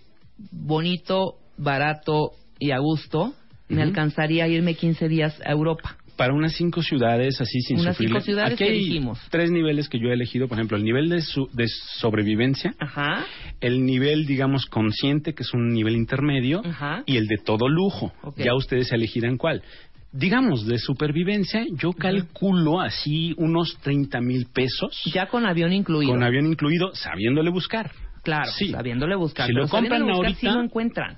[0.52, 3.34] bonito, barato y a gusto
[3.70, 5.96] me alcanzaría a irme 15 días a Europa.
[6.18, 8.16] Para unas cinco ciudades así sin Unas sufrirle.
[8.20, 8.66] cinco ciudades Aquí
[9.00, 11.68] que tres niveles que yo he elegido, por ejemplo, el nivel de, su- de
[12.00, 13.26] sobrevivencia, Ajá.
[13.62, 17.02] el nivel, digamos, consciente, que es un nivel intermedio, Ajá.
[17.06, 18.14] y el de todo lujo.
[18.38, 19.64] Ya ustedes elegirán cuál.
[20.14, 25.02] Digamos, de supervivencia, yo calculo así unos 30 mil pesos.
[25.14, 26.12] Ya con avión incluido.
[26.12, 27.92] Con avión incluido, sabiéndole buscar.
[28.24, 28.70] Claro, Sí.
[28.70, 29.48] sabiéndole buscar.
[29.48, 31.16] Si lo Pero compran buscar, ahorita- sí lo encuentran.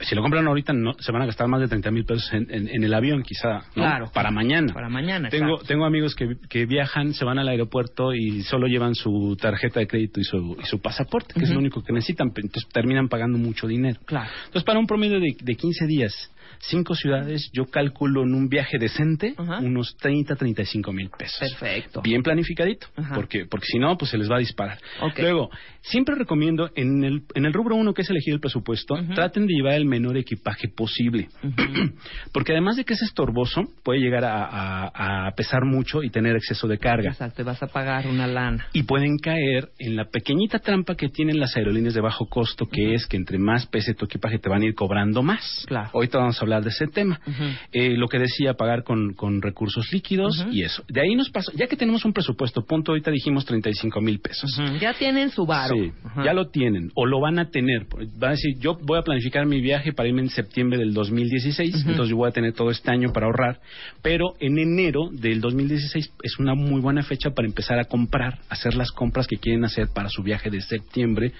[0.00, 2.46] Si lo compran ahorita, no, se van a gastar más de 30 mil pesos en,
[2.50, 3.56] en- en el avión, quizá.
[3.58, 3.72] ¿no?
[3.74, 4.10] Claro.
[4.14, 4.72] Para mañana.
[4.72, 5.66] Para mañana, Tengo, exacto.
[5.66, 9.86] tengo amigos que, que viajan, se van al aeropuerto y solo llevan su tarjeta de
[9.86, 12.28] crédito y su, y su pasaporte, que es lo único que necesitan.
[12.28, 14.00] Entonces terminan pagando mucho dinero.
[14.06, 14.30] Claro.
[14.46, 18.78] Entonces, para un promedio de, de 15 días, cinco ciudades, yo calculo en un viaje
[18.78, 19.58] decente Ajá.
[19.58, 21.38] unos 30, 35 mil pesos.
[21.38, 22.02] Perfecto.
[22.02, 23.14] Bien planificadito, Ajá.
[23.14, 24.78] porque, porque si no, pues se les va a disparar.
[25.18, 25.50] Luego,
[25.82, 29.54] siempre recomiendo en el, en el rubro uno que es elegir el presupuesto, traten de
[29.54, 31.28] llevar el menor equipaje posible.
[32.32, 36.36] porque además de que es estorboso, puede llegar a, a- a pesar mucho y tener
[36.36, 37.10] exceso de carga.
[37.10, 38.66] Exacto, y vas a pagar una lana.
[38.72, 42.94] Y pueden caer en la pequeñita trampa que tienen las aerolíneas de bajo costo, que
[42.94, 45.64] es que entre más pese tu equipaje te van a ir cobrando más.
[45.66, 45.90] Claro.
[45.94, 47.20] Ahorita vamos a hablar de ese tema.
[47.26, 47.44] Ujú.
[47.72, 50.52] Eh, lo que decía, pagar con, con recursos líquidos Ujú.
[50.52, 50.84] y eso.
[50.88, 54.58] De ahí nos pasó, ya que tenemos un presupuesto, punto, ahorita dijimos 35 mil pesos.
[54.58, 54.78] Ujú.
[54.78, 55.74] Ya tienen su varo.
[55.74, 55.92] Sí,
[56.24, 57.86] ya lo tienen o lo van a tener.
[58.16, 61.74] Van a decir, yo voy a planificar mi viaje para irme en septiembre del 2016,
[61.74, 61.90] Ujú.
[61.90, 63.60] entonces yo voy a tener todo este año para ahorrar,
[64.02, 68.74] pero en enero del 2016 es una muy buena fecha para empezar a comprar, hacer
[68.74, 71.32] las compras que quieren hacer para su viaje de septiembre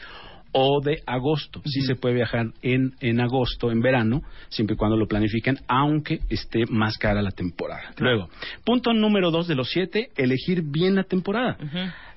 [0.59, 1.61] o de agosto.
[1.66, 6.20] Sí se puede viajar en, en agosto, en verano, siempre y cuando lo planifiquen, aunque
[6.31, 7.93] esté más cara la temporada.
[7.99, 8.31] Luego,
[8.65, 11.59] punto número dos de los siete, elegir bien la temporada.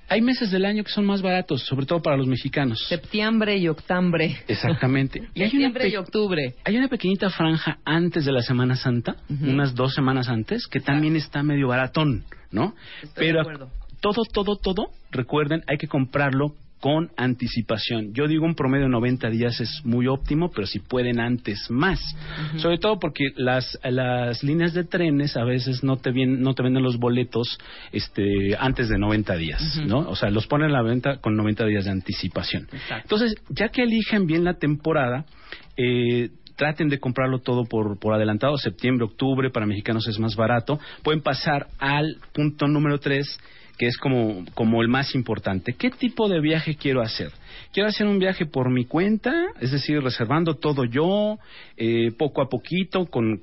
[0.07, 2.79] Hay meses del año que son más baratos, sobre todo para los mexicanos.
[2.87, 4.37] Septiembre y octubre.
[4.47, 5.19] Exactamente.
[5.35, 6.55] Y hay Septiembre y octubre.
[6.63, 11.17] hay una pequeñita franja antes de la Semana Santa, unas dos semanas antes, que también
[11.17, 12.73] está medio baratón, ¿no?
[13.03, 13.43] Estoy Pero
[13.99, 18.13] todo, todo, todo, recuerden, hay que comprarlo con anticipación.
[18.13, 21.99] Yo digo un promedio de 90 días es muy óptimo, pero si pueden antes más.
[22.57, 26.63] Sobre todo porque las, las líneas de trenes a veces no te, vien- no te
[26.63, 27.57] venden los boletos
[27.91, 29.61] este, antes de 90 días.
[29.85, 29.99] ¿no?
[30.09, 32.63] O sea, los ponen a la venta con 90 días de anticipación.
[32.71, 33.03] Exacto.
[33.03, 35.25] Entonces, ya que eligen bien la temporada,
[35.77, 40.79] eh, traten de comprarlo todo por, por adelantado, septiembre, octubre, para mexicanos es más barato.
[41.03, 43.39] Pueden pasar al punto número 3,
[43.79, 45.73] que es como, como el más importante.
[45.73, 47.31] ¿Qué tipo de viaje quiero hacer?
[47.71, 51.39] Quiero hacer un viaje por mi cuenta, es decir, reservando todo yo,
[51.77, 53.41] eh, poco a poquito, con,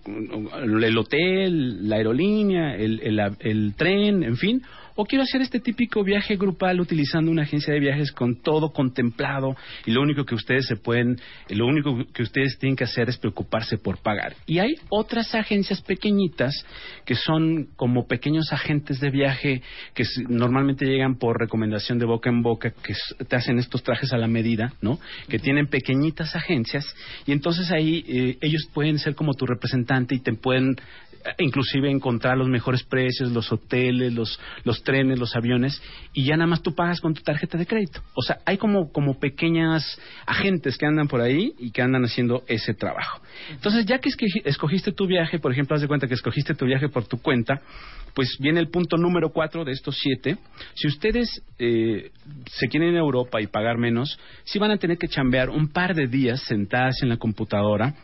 [0.84, 4.62] el hotel, la aerolínea, el, el- el tren, en fin.
[4.96, 9.54] O quiero hacer este típico viaje grupal utilizando una agencia de viajes con todo contemplado
[9.84, 11.20] y lo único que ustedes se pueden,
[11.50, 14.34] lo único que ustedes tienen que hacer es preocuparse por pagar.
[14.46, 16.64] Y hay otras agencias pequeñitas
[17.04, 19.62] que son como pequeños agentes de viaje
[19.94, 22.94] que normalmente llegan por recomendación de boca en boca, que
[23.28, 24.98] te hacen estos trajes a la medida, ¿no?
[25.28, 26.86] Que tienen pequeñitas agencias
[27.26, 30.76] y entonces ahí eh, ellos pueden ser como tu representante y te pueden
[31.38, 35.82] inclusive encontrar los mejores precios, los hoteles, los, los trenes, los aviones,
[36.12, 38.02] y ya nada más tú pagas con tu tarjeta de crédito.
[38.14, 42.44] O sea, hay como, como pequeñas agentes que andan por ahí y que andan haciendo
[42.48, 43.20] ese trabajo.
[43.50, 44.10] Entonces, ya que
[44.44, 47.60] escogiste tu viaje, por ejemplo, haz de cuenta que escogiste tu viaje por tu cuenta,
[48.14, 50.38] pues viene el punto número cuatro de estos siete.
[50.74, 52.10] Si ustedes eh,
[52.46, 55.68] se quieren ir a Europa y pagar menos, sí van a tener que chambear un
[55.68, 57.94] par de días sentadas en la computadora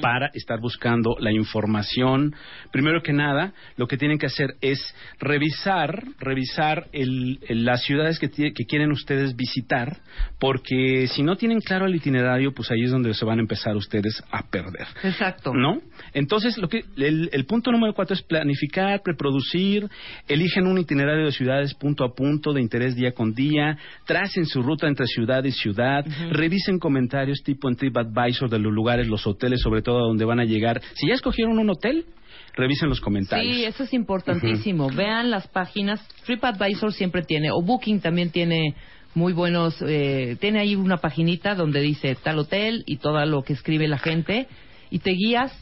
[0.00, 2.34] para estar buscando la información.
[2.72, 4.78] Primero que nada, lo que tienen que hacer es
[5.20, 9.98] revisar, revisar el- el- las ciudades que, que quieren ustedes visitar,
[10.38, 13.76] porque si no tienen claro el itinerario, pues ahí es donde se van a empezar
[13.76, 14.86] ustedes a perder.
[15.04, 15.52] Exacto.
[15.54, 15.80] ¿No?
[16.14, 19.88] Entonces, lo que el, el punto número cuatro es planificar, preproducir,
[20.26, 23.76] eligen un itinerario de ciudades punto a punto, de interés día con día,
[24.06, 29.06] tracen su ruta entre ciudad y ciudad, revisen comentarios tipo en TripAdvisor de los lugares,
[29.08, 30.80] los hoteles, sobre todo a donde van a llegar.
[30.94, 32.06] Si ya escogieron un hotel,
[32.54, 33.56] revisen los comentarios.
[33.56, 34.90] Sí, eso es importantísimo.
[34.90, 36.00] Vean las páginas.
[36.26, 38.74] TripAdvisor siempre tiene, o Booking también tiene
[39.14, 43.52] muy buenos, eh, tiene ahí una paginita donde dice tal hotel y todo lo que
[43.52, 44.46] escribe la gente
[44.90, 45.52] y te guías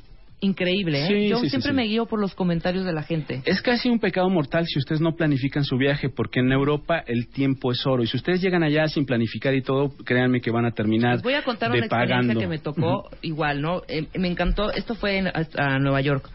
[0.47, 1.05] increíble.
[1.05, 1.07] ¿eh?
[1.09, 1.77] Sí, Yo sí, siempre sí.
[1.77, 3.43] me guío por los comentarios de la gente.
[3.45, 7.29] Es casi un pecado mortal si ustedes no planifican su viaje, porque en Europa el
[7.29, 8.03] tiempo es oro.
[8.03, 11.23] Y si ustedes llegan allá sin planificar y todo, créanme que van a terminar Les
[11.23, 12.41] voy a contar una experiencia pagando.
[12.41, 13.83] que me tocó igual, ¿no?
[13.89, 16.31] Eh, me encantó, esto fue en, a, Nueva York.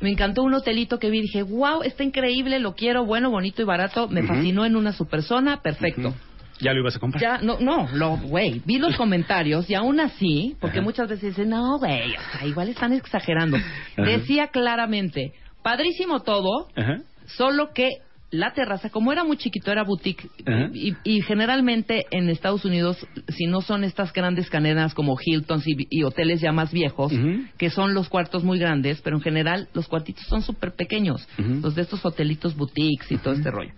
[0.00, 3.64] Me encantó un hotelito que vi, dije, wow, está increíble, lo quiero, bueno, bonito y
[3.64, 6.14] barato, me fascinó en una super zona, perfecto.
[6.60, 7.22] Ya lo ibas a comprar.
[7.22, 10.84] Ya, no, no, lo, güey, vi los comentarios y aún así, porque Ajá.
[10.84, 13.56] muchas veces dicen, no, güey, o sea, igual están exagerando.
[13.56, 14.02] Ajá.
[14.02, 16.98] Decía claramente, padrísimo todo, Ajá.
[17.26, 17.88] solo que
[18.32, 20.28] la terraza, como era muy chiquito, era boutique,
[20.74, 25.86] y, y generalmente en Estados Unidos, si no son estas grandes cadenas como Hilton y,
[25.90, 27.12] y hoteles ya más viejos,
[27.56, 31.76] que son los cuartos muy grandes, pero en general los cuartitos son súper pequeños, los
[31.76, 33.72] de estos hotelitos boutiques y todo este rollo.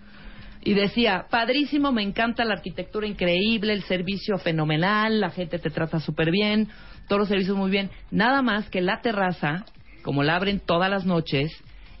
[0.61, 5.99] Y decía, padrísimo, me encanta la arquitectura increíble, el servicio fenomenal, la gente te trata
[5.99, 6.67] súper bien,
[7.07, 7.89] todos los servicios muy bien.
[8.11, 9.65] Nada más que la terraza,
[10.03, 11.51] como la abren todas las noches,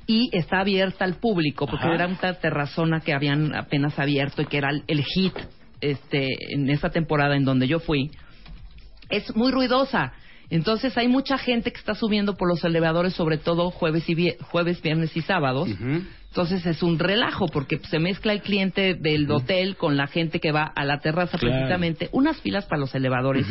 [0.07, 1.93] y está abierta al público, porque Ajá.
[1.95, 5.33] era una terrazona que habían apenas abierto y que era el, hit
[5.81, 8.11] este, en esa temporada en donde yo fui,
[9.09, 10.11] es muy ruidosa.
[10.49, 14.37] Entonces hay mucha gente que está subiendo por los elevadores, sobre todo jueves, y vie-
[14.41, 15.69] jueves viernes y sábados.
[16.29, 20.51] Entonces es un relajo porque se mezcla el cliente del hotel con la gente que
[20.51, 21.55] va a la terraza Claro.
[21.55, 22.09] precisamente.
[22.11, 23.47] Unas filas para los elevadores.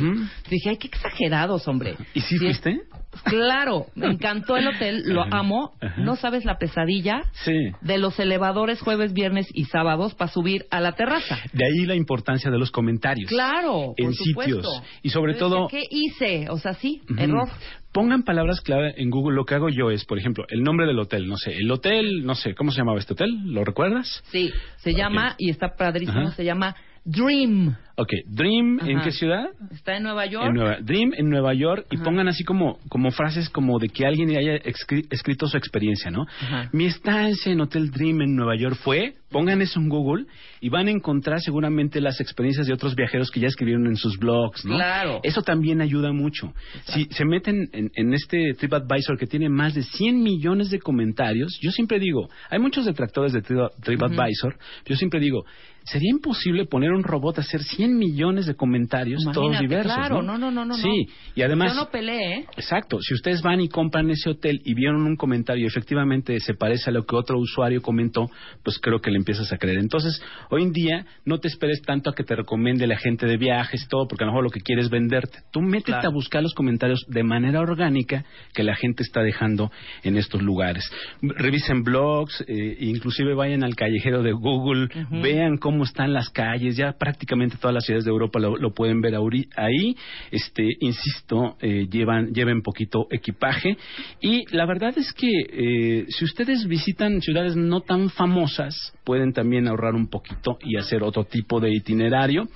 [0.48, 1.96] Dije, ay, qué exagerados, hombre.
[2.14, 2.82] ¿Y sí fuiste?
[3.24, 5.72] Claro, me encantó el hotel, lo amo.
[5.98, 7.52] No sabes la pesadilla Sí.
[7.80, 11.38] de los elevadores jueves, viernes y sábados para subir a la terraza.
[11.52, 13.28] De ahí la importancia de los comentarios.
[13.28, 14.26] Claro, En por sitios.
[14.64, 14.68] supuesto.
[15.02, 16.46] Y sobre todo- ¿Qué hice?
[16.50, 17.48] O sea, sí, error.
[17.92, 19.34] Pongan palabras clave en Google.
[19.34, 21.26] Lo que hago yo es, por ejemplo, el nombre del hotel.
[21.26, 23.30] No sé, el hotel, no sé, ¿cómo se llamaba este hotel?
[23.46, 24.22] ¿Lo recuerdas?
[24.30, 27.74] Sí, se llama, y está padrísimo, se llama Dream.
[28.00, 29.48] Ok, Dream, ¿en qué ciudad?
[29.72, 30.46] Está en Nueva York.
[30.46, 34.06] En Nueva, Dream en Nueva York y pongan así como, como frases como de que
[34.06, 36.22] alguien haya escri- escrito su experiencia, ¿no?
[36.22, 36.70] Ajá.
[36.72, 40.26] Mi estancia en Hotel Dream en Nueva York fue, pongan eso en Google
[40.60, 44.16] y van a encontrar seguramente las experiencias de otros viajeros que ya escribieron en sus
[44.16, 44.76] blogs, ¿no?
[44.76, 45.18] Claro.
[45.24, 46.52] Eso también ayuda mucho.
[46.84, 51.58] Si se meten en, en este TripAdvisor que tiene más de 100 millones de comentarios,
[51.60, 54.56] yo siempre digo, hay muchos detractores de Tri- TripAdvisor,
[54.86, 55.44] yo siempre digo,
[55.84, 59.92] sería imposible poner un robot a hacer 100 millones de comentarios, todos diversos.
[59.94, 60.38] claro, ¿no?
[60.38, 61.74] no, no, no, no, Sí, y además...
[61.74, 62.46] Yo no peleé, ¿eh?
[62.56, 66.54] Exacto, si ustedes van y compran ese hotel y vieron un comentario y efectivamente se
[66.54, 68.28] parece a lo que otro usuario comentó,
[68.62, 69.78] pues creo que le empiezas a creer.
[69.78, 73.36] Entonces, hoy en día no te esperes tanto a que te recomiende la gente de
[73.36, 75.38] viajes y todo, porque a lo mejor lo que quieres es venderte.
[75.50, 76.08] Tú métete Claro.
[76.08, 78.24] a buscar los comentarios de manera orgánica
[78.54, 79.70] que la gente está dejando
[80.02, 80.84] en estos lugares.
[81.22, 86.92] Revisen blogs, eh, inclusive vayan al callejero de Google, vean cómo están las calles, ya
[86.92, 89.14] prácticamente todas las ciudades de Europa lo, pueden ver
[89.56, 89.96] ahí.
[90.30, 93.76] Este, insisto, eh, llevan, lleven poquito equipaje.
[94.20, 99.68] Y la verdad es que eh, si ustedes visitan ciudades no tan famosas, pueden también
[99.68, 102.48] ahorrar un poquito y hacer otro tipo de itinerario.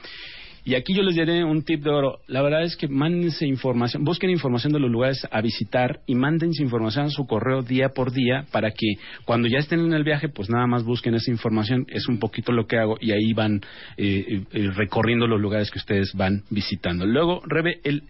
[0.64, 2.20] Y aquí yo les diré un tip de oro.
[2.28, 6.62] La verdad es que mándense información, busquen información de los lugares a visitar y mándense
[6.62, 8.94] información a su correo día por día para que
[9.24, 11.84] cuando ya estén en el viaje, pues nada más busquen esa información.
[11.89, 13.60] Es un poquito lo que hago y ahí van
[13.97, 17.06] eh, eh, recorriendo los lugares que ustedes van visitando.
[17.06, 18.05] Luego, Rebe, el,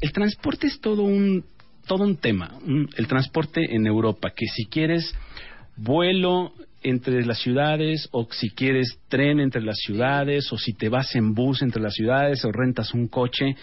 [0.00, 1.44] el transporte es todo un,
[1.86, 2.58] todo un tema.
[2.96, 5.14] El transporte en Europa, que si quieres
[5.76, 11.14] vuelo entre las ciudades o si quieres tren entre las ciudades o si te vas
[11.14, 13.56] en bus entre las ciudades o rentas un coche.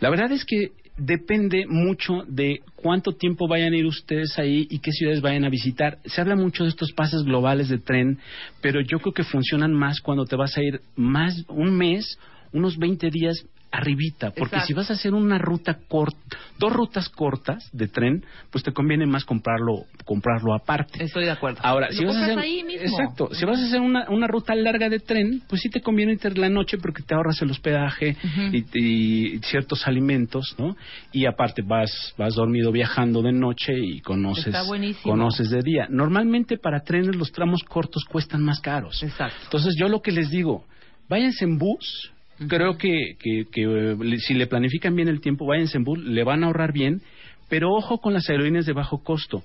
[0.00, 4.80] La verdad es que depende mucho de cuánto tiempo vayan a ir ustedes ahí y
[4.80, 5.98] qué ciudades vayan a visitar.
[6.04, 8.18] Se habla mucho de estos pases globales de tren,
[8.60, 12.18] pero yo creo que funcionan más cuando te vas a ir más un mes,
[12.52, 14.66] unos 20 días arribita, porque Exacto.
[14.66, 19.06] si vas a hacer una ruta corta, dos rutas cortas de tren, pues te conviene
[19.06, 21.02] más comprarlo comprarlo aparte.
[21.02, 21.60] Estoy de acuerdo.
[21.62, 22.82] Ahora, Lo si vas a hacer ahí mismo.
[22.86, 26.12] exacto, si vas a hacer una, una ruta larga de tren, pues sí te conviene
[26.12, 28.16] irte la noche porque te ahorras el hospedaje
[28.52, 30.76] y, y ciertos alimentos, ¿no?
[31.12, 34.54] Y aparte vas vas dormido viajando de noche y conoces
[35.02, 35.86] conoces de día.
[35.88, 39.02] Normalmente para trenes los tramos cortos cuestan más caros.
[39.02, 39.36] Exacto.
[39.44, 40.66] Entonces yo lo que les digo,
[41.08, 42.11] váyanse en bus.
[42.48, 46.24] Creo que, que, que, eh, si le planifican bien el tiempo, váyanse en bus, le
[46.24, 47.02] van a ahorrar bien,
[47.48, 49.42] pero ojo con las aerolíneas de bajo costo.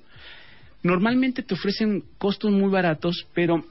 [0.84, 3.64] Normalmente te ofrecen costos muy baratos, pero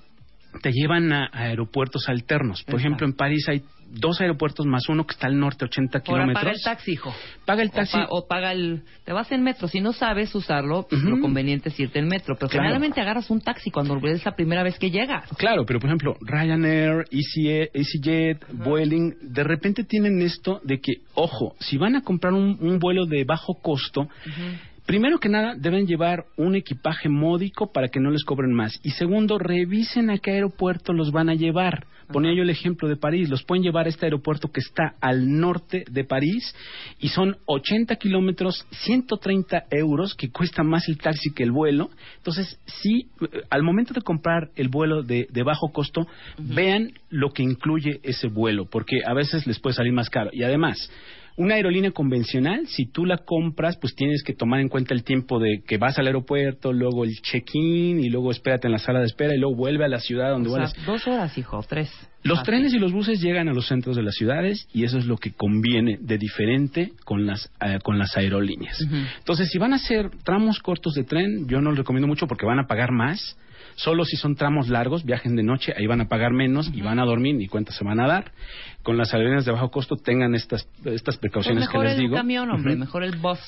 [0.62, 2.62] te llevan a, a aeropuertos alternos.
[2.62, 2.76] Por Exacto.
[2.76, 6.42] ejemplo, en París hay dos aeropuertos más uno que está al norte, 80 Ahora kilómetros.
[6.44, 7.14] paga el taxi, hijo.
[7.44, 7.92] Paga el O taxi.
[7.96, 8.82] pa- O, paga el...
[9.04, 9.68] Te vas en metro.
[9.68, 12.34] Si no sabes usarlo, pues lo conveniente es irte en metro.
[12.36, 12.64] Pero Claro.
[12.64, 15.28] generalmente agarras un taxi cuando es la primera vez que llegas.
[15.38, 21.54] Claro, pero por ejemplo, Ryanair, EasyJet, EasyJet Vueling, de repente tienen esto de que, ojo,
[21.60, 24.08] si van a comprar un, un vuelo de bajo costo,
[24.86, 28.78] primero que nada deben llevar un equipaje módico para que no les cobren más.
[28.82, 32.96] Y segundo, revisen a qué aeropuerto los van a llevar, Ponía yo el ejemplo de
[32.96, 33.28] París.
[33.28, 36.54] Los pueden llevar a este aeropuerto que está al norte de París
[37.00, 41.90] y son 80 kilómetros, 130 euros, que cuesta más el taxi que el vuelo.
[42.18, 46.06] Entonces, sí, eh, al momento de comprar el vuelo de, de bajo costo,
[46.38, 50.30] vean lo que incluye ese vuelo, porque a veces les puede salir más caro.
[50.32, 50.90] Y además,
[51.36, 55.38] una aerolínea convencional, si tú la compras, pues tienes que tomar en cuenta el tiempo
[55.38, 59.06] de que vas al aeropuerto, luego el check-in y luego espérate en la sala de
[59.06, 60.86] espera y luego vuelve a la ciudad donde O sea, vuelas.
[60.86, 61.90] dos horas, hijo, tres.
[62.22, 65.06] Los trenes y los buses llegan a los centros de las ciudades y eso es
[65.06, 68.76] lo que conviene de diferente con las eh, con las aerolíneas.
[69.18, 72.44] Entonces, si van a hacer tramos cortos de tren, yo no los recomiendo mucho porque
[72.46, 73.36] van a pagar más.
[73.76, 76.98] Solo si son tramos largos, viajen de noche, ahí van a pagar menos y van
[76.98, 78.32] a dormir, ni cuenta se van a dar.
[78.82, 82.00] Con las aerolíneas de bajo costo tengan estas estas Pues precauciones mejor que les el
[82.00, 82.16] digo.
[82.16, 83.38] camión, hombre, mejor el bus.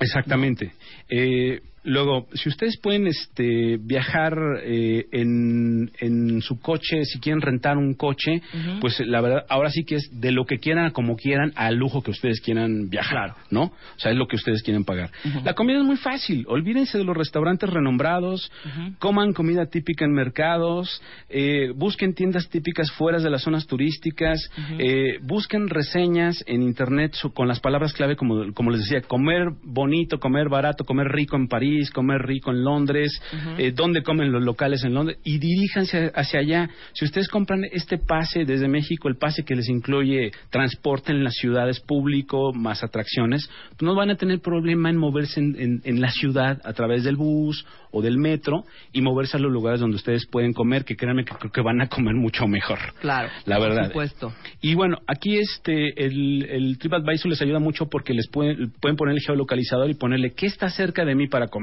[0.00, 0.72] Exactamente.
[1.08, 7.76] Eh, luego, si ustedes pueden este, viajar eh, en, en su coche, si quieren rentar
[7.76, 8.42] un coche,
[8.80, 11.76] pues la verdad, ahora sí que es de lo que quieran, a como quieran, al
[11.76, 13.62] lujo que ustedes quieran viajar, ¿no?
[13.64, 15.10] O sea, es lo que ustedes quieren pagar.
[15.44, 16.44] La comida es muy fácil.
[16.48, 18.50] Olvídense de los restaurantes renombrados,
[18.98, 25.18] coman comida típica en mercados, eh, busquen tiendas típicas fuera de las zonas turísticas, eh,
[25.22, 30.48] busquen reseñas en internet con las palabras clave como, como les decía, comer bonito, comer
[30.48, 33.10] barato, comer rico en París, comer rico en Londres,
[33.58, 36.68] eh, dónde comen los locales en Londres y diríjanse hacia allá.
[36.92, 41.34] Si ustedes compran este pase desde México, el pase que les incluye transporte en las
[41.34, 46.00] ciudades público más atracciones, pues no van a tener problema en moverse en, en- en
[46.00, 49.96] la ciudad a través del bus o del metro y moverse a los lugares donde
[49.96, 52.78] ustedes pueden comer, que créanme que creo que van a comer mucho mejor.
[53.00, 53.90] Claro, La verdad.
[53.92, 54.32] Por supuesto.
[54.60, 59.14] Y bueno, aquí este el, el TripAdvisor les ayuda mucho porque les pueden, pueden poner
[59.14, 61.57] el geolocalizador y ponerle qué está cerca de mí para comer.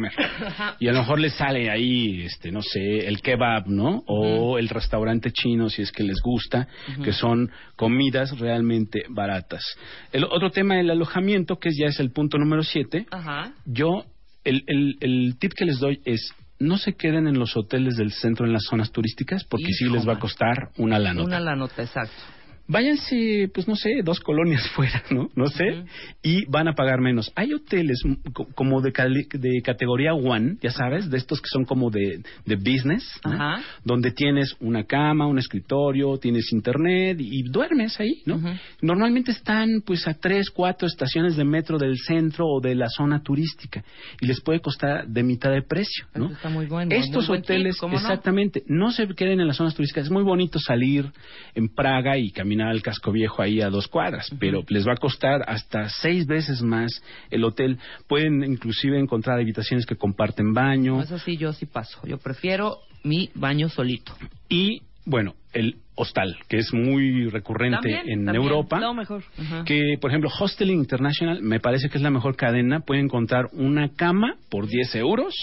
[0.80, 4.04] Y a lo mejor les sale ahí, este, no sé, el kebab, ¿no?
[4.08, 6.68] O el restaurante chino, si es que les gusta,
[7.04, 9.64] que son comidas realmente baratas.
[10.12, 13.06] El otro tema del alojamiento, que ya es el punto número siete,
[13.66, 14.06] yo,
[14.44, 18.12] el, el, el tip que les doy es no se queden en los hoteles del
[18.12, 21.22] centro en las zonas turísticas porque sí Hijo, les va a costar una lana.
[21.22, 22.16] Una la nota, exacto.
[22.68, 25.30] Váyanse, pues no sé, dos colonias fuera, ¿no?
[25.36, 25.84] No sé,
[26.24, 27.32] y van a pagar menos.
[27.36, 28.02] Hay hoteles
[28.34, 32.22] co- como de, cali- de categoría one, ya sabes, de estos que son como de,
[32.46, 33.20] de business,
[33.84, 38.40] donde tienes una cama, un escritorio, tienes internet y, y duermes ahí, ¿no?
[38.82, 43.22] Normalmente están pues a tres, cuatro estaciones de metro del centro o de la zona
[43.22, 43.84] turística
[44.20, 46.32] y les puede costar de mitad de precio, ¿no?
[46.32, 46.92] Está muy bueno.
[46.96, 48.00] Estos muy buen tip, hoteles, ¿cómo no?
[48.00, 48.92] exactamente, no?
[48.92, 50.06] se queden en las zonas turísticas.
[50.06, 51.12] Es muy bonito salir
[51.54, 54.98] en Praga y caminar al casco viejo ahí a dos cuadras, pero les va a
[54.98, 57.78] costar hasta seis veces más el hotel.
[58.08, 62.00] Pueden inclusive encontrar habitaciones que comparten baño Eso sí, yo sí paso.
[62.06, 64.14] Yo prefiero mi baño solito.
[64.50, 68.44] y, bueno, el hostal, que es muy recurrente También, en también.
[68.44, 68.80] Europa.
[68.80, 69.24] No, mejor.
[69.66, 72.82] Que, por ejemplo, Hosteling International me parece que es la mejor cadena.
[72.82, 75.34] Pueden encontrar una cama por 10 euros.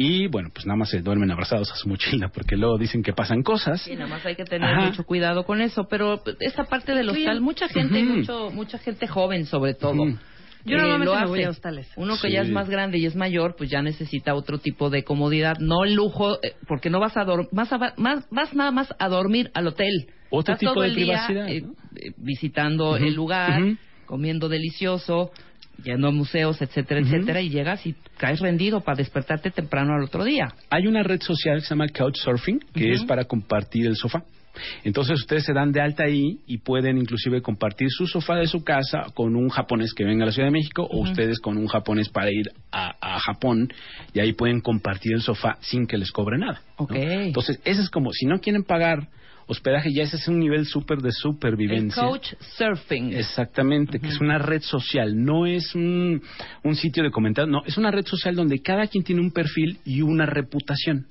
[0.00, 3.12] Y bueno, pues nada más se duermen abrazados a su mochila porque luego dicen que
[3.12, 3.82] pasan cosas.
[3.82, 4.86] Sí, nada más hay que tener Ajá.
[4.86, 5.88] mucho cuidado con eso.
[5.90, 9.94] Pero esta parte del hostal, mucha gente, mucho, mucha gente joven sobre todo.
[10.04, 10.16] Ujú.
[10.64, 11.46] Yo eh, normalmente lo me voy hace.
[11.46, 11.90] a hostales.
[11.96, 12.34] Uno que Sí.
[12.34, 15.82] ya es más grande y es mayor, pues ya necesita otro tipo de comodidad, no
[15.84, 19.08] el lujo, eh, porque no vas a dormir, más, a- más, vas nada más a
[19.08, 20.06] dormir al hotel.
[20.30, 21.72] Otro Estás tipo todo de el privacidad, eh, ¿no?
[21.96, 23.60] eh, visitando el lugar,
[24.06, 25.32] comiendo delicioso,
[25.82, 30.24] yendo a museos, etcétera, etcétera, y llegas y caes rendido para despertarte temprano al otro
[30.24, 30.54] día.
[30.70, 34.24] Hay una red social que se llama Couchsurfing, que es para compartir el sofá.
[34.82, 38.64] Entonces ustedes se dan de alta ahí y pueden inclusive compartir su sofá de su
[38.64, 41.68] casa con un japonés que venga a la Ciudad de México o ustedes con un
[41.68, 43.68] japonés para ir a, a Japón
[44.12, 46.62] y ahí pueden compartir el sofá sin que les cobre nada.
[46.78, 46.84] ¿no?
[46.84, 46.92] Ok.
[46.94, 49.08] Entonces ese es como, si no quieren pagar
[49.48, 52.02] hospedaje, ya ese es un nivel súper de El supervivencia.
[52.02, 53.12] coach surfing.
[53.14, 56.22] Exactamente, que es una red social, no es un,
[56.62, 59.78] un sitio de comentarios, no, es una red social donde cada quien tiene un perfil
[59.84, 61.06] y una reputación.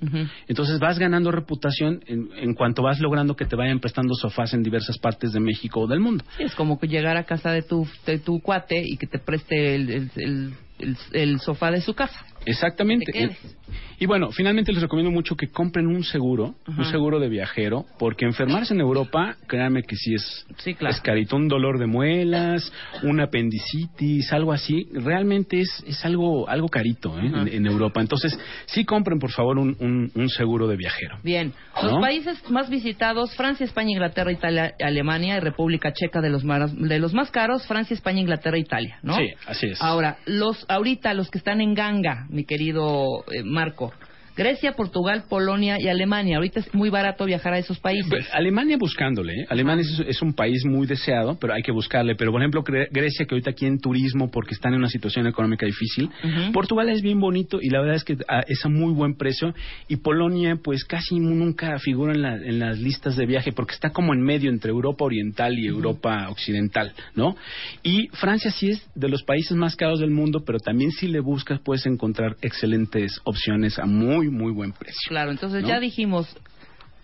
[0.46, 4.62] Entonces vas ganando reputación en, en cuanto vas logrando que te vayan prestando sofás en
[4.62, 6.24] diversas partes de México o del mundo.
[6.38, 9.74] Es como que llegar a casa de tu, de tu cuate y que te preste
[9.74, 12.24] el, el, el- el- el sofá de su casa.
[12.48, 13.06] Exactamente.
[13.06, 13.56] Te quedes.
[14.00, 18.24] Y bueno, finalmente les recomiendo mucho que compren un seguro, un seguro de viajero, porque
[18.26, 20.94] enfermarse en Europa, créanme que sí es, Sí, claro.
[20.94, 22.72] es carito, un dolor de muelas,
[23.02, 27.26] una apendicitis, algo así, realmente es, es algo, algo carito ¿eh?
[27.26, 28.00] En, en Europa.
[28.00, 31.18] Entonces, sí compren por favor un, un- un seguro de viajero.
[31.24, 31.52] Bien,
[31.82, 36.72] los países más visitados, Francia, España, Inglaterra, Italia, Alemania y República Checa de los, más,
[36.76, 39.16] de los más caros, Francia, España, Inglaterra, Italia, ¿no?
[39.16, 39.82] Sí, así es.
[39.82, 43.92] Ahora, los ahorita los que están en ganga, mi querido eh, Marco,
[44.38, 46.36] Grecia, Portugal, Polonia y Alemania.
[46.36, 48.28] Ahorita es muy barato viajar a esos países.
[48.32, 49.46] Alemania buscándole, ¿eh?
[49.50, 52.14] Alemania es, es un país muy deseado, pero hay que buscarle.
[52.14, 55.26] Pero, por ejemplo, Gre- Grecia, que ahorita aquí en turismo, porque están en una situación
[55.26, 56.08] económica difícil.
[56.52, 59.52] Portugal es bien bonito y la verdad es que ah, es a muy buen precio.
[59.88, 63.90] Y Polonia, pues casi nunca figura en, la- en las listas de viaje, porque está
[63.90, 67.34] como en medio entre Europa Oriental y Europa Occidental, ¿no?
[67.82, 71.18] Y Francia sí es de los países más caros del mundo, pero también si le
[71.20, 75.00] buscas puedes encontrar excelentes opciones a muy, muy buen precio.
[75.08, 75.68] Claro, entonces ¿no?
[75.68, 76.36] ya dijimos,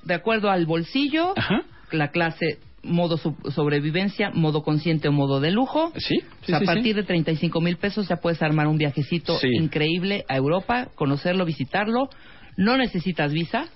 [0.02, 1.62] de acuerdo al bolsillo, Ajá.
[1.92, 5.90] la clase modo sobrevivencia, modo consciente o modo de lujo.
[5.96, 9.48] Sí, O sea, a partir de 35 mil pesos ya puedes armar un viajecito Sí.
[9.58, 12.10] increíble a Europa, conocerlo, visitarlo.
[12.58, 13.66] No necesitas visa.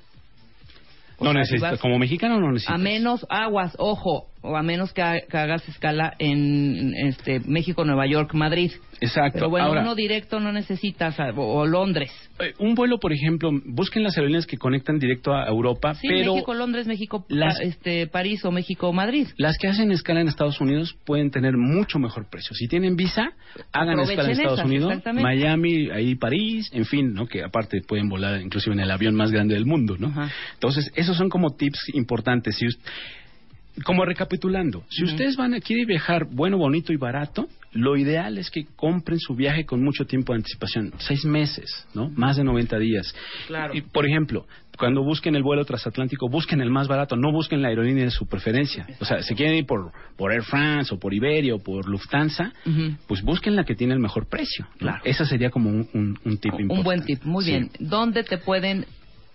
[1.20, 2.74] O No sea, necesitas, como mexicano no necesitas.
[2.74, 7.84] A menos aguas, ojo, o a menos que, ha- que hagas escala en este México,
[7.84, 8.72] Nueva York, Madrid.
[9.00, 9.38] Exacto.
[9.38, 12.10] Pero bueno, Ahora, uno directo no necesitas, a- o, o Londres.
[12.40, 16.34] eh, un vuelo, por ejemplo, busquen las aerolíneas que conectan directo a Europa, Sí, pero
[16.34, 19.28] México, Londres, México, las- este, París o México, Madrid.
[19.36, 22.54] las que hacen escala en Estados Unidos pueden tener mucho mejor precio.
[22.56, 23.30] Si tienen visa,
[23.72, 25.02] hagan escala en Estados esas, Unidos.
[25.14, 27.26] Miami, ahí París, en fin, ¿no?
[27.26, 30.08] Que aparte pueden volar inclusive en el avión más grande del mundo, ¿no?
[30.08, 30.30] Ajá.
[30.54, 32.56] Entonces, esos son como tips importantes.
[32.56, 32.78] Si us-
[33.84, 38.50] como recapitulando, si ustedes van a quieren viajar bueno, bonito y barato, lo ideal es
[38.50, 42.08] que compren su viaje con mucho tiempo de anticipación, seis meses, ¿no?
[42.10, 43.14] Más de 90 días.
[43.46, 43.74] Claro.
[43.74, 44.46] Y, por ejemplo,
[44.78, 48.26] cuando busquen el vuelo transatlántico, busquen el más barato, no busquen la aerolínea de su
[48.26, 48.86] preferencia.
[49.00, 52.52] O sea, si quieren ir por, por Air France o por Iberia o por Lufthansa,
[53.06, 54.66] pues busquen la que tiene el mejor precio.
[54.78, 55.02] Claro.
[55.04, 56.74] Esa sería como un, un, un tip importante.
[56.78, 57.50] Un buen tip, muy Sí.
[57.50, 57.70] bien.
[57.80, 58.86] ¿Dónde te pueden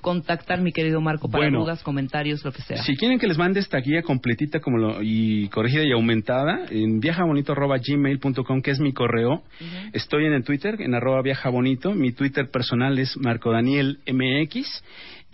[0.04, 1.62] contactar, mi querido Marco, para Bueno.
[1.62, 2.84] dudas, comentarios, lo que sea?
[2.84, 7.00] Si quieren que les mande esta guía completita como lo- y corregida y aumentada, en
[7.00, 9.42] viajabonito.gmail.com, que es mi correo.
[9.94, 11.94] Estoy en el Twitter, en arroba viajabonito.
[11.94, 14.84] Mi Twitter personal es Marco Daniel MX.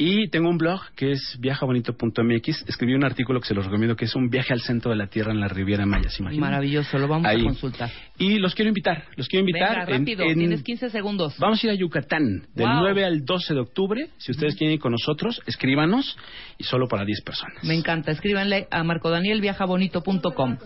[0.01, 2.63] Y tengo un blog que es viajabonito.mx.
[2.69, 5.07] Escribí un artículo que se los recomiendo, que es un viaje al centro de la
[5.07, 6.49] Tierra en la Riviera Maya, ¿se imaginan?
[6.51, 7.41] Maravilloso, lo vamos Ahí.
[7.41, 7.91] a consultar.
[8.17, 9.79] Y los quiero invitar, los quiero invitar.
[9.85, 11.35] Venga, en- rápido, en- tienes 15 segundos.
[11.37, 12.79] Vamos a ir a Yucatán del Wow.
[12.79, 14.07] 9 al 12 de octubre.
[14.19, 16.15] Si ustedes quieren ir con nosotros, escríbanos
[16.57, 17.61] y solo para 10 personas.
[17.65, 18.11] Me encanta.
[18.13, 20.57] Escríbanle a marcodanielviajabonito.com.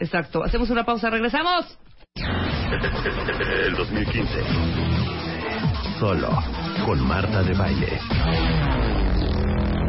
[0.00, 0.42] Exacto.
[0.42, 1.78] Hacemos una pausa, regresamos.
[2.16, 4.42] El 2015.
[5.98, 6.28] Solo
[6.84, 7.98] con Marta de Baile.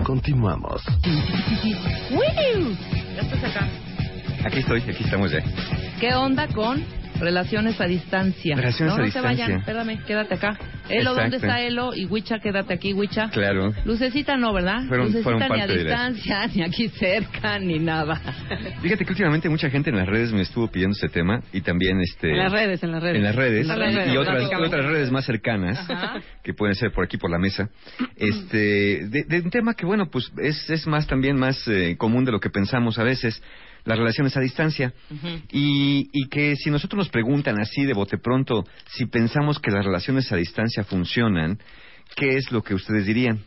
[0.04, 0.82] Continuamos.
[3.16, 3.68] Ya estás acá.
[4.46, 5.44] Aquí estoy, aquí estamos ya.
[6.00, 6.82] ¿Qué onda con
[7.20, 8.56] relaciones a distancia?
[8.56, 9.46] Relaciones no, a no se distancia.
[9.46, 10.58] vayan, espérame, quédate acá.
[10.90, 11.46] Elo, ¿dónde Exacto.
[11.48, 11.94] está Elo?
[11.94, 13.30] Y Huicha, quédate aquí, Huicha.
[13.30, 13.74] Claro.
[13.86, 14.84] Lucecita no, ¿verdad?
[14.88, 18.16] Fueron- Lucecita fueron ni a distancia, ni aquí cerca, ni nada.
[18.82, 22.00] Fíjate que últimamente mucha gente en las redes me estuvo pidiendo este tema y también
[22.02, 23.18] este En las redes, en las redes.
[23.18, 26.22] en las redes, En las redes, y, y otras, otras redes más cercanas Ajá.
[26.44, 27.70] que pueden ser por aquí por la mesa
[28.16, 32.26] este de, de un tema que bueno pues es, es más también más eh, común
[32.26, 33.42] de lo que pensamos a veces
[33.88, 34.94] las relaciones a distancia.
[35.52, 39.86] Y, y que si nosotros nos preguntan así de bote pronto si pensamos que las
[39.86, 41.58] relaciones a distancia funcionan
[42.16, 43.40] qué es lo que ustedes dirían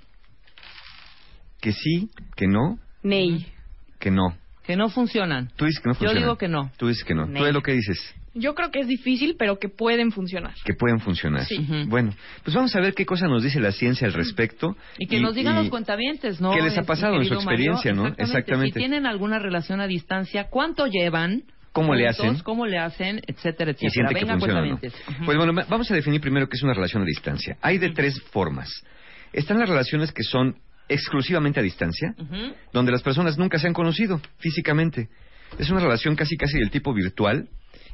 [1.61, 3.47] que sí que no Ney.
[3.99, 4.37] que no.
[4.65, 5.51] Que no funcionan.
[5.57, 6.23] tú dices que no Yo funcionan.
[6.23, 6.71] digo que no.
[6.79, 7.27] tú dices que no.
[7.27, 10.55] Tú es lo que dices Yo creo que es difícil, pero que pueden funcionar.
[10.65, 11.45] que pueden funcionar.
[11.47, 11.59] Sí.
[11.89, 14.77] Bueno, pues vamos a ver qué cosa nos dice la ciencia al respecto.
[14.99, 16.53] Y que nos digan los cuentavientes, ¿no?
[16.53, 17.41] ¿Qué les ha Este, pasado en su Mario?
[17.43, 18.07] experiencia, no?
[18.07, 18.23] Exactamente.
[18.23, 18.73] Exactamente.
[18.75, 21.43] Si tienen alguna relación a distancia, ¿cuánto llevan?
[21.73, 22.39] ¿Cómo le hacen?
[22.41, 23.21] ¿Cómo le hacen?
[23.27, 23.91] Etcétera, Y etcétera.
[23.91, 25.25] siente que Venga, funciona o no.
[25.25, 27.57] Pues bueno, vamos a definir primero qué es una relación a distancia.
[27.63, 28.69] Hay de tres formas.
[29.33, 30.57] Están las relaciones que son
[30.89, 32.15] exclusivamente a distancia,
[32.73, 35.09] donde las personas nunca se han conocido físicamente.
[35.59, 37.49] Es una relación casi casi del tipo virtual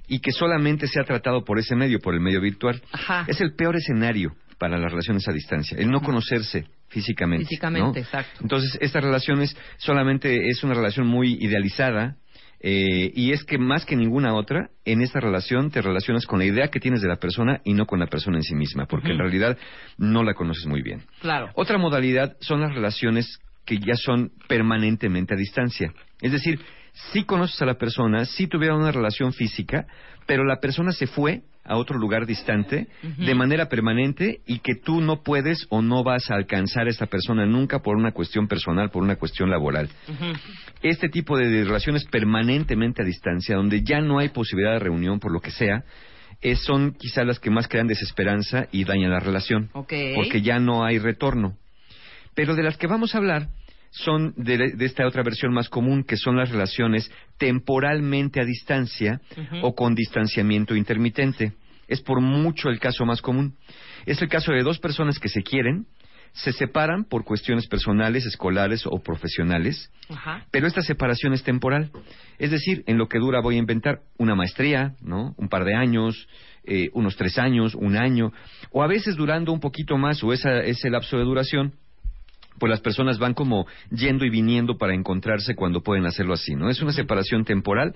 [0.08, 2.82] y que solamente se ha tratado por ese medio, por el medio virtual.
[2.92, 3.24] Ajá.
[3.28, 7.46] Es el peor escenario para las relaciones a distancia, el no conocerse físicamente.
[7.46, 8.04] Físicamente, ¿no?
[8.04, 8.40] exacto.
[8.40, 12.16] Entonces, estas relaciones solamente es una relación muy idealizada
[12.60, 16.46] eh, y es que más que ninguna otra, en esta relación te relacionas con la
[16.46, 19.12] idea que tienes de la persona y no con la persona en sí misma, porque
[19.12, 19.58] en realidad
[19.98, 21.02] no la conoces muy bien.
[21.20, 21.50] Claro.
[21.54, 25.92] Otra modalidad son las relaciones que ya son permanentemente a distancia.
[26.20, 26.60] Es decir,
[27.12, 29.86] sí conoces a la persona, sí tuvieron una relación física,
[30.26, 35.00] pero la persona se fue a otro lugar distante de manera permanente y que tú
[35.00, 38.90] no puedes o no vas a alcanzar a esta persona nunca por una cuestión personal,
[38.90, 39.90] por una cuestión laboral.
[40.82, 45.32] Este tipo de relaciones permanentemente a distancia, donde ya no hay posibilidad de reunión por
[45.32, 45.84] lo que sea,
[46.40, 50.84] eh, son quizá las que más crean desesperanza y dañan la relación porque ya no
[50.84, 51.56] hay retorno.
[52.34, 53.48] Pero de las que vamos a hablar
[53.96, 59.20] son de, de esta otra versión más común, que son las relaciones temporalmente a distancia
[59.62, 61.54] o con distanciamiento intermitente.
[61.88, 63.56] Es por mucho el caso más común.
[64.04, 65.86] Es el caso de dos personas que se quieren,
[66.32, 70.44] se separan por cuestiones personales, escolares o profesionales, Ajá.
[70.50, 71.90] pero esta separación es temporal.
[72.38, 75.34] Es decir, en lo que dura voy a inventar una maestría, ¿no?
[75.38, 76.28] Un par de años,
[76.64, 78.32] eh, unos tres años, un año,
[78.70, 81.72] o a veces durando un poquito más o esa, ese lapso de duración,
[82.58, 86.70] pues las personas van como yendo y viniendo para encontrarse cuando pueden hacerlo así, ¿no?
[86.70, 87.94] Es una separación temporal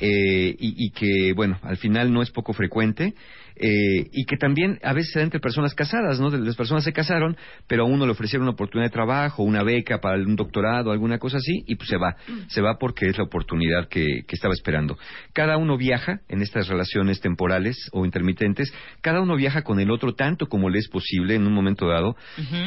[0.00, 3.14] eh, y, y que, bueno, al final no es poco frecuente
[3.62, 6.30] eh, y que también a veces se da entre personas casadas, ¿no?
[6.30, 10.00] Las personas se casaron, pero a uno le ofrecieron una oportunidad de trabajo, una beca
[10.00, 12.16] para un doctorado, alguna cosa así, y pues se va,
[12.48, 14.96] se va porque es la oportunidad que, que estaba esperando.
[15.34, 18.72] Cada uno viaja en estas relaciones temporales o intermitentes,
[19.02, 22.16] cada uno viaja con el otro tanto como le es posible en un momento dado.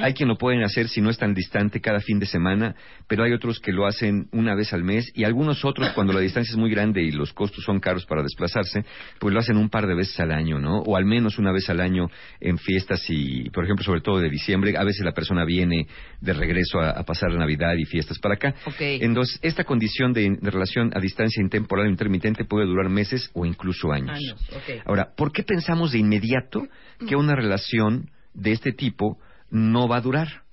[0.02, 2.76] Hay quien lo pueden hacer si no es tan distante cada fin de semana,
[3.08, 6.20] pero hay otros que lo hacen una vez al mes y algunos otros cuando la
[6.20, 8.86] distancia es muy grande y los costos son caros para desplazarse,
[9.20, 10.83] pues lo hacen un par de veces al año, ¿no?
[10.86, 12.08] O al menos una vez al año
[12.40, 15.88] en fiestas y, por ejemplo, sobre todo de diciembre, a veces la persona viene
[16.22, 18.56] de regreso a, a pasar Navidad y fiestas para acá.
[18.80, 23.46] Entonces, esta condición de, de relación a distancia intemporal o intermitente puede durar meses o
[23.46, 24.18] incluso años.
[24.18, 24.86] Años, ok.
[24.86, 26.68] Ahora, ¿por qué pensamos de inmediato
[27.08, 29.20] que una relación de este tipo
[29.50, 30.44] no va a durar?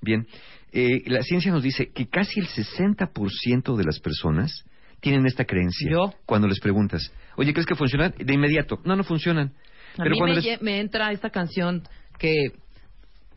[0.00, 0.26] Bien,
[0.72, 4.64] eh, la ciencia nos dice que casi el 60% de las personas
[5.00, 6.14] tienen esta creencia ¿Yo?
[6.26, 8.14] cuando les preguntas, oye, ¿crees que funcionan?
[8.18, 9.52] De inmediato, no, no funcionan.
[9.98, 11.82] A Pero mí me, me entra esta canción
[12.18, 12.52] que,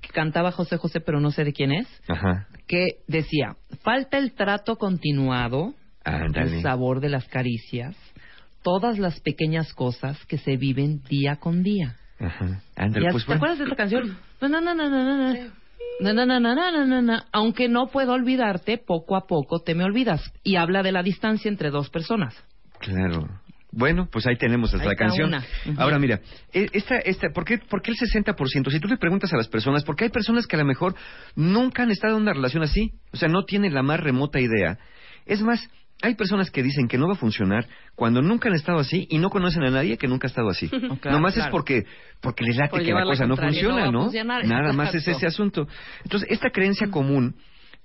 [0.02, 4.34] que cantaba José José, pero no sé de quién es, Ajá, que decía, falta el
[4.34, 5.74] trato continuado,
[6.04, 6.58] ándale.
[6.58, 7.96] el sabor de las caricias,
[8.64, 11.98] todas las pequeñas cosas que se viven día con día.
[12.20, 13.38] Ajá, Y ándale, así- pues ¿Te bueno.
[13.40, 14.18] acuerdas de esta canción?
[14.40, 14.48] Na.
[14.50, 14.90] Na, na, na,
[16.40, 17.26] na, na, na, na, na.
[17.32, 20.22] Aunque no puedo olvidarte, poco a poco te me olvidas.
[20.44, 22.36] Y habla de la distancia entre dos personas.
[22.80, 23.28] Claro.
[23.72, 25.34] Bueno, pues ahí tenemos hasta Ahí canción.
[25.78, 26.20] Ahora mira,
[26.52, 28.70] e- esta, esta, ¿por, qué, ¿por qué el 60%?
[28.70, 30.94] Si tú le preguntas a las personas, porque hay personas que a lo mejor
[31.36, 34.78] nunca han estado en una relación así, o sea, no tienen la más remota idea.
[35.26, 35.70] Es más,
[36.02, 39.20] hay personas que dicen que no va a funcionar cuando nunca han estado así y
[39.20, 40.70] no conocen a nadie que nunca ha estado así.
[41.02, 41.86] Claro, Nomás es porque
[42.20, 44.12] porque les late Por que la cosa no funciona, no
[44.44, 45.68] Nada más es ese asunto.
[46.04, 47.36] Entonces, esta creencia común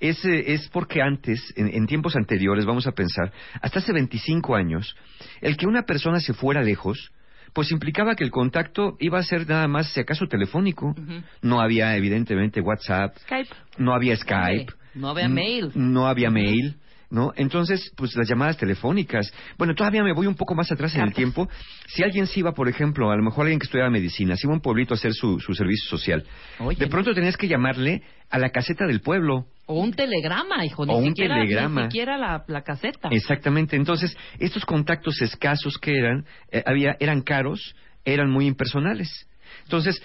[0.00, 4.54] es, eh, es porque antes, en, en tiempos anteriores, vamos a pensar, hasta hace 25
[4.56, 4.94] años,
[5.40, 7.12] el que una persona se fuera lejos,
[7.52, 10.94] pues implicaba que el contacto iba a ser nada más, si acaso, telefónico.
[11.40, 13.48] No había, evidentemente, WhatsApp, Skype.
[13.78, 15.70] no había Skype, No había mail.
[15.74, 16.76] no había mail.
[17.08, 17.32] ¿No?
[17.36, 19.32] Entonces, pues las llamadas telefónicas.
[19.56, 21.48] Bueno, todavía me voy un poco más atrás en el tiempo.
[21.86, 24.52] Si alguien se iba, por ejemplo, a lo mejor alguien que estudiaba medicina, se iba
[24.52, 26.24] a un pueblito a hacer su, su servicio social.
[26.58, 26.78] Oye.
[26.78, 29.46] De pronto tenías que llamarle a la caseta del pueblo.
[29.66, 30.84] O un telegrama, hijo.
[30.84, 31.82] Ni O un siquiera, telegrama.
[31.82, 33.08] Ni siquiera la, la caseta.
[33.12, 33.76] Exactamente.
[33.76, 39.28] Entonces, estos contactos escasos que eran, eh, había, eran caros, eran muy impersonales.
[39.62, 40.02] Entonces,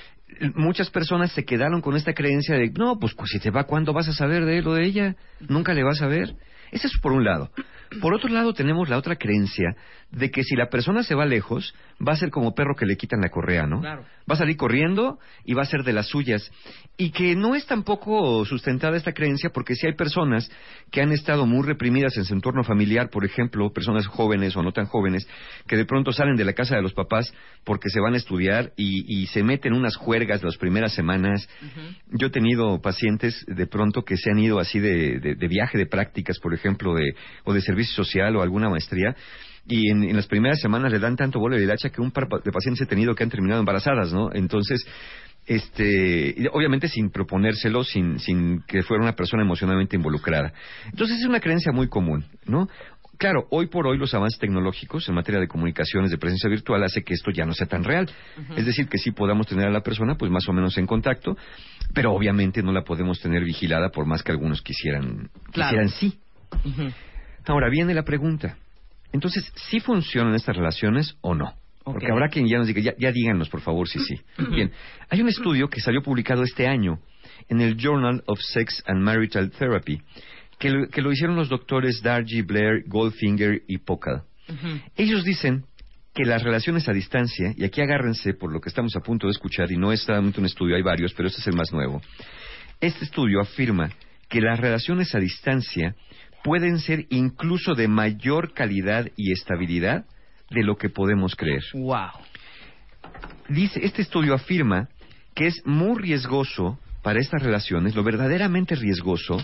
[0.56, 3.94] muchas personas se quedaron con esta creencia de, no, pues, pues, si te va, ¿cuándo
[3.94, 5.16] vas a saber de él o de ella?
[5.40, 6.36] Nunca le vas a ver.
[6.72, 7.52] Eso es por un lado.
[8.02, 9.76] Por otro lado, tenemos la otra creencia
[10.12, 11.74] de que si la persona se va lejos,
[12.06, 13.80] va a ser como perro que le quitan la correa, ¿no?
[13.80, 14.04] Claro.
[14.30, 16.52] Va a salir corriendo y va a ser de las suyas.
[16.98, 20.52] Y que no es tampoco sustentada esta creencia porque si hay personas
[20.92, 24.72] que han estado muy reprimidas en su entorno familiar, por ejemplo, personas jóvenes o no
[24.74, 25.28] tan jóvenes,
[25.68, 27.34] que de pronto salen de la casa de los papás
[27.64, 31.48] porque se van a estudiar y, y se meten unas juergas las primeras semanas.
[32.08, 35.78] Yo he tenido pacientes de pronto que se han ido así de, de- de viaje
[35.78, 37.14] de prácticas, por ejemplo, de,
[37.46, 39.16] o de servicio social o alguna maestría,
[39.68, 42.28] y en, en las primeras semanas le dan tanto vuelo de hacha que un par
[42.28, 44.30] de pacientes he tenido que han terminado embarazadas, ¿no?
[44.34, 44.86] Entonces,
[45.48, 50.54] este, obviamente sin proponérselo, sin, sin que fuera una persona emocionalmente involucrada.
[50.86, 52.68] Entonces es una creencia muy común, ¿no?
[53.18, 57.04] Claro, hoy por hoy los avances tecnológicos en materia de comunicaciones de presencia virtual hace
[57.04, 58.10] que esto ya no sea tan real.
[58.58, 61.38] Es decir, que sí podamos tener a la persona pues más o menos en contacto,
[61.94, 65.70] pero obviamente no la podemos tener vigilada por más que algunos quisieran, Claro.
[65.70, 66.18] quisieran sí.
[67.46, 68.58] Ahora viene la pregunta.
[69.14, 71.54] Entonces, ¿sí funcionan estas relaciones o no?
[71.84, 74.20] Porque habrá quien ya nos diga, ya, ya díganos por favor si sí.
[74.52, 74.72] Bien,
[75.10, 77.00] hay un estudio que salió publicado este año
[77.50, 80.02] en el Journal of Sex and Marital Therapy,
[80.60, 84.24] que lo, que lo hicieron los doctores Dargy, Blair, Goldfinger y Pokal.
[84.98, 85.66] Ellos dicen
[86.14, 89.32] que las relaciones a distancia, y aquí agárrense por lo que estamos a punto de
[89.32, 92.02] escuchar, y no es solamente un estudio, hay varios, pero este es el más nuevo.
[92.82, 93.90] Este estudio afirma
[94.28, 95.96] que las relaciones a distancia
[96.44, 100.06] pueden ser incluso de mayor calidad y estabilidad
[100.50, 101.64] de lo que podemos creer.
[101.74, 102.12] Wow.
[103.50, 104.90] Dice, este estudio afirma
[105.36, 109.38] que es muy riesgoso para estas relaciones, lo verdaderamente riesgoso,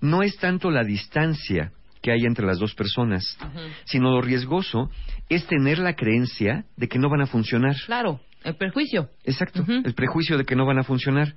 [0.00, 3.38] no es tanto la distancia que hay entre las dos personas,
[3.84, 4.90] sino lo riesgoso
[5.28, 7.76] es tener la creencia de que no van a funcionar.
[7.86, 9.08] Claro, el perjuicio.
[9.24, 11.34] Exacto, el prejuicio de que no van a funcionar.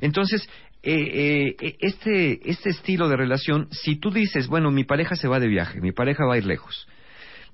[0.00, 0.48] Entonces,
[0.82, 5.40] eh, eh, este, este estilo de relación, si tú dices, bueno, mi pareja se va
[5.40, 6.86] de viaje, mi pareja va a ir lejos,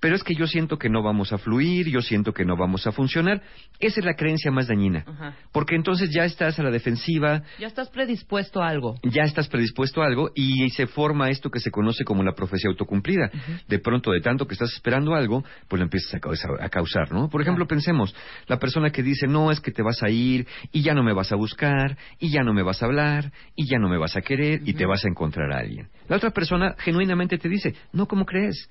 [0.02, 2.88] pero es que yo siento que no vamos a fluir, yo siento que no vamos
[2.88, 3.40] a funcionar.
[3.78, 5.04] Esa es la creencia más dañina.
[5.06, 5.36] Ajá.
[5.52, 8.96] Porque entonces ya estás a la defensiva, Ya estás predispuesto a algo.
[9.04, 12.68] ya estás predispuesto a algo y se forma esto que se conoce como la profecía
[12.68, 13.30] autocumplida.
[13.68, 17.12] De pronto, de tanto que estás esperando algo, pues lo empiezas a causar, a causar,
[17.12, 17.28] ¿no?
[17.28, 18.12] Por ejemplo, pensemos,
[18.48, 21.12] la persona que dice, no, es que te vas a ir y ya no me
[21.12, 24.16] vas a buscar y ya no me vas a hablar y ya no me vas
[24.16, 25.86] a querer y te vas a encontrar a alguien.
[26.08, 28.68] La otra persona genuinamente te dice, no, ¿cómo crees?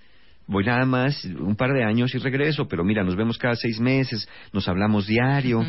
[0.51, 3.79] Voy nada más un par de años y regreso, pero mira, nos vemos cada seis
[3.79, 5.65] meses, nos hablamos diario.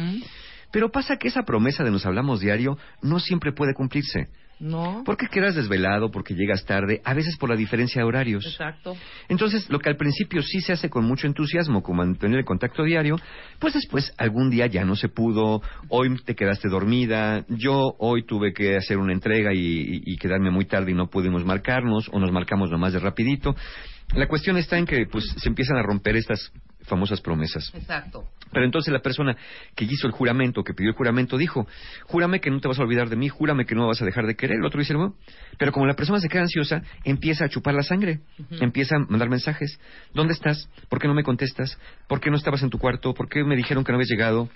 [0.73, 4.27] Pero pasa que esa promesa de nos hablamos diario no siempre puede cumplirse.
[4.59, 5.03] No.
[5.05, 8.45] Porque quedas desvelado, porque llegas tarde, a veces por la diferencia de horarios.
[8.47, 8.97] Exacto.
[9.29, 12.85] Entonces, lo que al principio sí se hace con mucho entusiasmo, como mantener el contacto
[12.85, 13.17] diario,
[13.59, 18.53] pues después algún día ya no se pudo, hoy te quedaste dormida, yo hoy tuve
[18.53, 22.21] que hacer una entrega y, y- y quedarme muy tarde y no pudimos marcarnos, o
[22.21, 23.55] nos marcamos nomás de rapidito.
[24.15, 26.53] La cuestión está en que pues se empiezan a romper estas
[26.83, 27.73] famosas promesas.
[27.75, 28.29] Exacto.
[28.53, 29.37] Pero entonces la persona
[29.75, 31.67] que hizo el juramento, que pidió el juramento, dijo,
[32.05, 34.05] júrame que no te vas a olvidar de mí, júrame que no me vas a
[34.05, 34.59] dejar de querer.
[34.59, 35.15] El otro dice, "Bueno".
[35.59, 38.21] pero como la persona se queda ansiosa, empieza a chupar la sangre,
[38.61, 39.81] empieza a mandar mensajes.
[40.13, 40.69] ¿Dónde estás?
[40.91, 41.79] ¿Por qué no me contestas?
[42.09, 43.15] ¿Por qué no estabas en tu cuarto?
[43.15, 44.51] ¿Por qué me dijeron que no habías llegado?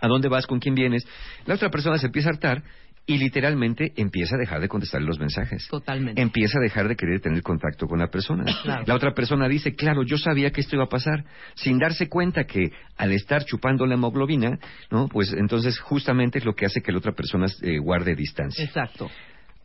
[0.00, 0.48] ¿A dónde vas?
[0.48, 1.06] ¿Con quién vienes?
[1.46, 2.64] La otra persona se empieza a hartar
[3.04, 5.66] y literalmente empieza a dejar de contestarle los mensajes.
[5.68, 6.20] Totalmente.
[6.20, 8.44] Empieza a dejar de querer tener contacto con la persona.
[8.62, 8.84] Claro.
[8.86, 11.24] La otra persona dice, claro, yo sabía que esto iba a pasar,
[11.54, 14.58] sin darse cuenta que al estar chupando la hemoglobina,
[14.90, 15.08] ¿no?
[15.08, 18.64] Pues entonces justamente es lo que hace que la otra persona eh, guarde distancia.
[18.64, 19.10] Exacto.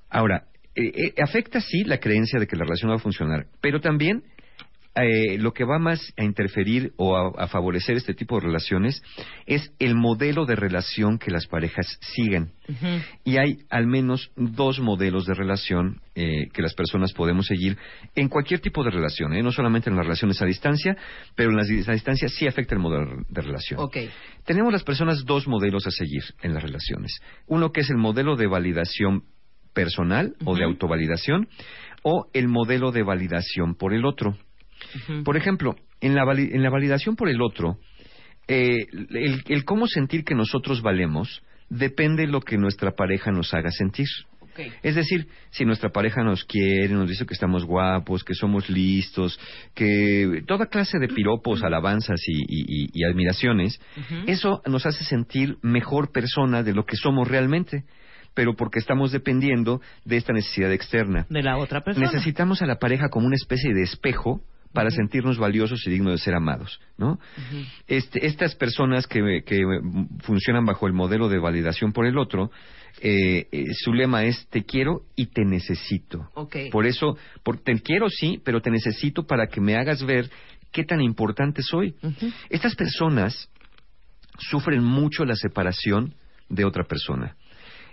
[0.10, 0.46] Ahora,
[0.76, 4.24] eh, eh, afecta sí la creencia de que la relación va a funcionar, pero también
[5.03, 9.02] eh, lo que va más a interferir o a, a favorecer este tipo de relaciones
[9.45, 12.52] es el modelo de relación que las parejas siguen.
[13.24, 17.78] Y hay al menos dos modelos de relación eh, que las personas podemos seguir
[18.15, 19.44] en cualquier tipo de relación, ¿eh?
[19.44, 20.98] no solamente en las relaciones a distancia,
[21.36, 23.80] pero en las a distancia sí afecta el modelo de relación.
[24.45, 27.19] Tenemos las personas dos modelos a seguir en las relaciones.
[27.45, 29.24] Uno que es el modelo de validación
[29.74, 31.48] personal o de autovalidación
[32.02, 34.36] o el modelo de validación por el otro.
[35.24, 37.78] Por ejemplo, en la, vali- en la validación por el otro,
[38.48, 43.54] eh, el, el cómo sentir que nosotros valemos depende de lo que nuestra pareja nos
[43.54, 44.08] haga sentir.
[44.82, 49.40] Es decir, si nuestra pareja nos quiere, nos dice que estamos guapos, que somos listos,
[49.76, 53.80] que toda clase de piropos, alabanzas y, y- y- y admiraciones,
[54.26, 57.84] eso nos hace sentir mejor persona de lo que somos realmente,
[58.34, 61.28] pero porque estamos dependiendo de esta necesidad externa.
[61.30, 62.08] De la otra persona.
[62.12, 64.41] Necesitamos a la pareja como una especie de espejo
[64.78, 67.20] para sentirnos valiosos y dignos de ser amados, ¿no?
[67.88, 69.60] Este, estas personas que, que
[70.20, 72.52] funcionan bajo el modelo de validación por el otro,
[73.02, 76.30] eh, eh, su lema es te quiero y te necesito.
[76.72, 80.30] Por eso, por, te quiero sí, pero te necesito para que me hagas ver
[80.72, 81.95] qué tan importante soy.
[82.52, 83.49] Estas personas
[84.38, 86.14] sufren mucho la separación
[86.49, 87.36] de otra persona.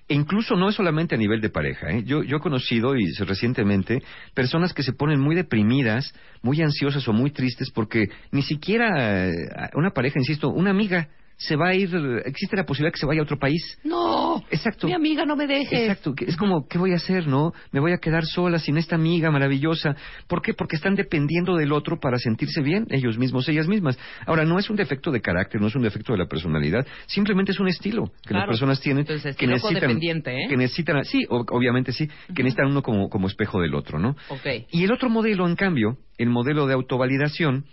[0.06, 1.90] E incluso no es solamente a nivel de pareja.
[1.90, 2.02] ¿eh?
[2.04, 4.02] Yo, yo he conocido y recientemente
[4.34, 9.32] personas que se ponen muy deprimidas, muy ansiosas o muy tristes porque ni siquiera eh,
[9.74, 11.90] una pareja, insisto, una amiga se va a ir,
[12.24, 13.78] existe la posibilidad que se vaya a otro país.
[13.84, 14.42] No.
[14.50, 14.86] Exacto.
[14.86, 15.80] Mi amiga, no me dejes.
[15.80, 17.52] Exacto, es como, ¿qué voy a hacer, no?
[17.72, 19.96] Me voy a quedar sola sin esta amiga maravillosa.
[20.26, 20.54] ¿Por qué?
[20.54, 23.98] Porque están dependiendo del otro para sentirse bien, ellos mismos, ellas mismas.
[24.26, 27.52] Ahora, no es un defecto de carácter, no es un defecto de la personalidad, simplemente
[27.52, 30.46] es un estilo que las personas tienen Entonces, que necesitan, ¿eh?
[30.48, 34.16] que necesitan, sí, obviamente sí, que necesitan uno como, como espejo del otro, ¿no?
[34.28, 34.46] Ok.
[34.70, 37.64] Y el otro modelo, en cambio, el modelo de autovalidación,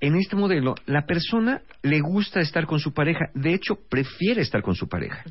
[0.00, 4.62] en este modelo, la persona le gusta estar con su pareja, de hecho, prefiere estar
[4.62, 5.22] con su pareja.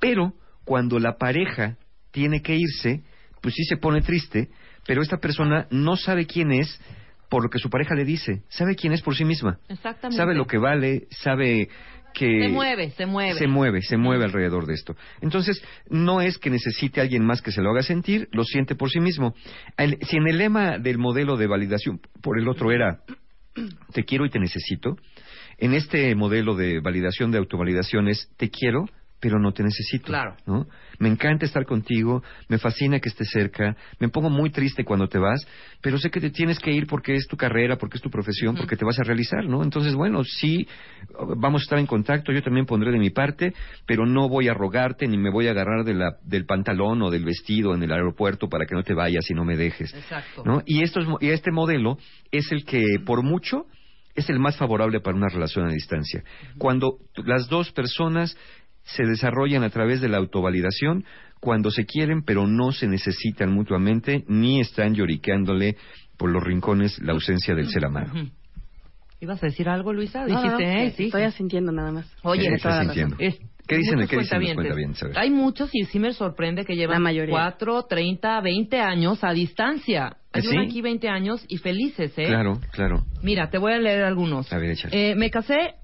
[0.00, 0.32] Pero
[0.64, 1.76] cuando la pareja
[2.10, 3.02] tiene que irse,
[3.40, 4.48] pues sí se pone triste,
[4.86, 6.80] pero esta persona no sabe quién es
[7.28, 9.58] por lo que su pareja le dice, sabe quién es por sí misma.
[9.68, 10.16] Exactamente.
[10.16, 11.68] Sabe lo que vale, sabe
[12.14, 12.42] que...
[12.44, 13.38] Se mueve, se mueve.
[13.38, 14.96] Se mueve, se mueve alrededor de esto.
[15.20, 18.74] Entonces, no es que necesite a alguien más que se lo haga sentir, lo siente
[18.74, 19.34] por sí mismo.
[19.76, 23.02] El- si en el lema del modelo de validación por el otro era
[23.92, 24.96] te quiero y te necesito,
[25.58, 28.86] en este modelo de validación de autovalidación es te quiero
[29.20, 30.06] pero no te necesito.
[30.06, 30.36] Claro.
[30.46, 30.66] ¿no?
[30.98, 35.18] Me encanta estar contigo, me fascina que estés cerca, me pongo muy triste cuando te
[35.18, 35.46] vas,
[35.80, 38.56] pero sé que te tienes que ir porque es tu carrera, porque es tu profesión,
[38.56, 39.62] porque te vas a realizar, ¿no?
[39.62, 40.66] Entonces, bueno, sí,
[41.36, 43.54] vamos a estar en contacto, yo también pondré de mi parte,
[43.86, 47.10] pero no voy a rogarte ni me voy a agarrar de la, del pantalón o
[47.10, 49.94] del vestido en el aeropuerto para que no te vayas y no me dejes.
[49.94, 50.42] Exacto.
[50.44, 50.62] ¿no?
[50.66, 51.98] Y, estos, y este modelo
[52.30, 53.66] es el que, por mucho,
[54.18, 56.24] es el más favorable para una relación a distancia.
[56.58, 58.36] Cuando las dos personas
[58.88, 61.04] se desarrollan a través de la autovalidación
[61.40, 65.76] cuando se quieren, pero no se necesitan mutuamente, ni están lloriqueándole
[66.16, 68.12] por los rincones la ausencia del ser amado.
[69.20, 70.26] ¿Ibas a decir algo, Luisa?
[70.26, 71.04] No, no, Dijiste, no, eh, sí.
[71.06, 72.06] Estoy asintiendo nada más.
[72.22, 73.16] Oye, toda la razón.
[73.18, 75.02] Es- ¿Qué dicen, qué dicen los cuentavientes.
[75.14, 77.04] Hay muchos y sí me sorprende que llevan.
[77.28, 80.16] 4, 30, 20 años a distancia.
[80.32, 80.48] Hay ¿Sí?
[80.48, 82.24] uno aquí 20 años y felices, ¿eh?
[82.28, 83.04] Claro, claro.
[83.22, 84.50] Mira, te voy a leer algunos.
[84.54, 84.74] A ver.
[84.90, 85.74] Eh, me casé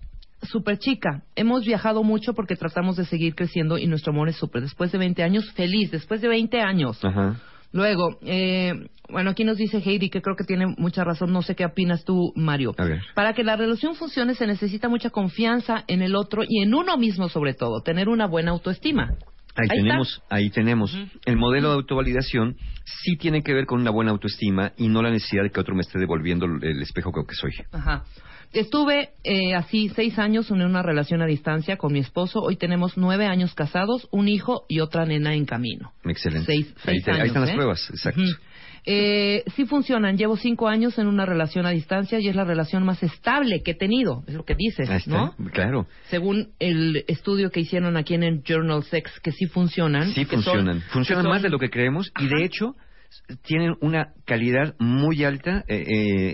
[0.49, 1.23] súper chica.
[1.37, 4.62] Hemos viajado mucho porque tratamos de seguir creciendo y nuestro amor es súper.
[4.62, 5.91] Después de 20 años, feliz.
[5.91, 7.05] Después de 20 años.
[7.05, 7.41] Ajá.
[7.73, 8.73] Luego, eh,
[9.09, 11.33] bueno, aquí nos dice Heidi que creo que tiene mucha razón.
[11.33, 12.73] No sé qué opinas tú, Mario.
[12.79, 13.03] A ver.
[13.16, 16.97] Para que la relación funcione se necesita mucha confianza en el otro y en uno
[16.97, 17.83] mismo sobre todo.
[17.83, 19.16] Tener una buena autoestima.
[19.57, 20.97] Ahí, Ahí tenemos, ahí tenemos.
[21.27, 25.11] El modelo de autovalidación sí tiene que ver con una buena autoestima y no la
[25.11, 27.53] necesidad de que otro me esté devolviendo el espejo que soy.
[27.73, 28.05] Ajá.
[28.55, 32.40] Estuve eh, así seis años en una relación a distancia con mi esposo.
[32.40, 35.93] Hoy tenemos nueve años casados, un hijo y otra nena en camino.
[36.05, 36.47] Excelente.
[36.47, 37.55] Seis, ahí, te- ahí años, están las ¿eh?
[37.55, 38.20] pruebas, exacto.
[38.86, 40.16] Eh, sí funcionan.
[40.18, 43.70] Llevo cinco años en una relación a distancia y es la relación más estable que
[43.72, 44.22] he tenido.
[44.26, 45.35] Es lo que dices, ¿no?
[45.52, 45.86] claro.
[46.10, 50.09] Según el estudio que hicieron aquí en el Journal Sex, que sí funcionan.
[50.12, 50.81] Sí son- funcionan.
[50.93, 52.76] funcionan son- más de lo que creemos y de hecho
[53.43, 55.85] tienen una calidad muy alta eh,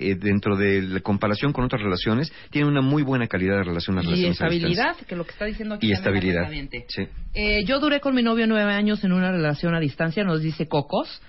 [0.02, 2.32] eh, dentro de la comparación con otras relaciones.
[2.50, 5.44] Tienen una muy buena calidad de relación las Y relaciones estabilidad, que lo que está
[5.44, 6.50] diciendo aquí Y estabilidad.
[6.88, 7.06] Sí.
[7.34, 10.66] Eh, yo duré con mi novio nueve años en una relación a distancia, nos dice
[10.66, 11.22] Cocos.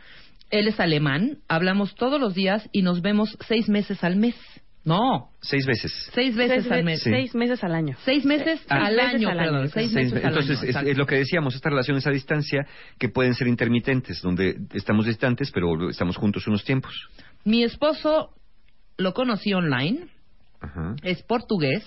[0.50, 4.36] Él es alemán, hablamos todos los días y nos vemos seis meses al mes.
[4.84, 5.92] No, Seis veces.
[6.14, 7.04] seis veces Seis, al mes.
[7.04, 7.12] Sí.
[7.12, 7.96] seis meses al año.
[8.04, 8.86] Seis meses Ah.
[8.88, 9.56] al meses año, al perdón.
[9.58, 9.68] año.
[9.68, 12.66] Seis Seis- meses al entonces, año, lo que decíamos, estas relaciones a distancia
[12.98, 16.94] que pueden ser intermitentes, donde estamos distantes, pero estamos juntos unos tiempos.
[17.46, 18.32] Mi esposo
[18.98, 20.08] lo conocí online,
[20.60, 20.96] Ajá.
[21.04, 21.84] es portugués.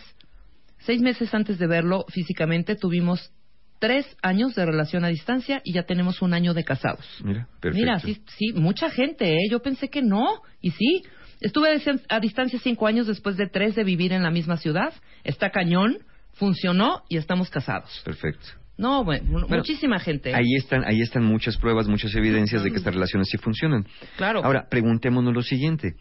[0.78, 3.32] Seis meses antes de verlo físicamente tuvimos
[3.80, 7.04] tres años de relación a distancia y ya tenemos un año de casados.
[7.24, 7.76] Mira, perfecto.
[7.84, 9.48] Mira, sí, sí, mucha gente, ¿eh?
[9.50, 11.02] Yo pensé que no, y sí.
[11.44, 14.56] Estuve a dis- a distancia cinco años después de tres de vivir en la misma
[14.56, 14.92] ciudad.
[15.24, 15.98] Está cañón,
[16.32, 18.00] funcionó y estamos casados.
[18.04, 18.46] Perfecto.
[18.76, 20.34] No, bueno, Bueno, muchísima gente.
[20.34, 23.86] Ahí están, ahí están muchas pruebas, muchas evidencias de que estas relaciones sí funcionan.
[24.16, 24.42] Claro.
[24.44, 25.94] Ahora, preguntémonos lo siguiente.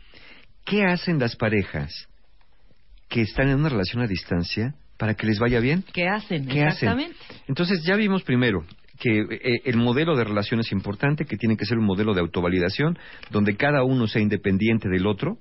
[0.66, 2.08] ¿Qué hacen las parejas
[3.10, 5.84] que están en una relación a distancia para que les vaya bien?
[5.94, 6.48] ¿Qué hacen?
[6.48, 6.90] ¿Qué hacen?
[6.90, 7.18] Exactamente.
[7.48, 8.66] Entonces, ya vimos primero
[9.04, 12.22] que eh, el modelo de relación es importante, que tiene que ser un modelo de
[12.22, 12.98] autovalidación,
[13.32, 15.40] donde cada uno sea independiente del otro,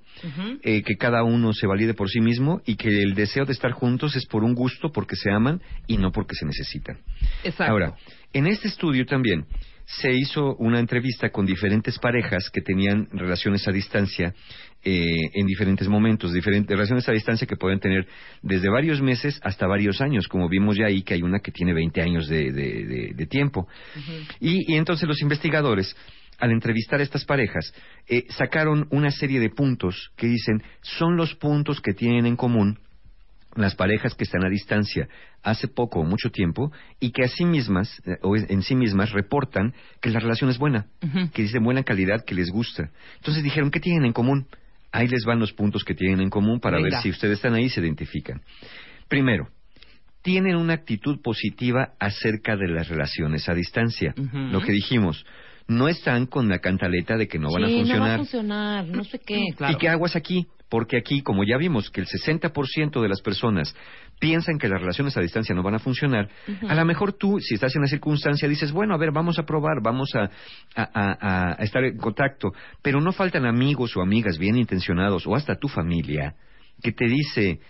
[0.64, 3.70] eh, que cada uno se valide por sí mismo y que el deseo de estar
[3.70, 6.98] juntos es por un gusto, porque se aman y no porque se necesitan.
[7.44, 7.70] Exacto.
[7.70, 7.94] Ahora,
[8.32, 9.46] en este estudio también
[9.84, 14.34] se hizo una entrevista con diferentes parejas que tenían relaciones a distancia
[14.84, 18.06] eh, en diferentes momentos, diferentes relaciones a distancia que pueden tener
[18.42, 21.72] desde varios meses hasta varios años, como vimos ya ahí que hay una que tiene
[21.72, 23.68] 20 años de, de- de- de tiempo.
[24.40, 25.94] y, y entonces los investigadores,
[26.38, 27.72] al entrevistar a estas parejas,
[28.08, 32.78] eh, sacaron una serie de puntos que dicen son los puntos que tienen en común
[33.54, 35.08] las parejas que están a distancia
[35.42, 39.12] hace poco o mucho tiempo y que a sí mismas eh, o en sí mismas
[39.12, 40.86] reportan que la relación es buena,
[41.34, 42.90] que es de buena calidad, que les gusta.
[43.16, 44.46] Entonces dijeron, ¿qué tienen en común?
[44.92, 46.90] Ahí les van los puntos que tienen en común para Venga.
[46.90, 48.42] ver si ustedes están ahí y se identifican.
[49.08, 49.48] Primero,
[50.22, 54.14] tienen una actitud positiva acerca de las relaciones a distancia.
[54.16, 55.24] Lo que dijimos,
[55.66, 57.98] no están con la cantaleta de que no van a funcionar.
[57.98, 59.74] no va a funcionar, no sé qué, claro.
[59.74, 60.46] ¿Y qué aguas aquí?
[60.72, 63.76] Porque aquí, como ya vimos que el 60% de las personas
[64.18, 66.30] piensan que las relaciones a distancia no van a funcionar,
[66.66, 69.42] a lo mejor tú, si estás en la circunstancia, dices, bueno, a ver, vamos a
[69.42, 70.30] probar, vamos a,
[70.74, 72.52] a- a- a estar en contacto.
[72.80, 76.36] Pero no faltan amigos o amigas bien intencionados, o hasta tu familia,
[76.82, 77.60] que te dice,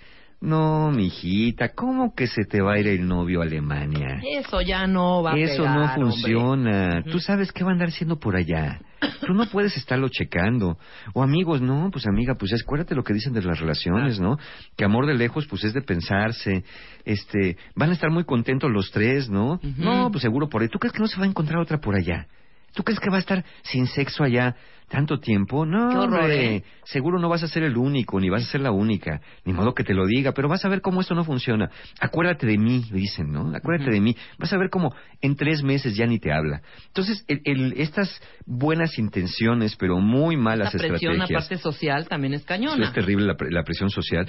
[0.42, 4.20] no, mijita, ¿cómo que se te va a ir el novio a Alemania?
[4.28, 7.04] Eso ya no va a Eso no funciona.
[7.04, 8.80] Tú sabes qué va a andar haciendo por allá.
[9.24, 10.78] Tú no puedes estarlo checando.
[11.14, 14.36] O amigos, no, pues amiga, pues acuérdate lo que dicen de las relaciones, ¿no?
[14.76, 16.64] Que amor de lejos, pues es de pensarse.
[17.04, 19.60] Este, van a estar muy contentos los tres, ¿no?
[19.76, 20.68] No, pues seguro por ahí.
[20.68, 22.26] ¿Tú crees que no se va a encontrar otra por allá?
[22.74, 24.56] ¿Tú crees que va a estar sin sexo allá
[24.92, 25.64] tanto tiempo?
[25.64, 26.56] No, Qué horror, hombre.
[26.56, 26.64] ¿eh?
[26.84, 29.22] Seguro no vas a ser el único, ni vas a ser la única.
[29.46, 31.70] Ni modo que te lo diga, pero vas a ver cómo esto no funciona.
[31.98, 33.50] Acuérdate de mí, dicen, ¿no?
[33.56, 34.14] Acuérdate de mí.
[34.38, 36.60] Vas a ver cómo en tres meses ya ni te habla.
[36.88, 41.30] Entonces, el- el- estas buenas intenciones, pero muy malas La presión, estrategias.
[41.44, 42.84] aparte social, también es cañona.
[42.84, 44.26] es terrible la, la presión social.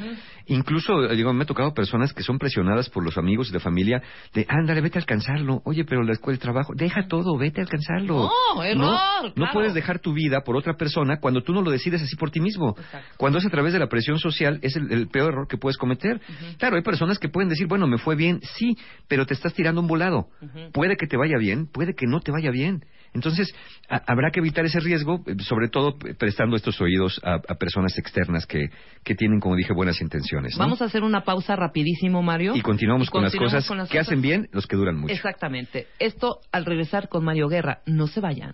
[0.48, 3.60] Incluso, eh, digo, me ha tocado personas que son presionadas por los amigos y la
[3.60, 4.02] familia
[4.34, 5.62] de, ándale, vete a alcanzarlo.
[5.66, 8.30] Oye, pero la escuela, el trabajo, deja todo, vete a alcanzarlo.
[8.56, 9.52] No, error, No, no claro.
[9.54, 12.40] puedes dejar tu vida por otra persona cuando tú no lo decides así por ti
[12.40, 12.76] mismo.
[13.18, 15.78] Cuando es a través de la presión social, es el, el peor error que puedes
[15.78, 16.20] cometer.
[16.58, 18.76] Claro, hay personas que pueden decir, bueno, me fue bien, sí,
[19.08, 20.28] pero te estás tirando un volado.
[20.74, 22.86] Puede que te vaya bien, puede que no te vaya bien.
[23.16, 23.54] Entonces,
[23.90, 27.56] a- habrá que evitar ese riesgo, eh, sobre todo eh, prestando estos oídos a, a
[27.60, 28.70] personas externas que,
[29.04, 30.54] que tienen, como dije, buenas intenciones.
[30.58, 30.64] ¿no?
[30.64, 32.56] Vamos a hacer una pausa rapidísimo, Mario.
[32.56, 35.14] Y continuamos, con, las continuamos con las que cosas- hacen bien los que duran mucho.
[35.14, 35.86] Exactamente.
[36.00, 37.82] Esto al regresar con Mario Guerra.
[37.86, 38.54] No se vayan.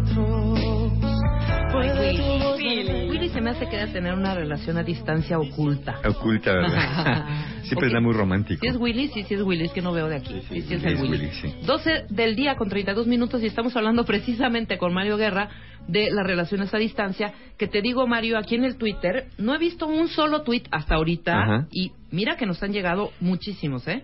[3.41, 5.99] Se me hace que tener una relación a distancia oculta.
[6.07, 7.25] Oculta, ¿verdad?
[7.63, 7.93] Siempre Ok.
[7.93, 8.59] está muy romántico.
[8.61, 10.43] Si es Willy, sí, sí es Willy, es que no veo de aquí.
[10.47, 11.17] Sí, sí, es el es Willy.
[11.17, 11.55] Willy, sí.
[11.65, 15.49] 12 del día con 32 minutos y estamos hablando precisamente con Mario Guerra
[15.87, 17.33] de las relaciones a distancia.
[17.57, 20.93] Que te digo, Mario, aquí en el Twitter no he visto un solo tweet hasta
[20.93, 21.67] ahorita Ajá.
[21.71, 24.03] y mira que nos han llegado muchísimos, ¿eh?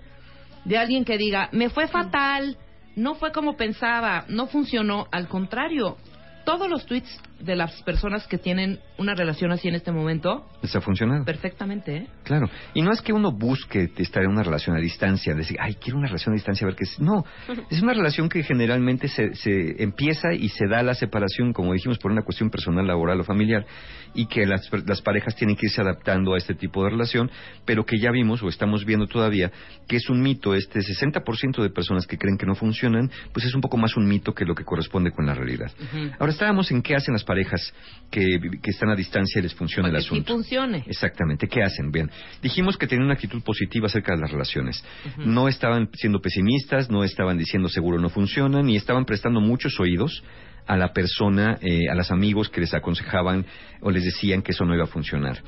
[0.65, 2.57] De alguien que diga, me fue fatal,
[2.95, 5.05] no fue como pensaba, no funcionó.
[5.11, 5.95] Al contrario,
[6.43, 10.75] todos los tweets de las personas que tienen una relación así en este momento, Les
[10.75, 11.23] ha funcionado.
[11.25, 12.07] perfectamente, ¿eh?
[12.23, 12.49] Claro.
[12.73, 15.97] Y no es que uno busque estar en una relación a distancia, decir, ay, quiero
[15.99, 16.99] una relación a distancia, a ver qué es.
[16.99, 17.23] No,
[17.69, 21.99] es una relación que generalmente se, se empieza y se da la separación, como dijimos,
[21.99, 23.65] por una cuestión personal, laboral o familiar,
[24.13, 27.29] y que las, las parejas tienen que irse adaptando a este tipo de relación,
[27.65, 29.51] pero que ya vimos o estamos viendo todavía
[29.87, 30.55] que es un mito.
[30.55, 34.07] Este 60% de personas que creen que no funcionan, pues es un poco más un
[34.07, 35.71] mito que lo que corresponde con la realidad.
[36.19, 37.73] Ahora estábamos en qué hacen las parejas
[38.09, 40.33] que, que están a distancia y les funciona el que sí asunto.
[40.33, 40.83] funcione.
[40.87, 41.91] Exactamente, ¿qué hacen?
[41.91, 42.09] Bien,
[42.41, 44.83] dijimos que tenían una actitud positiva acerca de las relaciones.
[45.17, 50.23] No estaban siendo pesimistas, no estaban diciendo seguro no funciona, ni estaban prestando muchos oídos
[50.65, 53.45] a la persona, eh, a los amigos que les aconsejaban
[53.81, 55.41] o les decían que eso no iba a funcionar.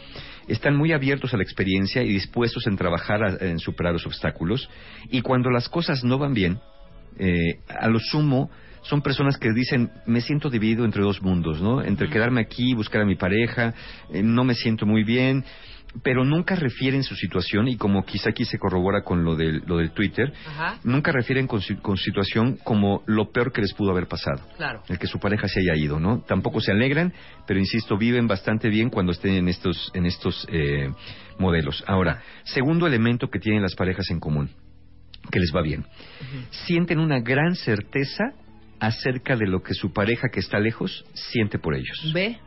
[0.48, 4.70] Están muy abiertos a la experiencia y dispuestos en trabajar a- en superar los obstáculos.
[5.10, 6.60] Y cuando las cosas no van bien,
[7.18, 8.50] eh, a lo sumo
[8.82, 11.82] son personas que dicen me siento dividido entre dos mundos, ¿no?
[11.84, 13.74] Entre quedarme aquí, buscar a mi pareja,
[14.12, 15.44] eh, no me siento muy bien,
[16.04, 19.78] pero nunca refieren su situación y como quizá aquí se corrobora con lo del, lo
[19.78, 20.80] del Twitter, Ajá.
[20.84, 24.42] nunca refieren con, su con situación como lo peor que les pudo haber pasado.
[24.58, 24.84] Claro.
[24.88, 26.22] El que su pareja se haya ido, ¿no?
[26.22, 27.14] Tampoco se alegran,
[27.48, 30.90] pero insisto, viven bastante bien cuando estén en estos, en estos eh,
[31.40, 31.84] modelos.
[31.88, 34.50] Ahora, segundo elemento que tienen las parejas en común,
[35.32, 35.86] que les va bien.
[36.52, 38.34] Sienten una gran certeza
[38.80, 42.12] acerca de lo que su pareja que está lejos siente por ellos.
[42.14, 42.38] Ve.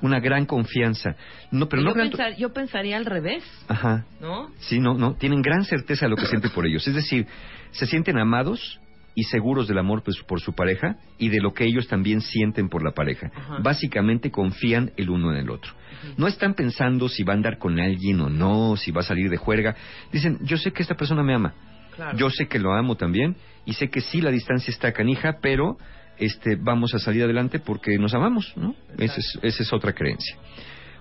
[0.00, 1.16] Una gran confianza.
[1.50, 2.10] No, pero yo, no gran...
[2.10, 4.04] pensar- yo pensaría al revés, Ajá.
[4.20, 4.50] ¿no?
[4.58, 5.14] Sí, no, no.
[5.14, 6.86] Tienen gran certeza de lo que sienten por ellos.
[6.86, 7.26] Es decir,
[7.70, 8.80] se sienten amados
[9.14, 12.68] y seguros del amor pues, por su pareja y de lo que ellos también sienten
[12.68, 13.30] por la pareja.
[13.34, 13.58] Ajá.
[13.62, 15.72] Básicamente confían el uno en el otro.
[16.18, 19.30] No están pensando si va a andar con alguien o no, si va a salir
[19.30, 19.74] de juerga.
[20.12, 21.54] Dicen, yo sé que esta persona me ama.
[21.94, 22.18] Claro.
[22.18, 25.78] Yo sé que lo amo también y sé que sí la distancia está canija, pero
[26.18, 28.74] este vamos a salir adelante porque nos amamos, ¿no?
[28.98, 30.36] Esa es, esa es otra creencia.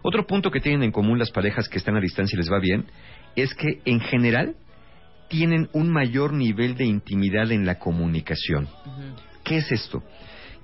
[0.01, 2.59] Otro punto que tienen en común las parejas que están a distancia y les va
[2.59, 2.85] bien
[3.35, 4.55] es que en general
[5.29, 8.67] tienen un mayor nivel de intimidad en la comunicación.
[9.43, 10.03] ¿Qué es esto?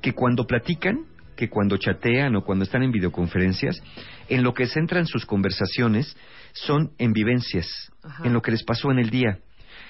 [0.02, 1.06] Que cuando platican,
[1.36, 3.82] que cuando chatean o cuando están en videoconferencias,
[4.28, 6.16] en lo que centran sus conversaciones
[6.54, 7.92] son en vivencias,
[8.24, 9.40] en lo que les pasó en el día,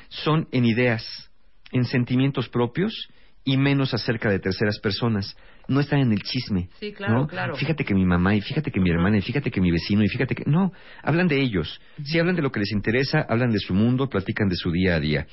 [0.09, 1.28] son en ideas,
[1.71, 3.09] en sentimientos propios
[3.43, 5.35] y menos acerca de terceras personas.
[5.67, 6.69] No están en el chisme.
[6.79, 7.27] Sí, claro, ¿no?
[7.27, 7.55] claro.
[7.55, 10.07] Fíjate que mi mamá y fíjate que mi hermana y fíjate que mi vecino y
[10.07, 10.43] fíjate que...
[10.45, 10.71] No,
[11.03, 11.79] hablan de ellos.
[12.03, 14.95] Si hablan de lo que les interesa, hablan de su mundo, platican de su día
[14.95, 15.27] a día.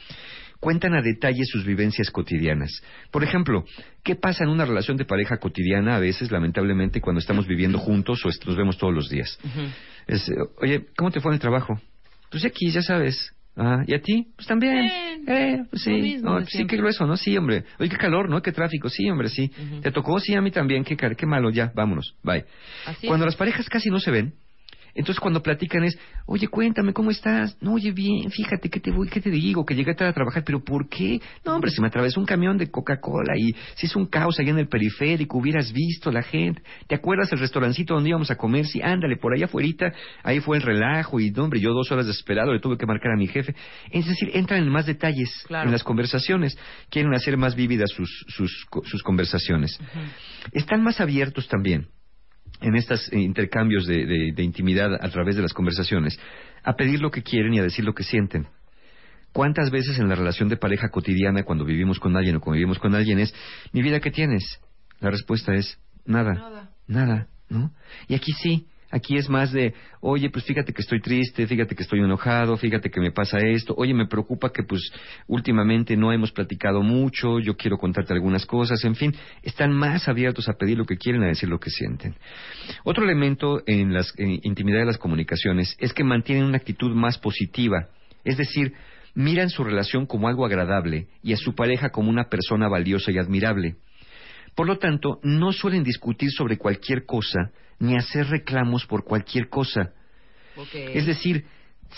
[0.60, 2.82] Cuentan a detalle sus vivencias cotidianas.
[3.10, 3.64] Por ejemplo,
[4.02, 8.24] ¿qué pasa en una relación de pareja cotidiana a veces, lamentablemente, cuando estamos viviendo juntos
[8.24, 9.38] o nos vemos todos los días?
[10.06, 10.30] Es,
[10.62, 11.78] oye, ¿cómo te fue en el trabajo?
[12.30, 13.35] Pues aquí, ya sabes.
[13.56, 14.28] Ah, ¿y a ti?
[14.36, 14.90] Pues también.
[15.26, 15.90] Eh, pues sí.
[15.90, 17.16] mismo de sí, qué grueso, ¿no?
[17.16, 17.64] Sí, hombre.
[17.78, 18.42] Oye, qué calor, ¿no?
[18.42, 18.90] Qué tráfico.
[18.90, 19.50] Sí, hombre, sí.
[19.82, 20.20] ¿Te tocó?
[20.20, 20.84] Sí, a mí también.
[20.84, 21.50] Qué, qué malo.
[21.50, 22.16] Ya, vámonos.
[22.22, 22.44] Bye.
[22.86, 23.32] Así Cuando es.
[23.32, 24.34] las parejas casi no se ven,
[24.97, 27.56] Entonces cuando platican es, oye, cuéntame, ¿cómo estás?
[27.60, 29.64] No, oye, bien, fíjate, ¿qué te voy, qué te digo?
[29.64, 31.20] Que llegué tarde a trabajar, pero ¿por qué?
[31.44, 34.51] No, hombre, se me atravesó un camión de Coca-Cola y se hizo un caos allá
[34.51, 36.62] en el periférico, hubieras visto la gente.
[36.86, 38.66] ¿Te acuerdas el restaurancito donde íbamos a comer?
[38.66, 39.93] Sí, ándale, por allá afuera,
[40.23, 43.12] ahí fue el relajo y, no, hombre, yo dos horas desesperado le tuve que marcar
[43.12, 43.55] a mi jefe.
[43.90, 46.56] Es decir, entran en más detalles en las conversaciones,
[46.90, 49.78] quieren hacer más vívidas sus, sus, sus conversaciones.
[50.52, 51.89] Están más abiertos también
[52.60, 56.18] en estos intercambios de, de, de, intimidad a través de las conversaciones,
[56.62, 58.46] a pedir lo que quieren y a decir lo que sienten.
[59.32, 62.78] ¿Cuántas veces en la relación de pareja cotidiana, cuando vivimos con alguien o cuando vivimos
[62.78, 63.34] con alguien, es,
[63.72, 64.60] mi vida, ¿qué tienes?
[65.00, 67.72] La respuesta es, nada, nada, nada ¿no?
[68.08, 68.66] Y aquí sí,
[68.97, 72.89] Aquí es más de, oye, pues fíjate que estoy triste, fíjate que estoy enojado, fíjate
[72.89, 74.90] que me pasa esto, oye, me preocupa que pues
[75.27, 80.48] últimamente no hemos platicado mucho, yo quiero contarte algunas cosas, en fin, están más abiertos
[80.48, 82.14] a pedir lo que quieren, a decir lo que sienten.
[82.85, 87.89] Otro elemento en la intimidad de las comunicaciones es que mantienen una actitud más positiva,
[88.24, 88.73] es decir,
[89.14, 93.18] miran su relación como algo agradable y a su pareja como una persona valiosa y
[93.18, 93.77] admirable.
[94.55, 99.93] Por lo tanto, no suelen discutir sobre cualquier cosa, ni hacer reclamos por cualquier cosa.
[100.57, 100.97] Okay.
[100.97, 101.44] Es decir,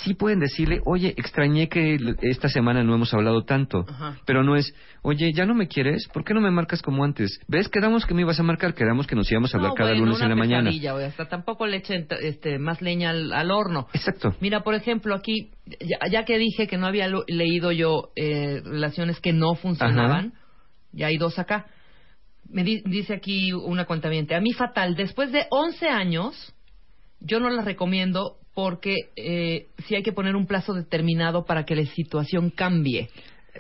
[0.05, 4.17] sí pueden decirle, oye, extrañé que esta semana no hemos hablado tanto, Ajá.
[4.27, 6.09] pero no es, oye, ¿ya no me quieres?
[6.13, 7.41] ¿Por qué no me marcas como antes?
[7.49, 7.69] ¿Ves?
[7.69, 10.07] Quedamos que me ibas a marcar, quedamos que nos íbamos a hablar no, cada bueno,
[10.07, 10.71] lunes en la mañana.
[10.71, 13.89] o hasta tampoco le echen este, más leña al, al, horno.
[13.93, 14.35] Exacto.
[14.41, 15.51] Mira, por ejemplo, aquí,
[15.81, 20.33] ya, ya que dije que no había lo, leído yo eh, relaciones que no funcionaban,
[20.33, 20.41] Ajá.
[20.93, 21.67] ya hay dos acá.
[22.51, 26.55] Me di, dice aquí una cuentamiente, a mí fatal, después de 11 años,
[27.21, 31.77] yo no las recomiendo porque eh, sí hay que poner un plazo determinado para que
[31.77, 33.09] la situación cambie.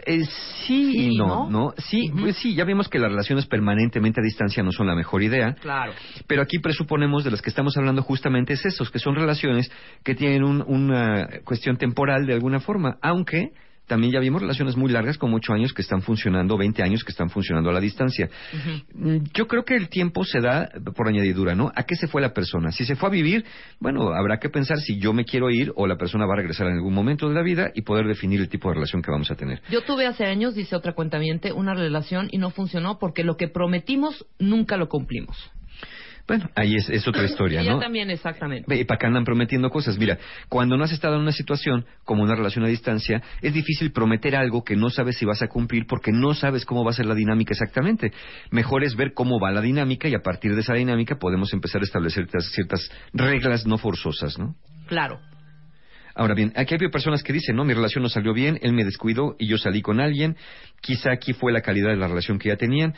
[0.07, 0.25] Eh,
[0.67, 1.51] sí, Sí, y no, ¿no?
[1.51, 1.75] ¿no?
[1.79, 5.23] Sí, pues sí, ya vimos que las relaciones permanentemente a distancia no son la mejor
[5.23, 5.55] idea.
[5.55, 5.93] Claro.
[6.27, 9.71] Pero aquí presuponemos de las que estamos hablando justamente es esos, que son relaciones
[10.05, 13.51] que tienen un- una cuestión temporal de alguna forma, aunque
[13.89, 17.11] también ya vimos relaciones muy largas con ocho años que están funcionando, 20 años que
[17.11, 18.29] están funcionando a la distancia.
[18.95, 21.73] Mm, Yo creo que el tiempo se da por añadidura, ¿no?
[21.75, 22.71] ¿A qué se fue la persona?
[22.71, 23.45] Si se fue a vivir,
[23.81, 26.69] bueno, habrá que pensar si yo me quiero ir o la persona va a regresar
[26.69, 29.31] en algún momento de la vida y poder definir el tipo de relación que vamos
[29.31, 29.61] a tener.
[29.71, 33.49] Yo tuve hace años, dice otra cuentamiente, una relación y no funcionó porque lo que
[33.49, 35.51] prometimos nunca lo cumplimos.
[36.29, 37.79] Bueno, ahí es, es otra historia, Ella ¿no?
[37.79, 38.77] también, exactamente.
[38.77, 39.97] ¿Y para qué andan prometiendo cosas?
[39.97, 40.19] Mira,
[40.51, 44.37] cuando no has estado en una situación como una relación a distancia, es difícil prometer
[44.37, 47.07] algo que no sabes si vas a cumplir porque no sabes cómo va a ser
[47.07, 48.13] la dinámica exactamente.
[48.51, 51.81] Mejor es ver cómo va la dinámica y a partir de esa dinámica podemos empezar
[51.81, 54.55] a establecer ciertas, ciertas reglas no forzosas, ¿no?
[54.87, 55.19] Claro.
[56.15, 58.85] Ahora bien, aquí hay personas que dicen, no, mi relación no salió bien, él me
[58.85, 60.37] descuidó y yo salí con alguien,
[60.83, 62.93] quizá aquí fue la calidad de la relación que ya tenían.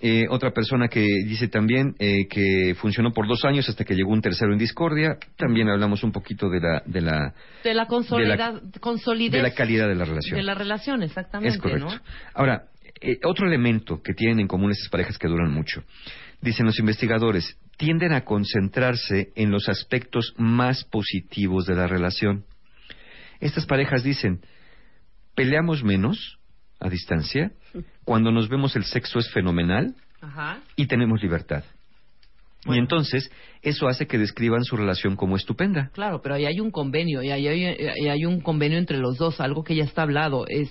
[0.00, 4.10] Eh, otra persona que dice también eh, que funcionó por dos años hasta que llegó
[4.12, 5.16] un tercero en discordia.
[5.36, 8.36] También hablamos un poquito de la de la, De la, consolida-
[9.38, 10.36] de la calidad de la relación.
[10.36, 11.86] de la relación, exactamente, es correcto.
[11.86, 12.00] ¿no?
[12.34, 12.64] Ahora,
[13.00, 15.84] eh, otro elemento que tienen en común estas parejas que duran mucho,
[16.40, 22.44] dicen los investigadores, tienden a concentrarse en los aspectos más positivos de la relación.
[23.40, 24.40] Estas parejas dicen,
[25.34, 26.38] peleamos menos
[26.80, 27.52] a distancia,
[28.04, 30.60] cuando nos vemos el sexo es fenomenal Ajá.
[30.76, 31.64] y tenemos libertad.
[32.66, 33.30] Y entonces,
[33.60, 35.90] eso hace que describan su relación como estupenda.
[35.92, 39.18] Claro, pero ahí hay un convenio, y ahí hay, ahí hay un convenio entre los
[39.18, 40.46] dos, algo que ya está hablado.
[40.48, 40.70] Es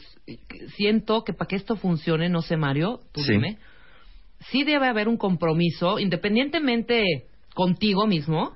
[0.76, 3.34] Siento que para que esto funcione, no sé, Mario, tú Sí.
[3.34, 3.58] dime,
[4.50, 7.04] sí debe haber un compromiso, independientemente
[7.54, 8.56] contigo mismo,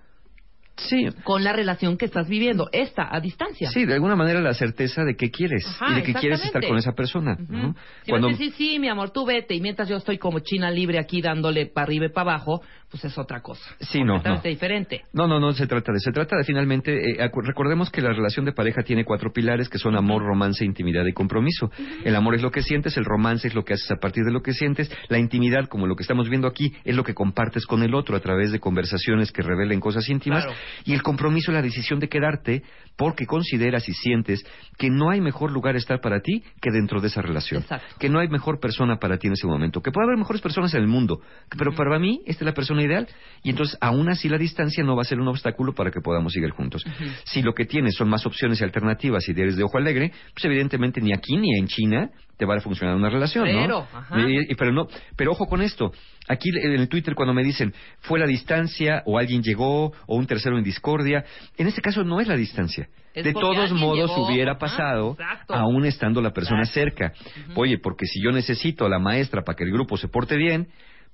[0.77, 1.07] Sí.
[1.23, 3.69] con la relación que estás viviendo, esta, a distancia.
[3.71, 6.65] Sí, de alguna manera la certeza de que quieres Ajá, y de que quieres estar
[6.65, 7.35] con esa persona.
[7.49, 7.75] ¿no?
[8.03, 10.99] Si Cuando- decir, sí, mi amor, tú vete, y mientras yo estoy como china libre
[10.99, 13.75] aquí dándole para arriba y para abajo, pues es otra cosa.
[13.81, 14.41] Sí, no, no.
[14.41, 15.03] diferente.
[15.11, 15.99] No, no, no se trata de.
[15.99, 17.21] Se trata de finalmente.
[17.21, 21.05] eh, recordemos que la relación de pareja tiene cuatro pilares que son amor, romance, intimidad
[21.05, 21.69] y compromiso.
[22.05, 24.31] El amor es lo que sientes, el romance es lo que haces a partir de
[24.31, 27.65] lo que sientes, la intimidad, como lo que estamos viendo aquí, es lo que compartes
[27.65, 30.45] con el otro a través de conversaciones que revelen cosas íntimas.
[30.45, 30.57] Claro.
[30.85, 32.63] Y el compromiso es la decisión de quedarte
[32.95, 34.43] porque consideras y sientes
[34.77, 37.63] que no hay mejor lugar estar para ti que dentro de esa relación.
[37.63, 37.95] Exacto.
[37.99, 39.81] Que no hay mejor persona para ti en ese momento.
[39.81, 41.19] Que puede haber mejores personas en el mundo,
[41.57, 43.07] pero para mí esta es la persona ideal.
[43.43, 46.33] Y entonces, aún así, la distancia no va a ser un obstáculo para que podamos
[46.33, 46.83] seguir juntos.
[47.25, 50.43] Si lo que tienes son más opciones y alternativas y eres de ojo alegre, pues
[50.45, 53.87] evidentemente ni aquí ni en China te va a funcionar una relación, Pero, ¿no?
[53.93, 54.19] ajá.
[54.29, 55.91] Y- y- pero no, pero ojo con esto.
[56.27, 60.27] Aquí en el Twitter cuando me dicen fue la distancia o alguien llegó o un
[60.27, 61.23] tercero en discordia,
[61.57, 62.89] en este caso no es la distancia.
[63.13, 64.27] Es de todos modos llegó.
[64.27, 65.55] hubiera pasado exacto.
[65.55, 67.13] aún estando la persona cerca.
[67.55, 70.67] Oye, porque si yo necesito a la maestra para que el grupo se porte bien,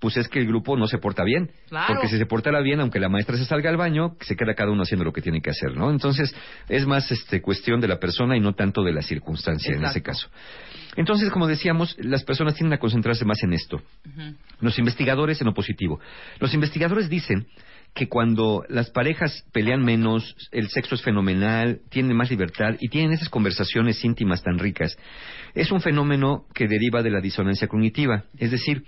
[0.03, 1.49] pues es que el grupo no se porta bien.
[1.69, 1.93] Claro.
[1.93, 4.69] Porque si se portara bien, aunque la maestra se salga al baño, se queda cada
[4.69, 5.91] uno haciendo lo que tiene que hacer, ¿no?
[5.91, 6.35] Entonces,
[6.67, 10.01] es más este, cuestión de la persona y no tanto de la circunstancia en ese
[10.01, 10.27] caso.
[10.97, 13.81] Entonces, como decíamos, las personas tienden a concentrarse más en esto.
[14.59, 16.01] Los investigadores en lo positivo.
[16.41, 17.47] Los investigadores dicen
[17.93, 23.13] que cuando las parejas pelean menos, el sexo es fenomenal, tienen más libertad y tienen
[23.13, 24.97] esas conversaciones íntimas tan ricas,
[25.53, 28.25] es un fenómeno que deriva de la disonancia cognitiva.
[28.37, 28.83] Es decir,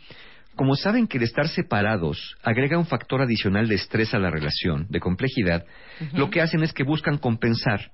[0.56, 4.88] como saben que el estar separados agrega un factor adicional de estrés a la relación,
[4.90, 5.66] de complejidad,
[6.14, 7.92] lo que hacen es que buscan compensar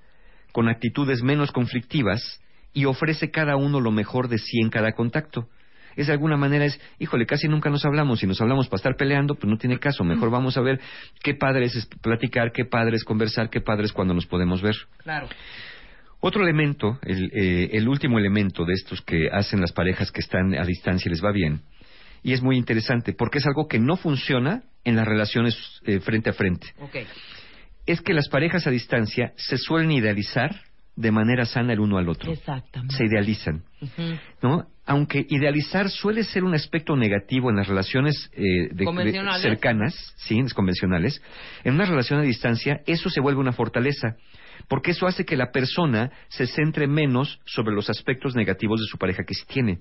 [0.51, 2.41] con actitudes menos conflictivas
[2.73, 5.49] y ofrece cada uno lo mejor de sí en cada contacto.
[5.95, 8.19] Es de alguna manera es, híjole, casi nunca nos hablamos.
[8.19, 10.05] Si nos hablamos para estar peleando, pues no tiene caso.
[10.05, 10.79] Mejor vamos a ver
[11.21, 14.75] qué padre es platicar, qué padre es conversar, qué padre es cuando nos podemos ver.
[14.99, 15.27] Claro.
[16.21, 20.53] Otro elemento, el, eh, el último elemento de estos que hacen las parejas que están
[20.53, 21.61] a distancia y les va bien,
[22.23, 26.29] y es muy interesante porque es algo que no funciona en las relaciones eh, frente
[26.29, 26.67] a frente.
[26.79, 26.97] Ok.
[27.85, 30.55] Es que las parejas a distancia se suelen idealizar
[30.95, 32.31] de manera sana el uno al otro.
[32.31, 32.95] Exactamente.
[32.95, 33.63] Se idealizan,
[34.41, 34.67] ¿no?
[34.85, 38.83] Aunque idealizar suele ser un aspecto negativo en las relaciones eh, de-
[39.41, 41.21] cercanas, sí, en las convencionales,
[41.63, 44.15] en una relación a distancia eso se vuelve una fortaleza,
[44.71, 48.97] porque eso hace que la persona se centre menos sobre los aspectos negativos de su
[48.97, 49.79] pareja que sí tiene.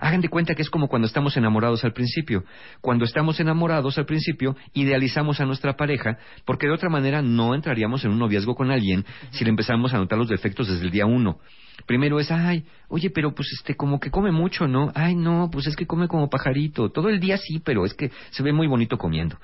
[0.00, 2.42] Hagan de cuenta que es como cuando estamos enamorados al principio.
[2.80, 8.04] Cuando estamos enamorados al principio, idealizamos a nuestra pareja, porque de otra manera no entraríamos
[8.04, 11.06] en un noviazgo con alguien si le empezamos a notar los defectos desde el día
[11.06, 11.38] uno.
[11.86, 14.92] Primero es, ay, oye, pero pues este, como que come mucho, ¿no?
[14.94, 16.90] Ay, no, pues es que come como pajarito.
[16.90, 19.38] Todo el día sí, pero es que se ve muy bonito comiendo.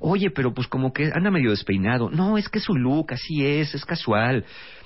[0.00, 2.10] Oye, pero pues como que anda medio despeinado.
[2.10, 4.44] No, es que su look, así es, es casual.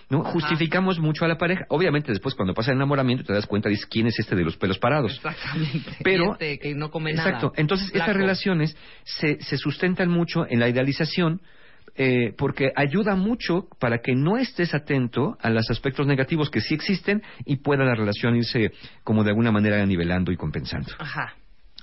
[0.08, 0.22] ¿No?
[0.22, 1.64] Justificamos mucho a la pareja.
[1.68, 4.56] Obviamente después cuando pasa el enamoramiento te das cuenta, dices, ¿quién es este de los
[4.56, 5.16] pelos parados?
[5.16, 5.90] Exactamente.
[6.04, 7.28] Pero- este que no come nada.
[7.28, 7.52] Exacto.
[7.56, 11.40] Entonces, estas relaciones se, se sustentan mucho en la idealización
[11.98, 16.74] eh, porque ayuda mucho para que no estés atento a los aspectos negativos que sí
[16.74, 18.72] existen y pueda la relación irse
[19.04, 20.92] como de alguna manera nivelando y compensando.
[20.98, 21.34] Ajá.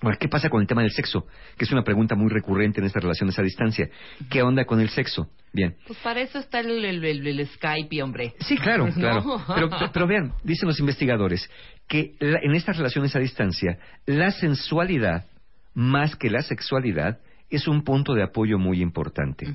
[0.02, 1.26] Ahora, ¿qué pasa con el tema del sexo?
[1.58, 3.88] Que es una pregunta muy recurrente en estas relaciones a distancia.
[4.30, 5.30] ¿Qué onda con el sexo?
[5.54, 5.78] Bien.
[5.88, 8.34] Pues para eso está el, el, el- el Skype, hombre.
[8.42, 8.94] Sí, claro, ¿No?
[8.94, 9.24] claro.
[9.56, 11.50] Pero, pero vean, dicen los investigadores
[11.88, 15.26] que la- en estas relaciones a distancia, la sensualidad,
[15.74, 17.20] más que la sexualidad,
[17.56, 19.46] es un punto de apoyo muy importante.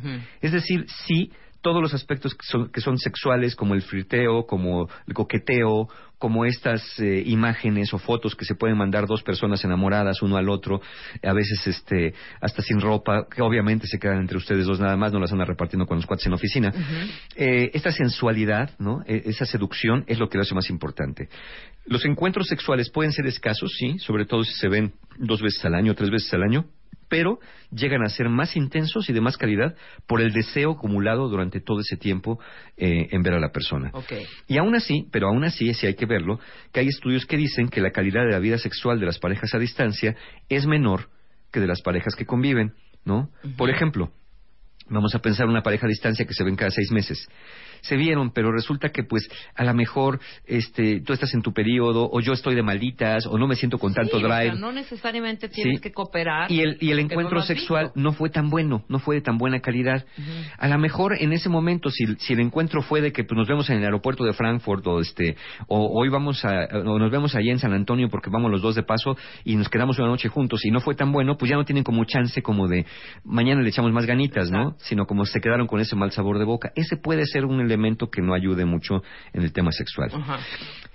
[0.40, 1.30] Es decir, sí,
[1.60, 5.88] todos los aspectos que son, que son sexuales, como el flirteo, como el coqueteo,
[6.18, 10.48] como estas eh, imágenes o fotos que se pueden mandar dos personas enamoradas uno al
[10.48, 10.80] otro,
[11.22, 15.12] a veces este, hasta sin ropa, que obviamente se quedan entre ustedes dos nada más,
[15.12, 16.72] no las andan repartiendo con los cuates en la oficina.
[17.36, 19.02] Eh, esta sensualidad, ¿no?
[19.06, 21.28] Eh, esa seducción es lo que lo hace más importante.
[21.86, 25.74] Los encuentros sexuales pueden ser escasos, sí, sobre todo si se ven dos veces al
[25.74, 26.66] año, tres veces al año,
[27.08, 27.38] pero
[27.70, 29.74] llegan a ser más intensos y de más calidad
[30.06, 32.38] por el deseo acumulado durante todo ese tiempo
[32.76, 33.90] eh, en ver a la persona.
[33.92, 34.12] Ok.
[34.46, 36.38] Y aún así, pero aún así, sí hay que verlo,
[36.72, 39.54] que hay estudios que dicen que la calidad de la vida sexual de las parejas
[39.54, 40.16] a distancia
[40.48, 41.08] es menor
[41.52, 42.74] que de las parejas que conviven,
[43.04, 43.30] ¿no?
[43.56, 44.12] Por ejemplo,
[44.88, 47.28] vamos a pensar una pareja a distancia que se ven cada seis meses.
[47.82, 52.08] Se vieron, pero resulta que pues a lo mejor este, tú estás en tu periodo,
[52.10, 54.52] o yo estoy de malditas, o no me siento con tanto Sí, o drive.
[54.52, 55.82] sea, no necesariamente tienes Sí.
[55.82, 56.50] que cooperar.
[56.50, 59.38] Y el, y el encuentro no sexual no fue tan bueno, no fue de tan
[59.38, 60.04] buena calidad.
[60.58, 63.48] A lo mejor en ese momento, si, si el encuentro fue de que pues, nos
[63.48, 65.36] vemos en el aeropuerto de Frankfurt o este
[65.66, 68.74] o hoy vamos a o nos vemos allá en San Antonio porque vamos los dos
[68.74, 71.56] de paso y nos quedamos una noche juntos y no fue tan bueno, pues ya
[71.56, 72.86] no tienen como chance como de
[73.24, 74.74] mañana le echamos más ganitas, ¿no?
[74.78, 76.72] Sino como se quedaron con ese mal sabor de boca.
[76.74, 80.10] Ese puede ser un elemento que no ayude mucho en el tema sexual.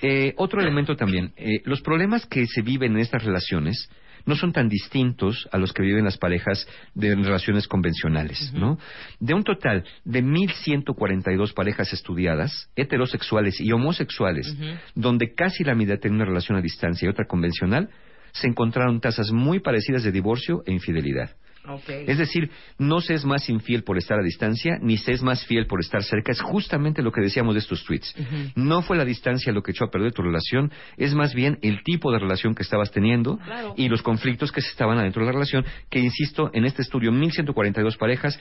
[0.01, 3.89] Eh, otro elemento también, eh, los problemas que se viven en estas relaciones
[4.25, 8.77] no son tan distintos a los que viven las parejas de relaciones convencionales, ¿no?
[9.19, 14.55] De un total de 1.142 parejas estudiadas, heterosexuales y homosexuales,
[14.95, 17.89] donde casi la mitad tiene una relación a distancia y otra convencional,
[18.31, 21.35] se encontraron tasas muy parecidas de divorcio e infidelidad.
[21.67, 21.89] Ok.
[21.89, 25.45] Es decir, no se es más infiel por estar a distancia, ni se es más
[25.45, 26.31] fiel por estar cerca.
[26.31, 28.13] Es justamente lo que decíamos de estos tweets.
[28.55, 31.81] No fue la distancia lo que echó a perder tu relación, es más bien el
[31.83, 33.73] tipo de relación que estabas teniendo Claro.
[33.77, 37.11] y los conflictos que se estaban adentro de la relación, que insisto, en este estudio
[37.11, 38.39] 1142 parejas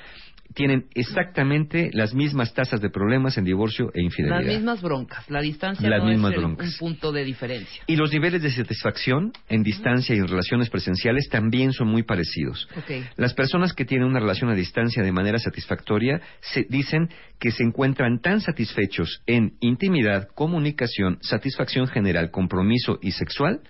[0.54, 4.40] tienen exactamente las mismas tasas de problemas en divorcio e infidelidad.
[4.42, 5.30] Las mismas broncas.
[5.30, 6.72] La distancia Las no mismas es el- broncas.
[6.72, 7.82] un punto de diferencia.
[7.86, 12.68] Y los niveles de satisfacción en distancia y en relaciones presenciales también son muy parecidos.
[12.76, 12.90] Ok.
[13.16, 17.08] Las personas que tienen una relación a distancia de manera satisfactoria se dicen
[17.38, 23.60] que se encuentran tan satisfechos en intimidad, comunicación, satisfacción general, compromiso y sexual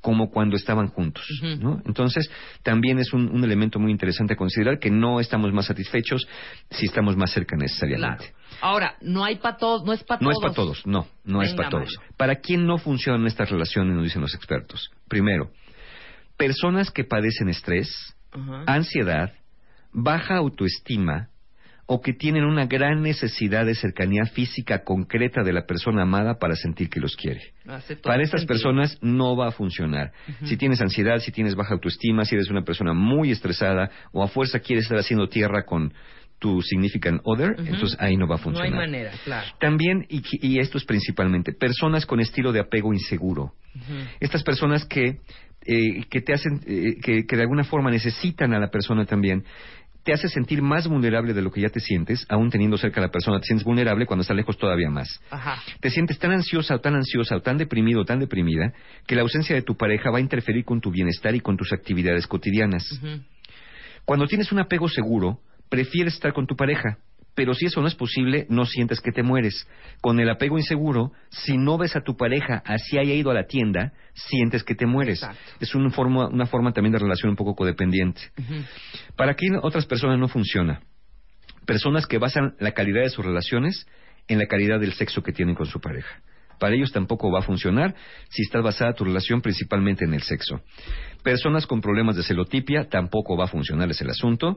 [0.00, 1.24] como cuando estaban juntos.
[1.60, 1.82] ¿no?
[1.84, 2.30] Entonces,
[2.62, 6.26] también es un, un elemento muy interesante a considerar que no estamos más satisfechos
[6.70, 8.24] si estamos más cerca necesariamente.
[8.30, 8.34] Claro.
[8.62, 10.36] Ahora, no hay para todos, no es para No todos.
[10.38, 11.98] es para todos, no, no es para todos.
[12.16, 14.90] ¿Para quién no funcionan estas relaciones, nos dicen los expertos?
[15.08, 15.50] Primero,
[16.38, 18.16] personas que padecen estrés,
[18.66, 19.32] Ansiedad,
[19.92, 21.28] baja autoestima
[21.86, 26.54] o que tienen una gran necesidad de cercanía física concreta de la persona amada para
[26.54, 27.40] sentir que los quiere.
[27.66, 28.46] Para estas sentido.
[28.46, 30.12] personas no va a funcionar.
[30.44, 34.28] Si tienes ansiedad, si tienes baja autoestima, si eres una persona muy estresada o a
[34.28, 35.92] fuerza quieres estar haciendo tierra con
[36.38, 38.72] tu significant other, entonces ahí no va a No funcionar.
[38.72, 39.46] hay manera, claro.
[39.58, 43.52] También, y, y esto es principalmente, personas con estilo de apego inseguro.
[44.20, 45.18] Estas personas que,
[45.66, 49.44] eh, que te hacen, eh, que, que de alguna forma necesitan a la persona también,
[50.02, 53.04] te hace sentir más vulnerable de lo que ya te sientes, aún teniendo cerca a
[53.04, 55.20] la persona, te sientes vulnerable cuando está lejos todavía más.
[55.30, 55.62] Ajá.
[55.80, 58.72] Te sientes tan ansiosa o tan ansiosa o tan deprimido o tan deprimida
[59.06, 61.72] que la ausencia de tu pareja va a interferir con tu bienestar y con tus
[61.72, 62.84] actividades cotidianas.
[64.04, 66.98] Cuando tienes un apego seguro, prefieres estar con tu pareja,
[67.34, 69.66] pero si eso no es posible, no sientes que te mueres.
[70.00, 73.46] Con el apego inseguro, si no ves a tu pareja así haya ido a la
[73.46, 75.26] tienda, sientes que te mueres.
[75.60, 78.20] Es una forma, una forma también de relación un poco codependiente.
[79.16, 80.82] ¿Para qué otras personas no funciona?
[81.66, 83.86] Personas que basan la calidad de sus relaciones
[84.28, 86.22] en la calidad del sexo que tienen con su pareja.
[86.60, 87.94] Para ellos tampoco va a funcionar
[88.28, 90.60] si está basada tu relación principalmente en el sexo.
[91.24, 94.54] Personas con problemas de celotipia tampoco va a funcionar es el asunto.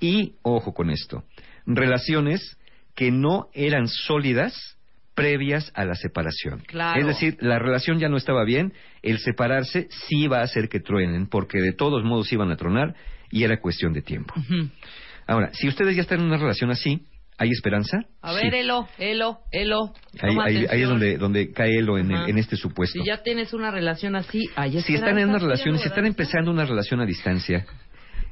[0.00, 1.24] Y, ojo con esto,
[1.66, 2.58] relaciones
[2.94, 4.76] que no eran sólidas
[5.14, 6.60] previas a la separación.
[6.66, 7.00] Claro.
[7.00, 8.72] Es decir, la relación ya no estaba bien,
[9.02, 12.94] el separarse sí va a hacer que truenen, porque de todos modos iban a tronar
[13.30, 14.34] y era cuestión de tiempo.
[15.26, 17.06] Ahora, si ustedes ya están en una relación así,
[17.38, 17.98] ¿hay esperanza?
[18.22, 18.44] A Sí.
[18.44, 19.92] ver, Elo, Elo, Elo.
[20.20, 22.28] Ahí, toma ahí- ahí es donde, donde cae Elo en, el- Ajá.
[22.28, 22.98] en este supuesto.
[23.00, 26.06] Si ya tienes una relación así, hay Si están en una esperanza, relación, si están
[26.06, 27.66] empezando una relación a distancia,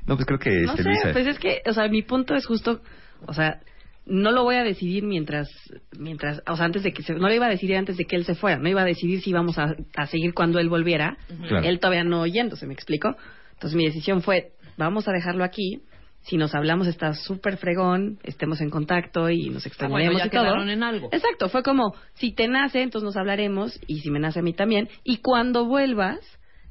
[0.06, 2.44] no, pues creo que No este, sé, pues es que, o sea, mi punto es
[2.44, 2.80] justo,
[3.26, 3.60] o sea,
[4.04, 5.48] no lo voy a decidir mientras,
[5.96, 8.16] mientras, o sea, antes de que se, no lo iba a decidir antes de que
[8.16, 11.16] él se fuera, no iba a decidir si íbamos a, a seguir cuando él volviera,
[11.48, 11.64] Claro.
[11.66, 13.14] él todavía no oyéndose, ¿me explico?
[13.52, 15.82] Entonces mi decisión fue, vamos a dejarlo aquí,
[16.22, 20.26] si nos hablamos está súper fregón, estemos en contacto y nos Ah, extrañaremos bueno, ya
[20.26, 20.42] y todo.
[20.44, 21.08] quedaron en algo.
[21.12, 24.52] Exacto, fue como, si te nace, entonces nos hablaremos, y si me nace a mí
[24.52, 26.18] también, y cuando vuelvas,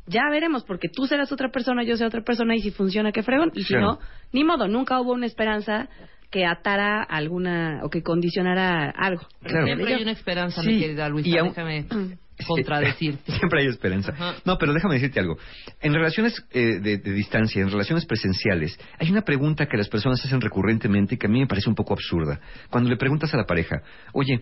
[0.08, 3.24] ya veremos, porque tú serás otra persona, yo seré otra persona, y si funciona, qué
[3.24, 3.86] fregón, y si Claro.
[3.94, 4.00] no,
[4.34, 5.88] ni modo, nunca hubo una esperanza
[6.32, 9.28] que atara alguna, o que condicionara algo.
[9.44, 9.66] Claro.
[9.66, 11.86] Siempre hay una esperanza, Sí, mi querida Luisa, y aún- déjame
[12.48, 13.32] contradecirte.
[13.38, 14.12] Siempre hay esperanza.
[14.14, 14.36] Ajá.
[14.46, 15.38] No, pero déjame decirte algo.
[15.82, 20.24] En relaciones eh, de, de distancia, en relaciones presenciales, hay una pregunta que las personas
[20.26, 22.40] hacen recurrentemente y que a mí me parece un poco absurda.
[22.70, 23.82] Cuando le preguntas a la pareja,
[24.14, 24.42] oye,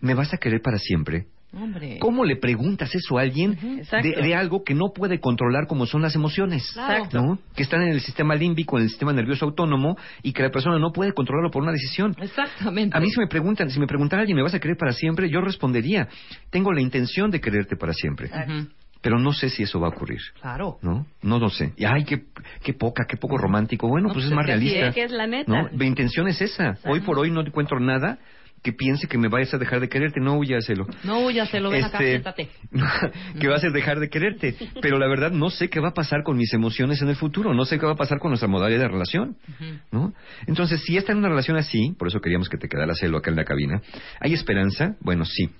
[0.00, 1.26] ¿me vas a querer para siempre?
[1.56, 1.98] Hombre.
[2.00, 3.56] ¿Cómo le preguntas eso a alguien
[4.02, 6.70] de, de algo que no puede controlar como son las emociones?
[6.72, 7.08] Claro.
[7.12, 7.38] ¿no?
[7.54, 10.78] Que están en el sistema límbico, en el sistema nervioso autónomo y que la persona
[10.78, 12.14] no puede controlarlo por una decisión.
[12.20, 12.96] Exactamente.
[12.96, 15.30] A mí si me preguntan, si me preguntara alguien, ¿me vas a querer para siempre?
[15.30, 16.08] Yo respondería,
[16.50, 18.30] tengo la intención de quererte para siempre.
[19.00, 20.20] Pero no sé si eso va a ocurrir.
[20.40, 20.78] Claro.
[20.80, 21.06] ¿No?
[21.20, 21.74] No lo sé.
[21.76, 22.22] Y, ay, qué,
[22.62, 23.86] qué poca, qué poco romántico.
[23.86, 24.94] Bueno, No, pues pues es más es que así realista.
[24.94, 25.52] que es la neta.
[25.52, 25.68] ¿No?
[25.76, 26.78] Mi intención es esa.
[26.86, 28.18] Hoy por hoy no encuentro nada
[28.64, 30.20] que piense que me vayas a dejar de quererte.
[30.20, 30.86] No huyaselo.
[31.04, 32.48] No huyas, se lo ven acá, Este, siéntate.
[33.38, 34.56] que va a dejar de quererte.
[34.80, 37.52] Pero la verdad no sé qué va a pasar con mis emociones en el futuro.
[37.52, 39.36] No sé qué va a pasar con nuestra modalidad de relación.
[39.92, 40.14] ¿no?
[40.46, 43.30] Entonces, si está en una relación así, por eso queríamos que te quedaras celo acá
[43.30, 43.82] en la cabina,
[44.18, 44.96] ¿hay esperanza?
[45.00, 45.50] Bueno, sí.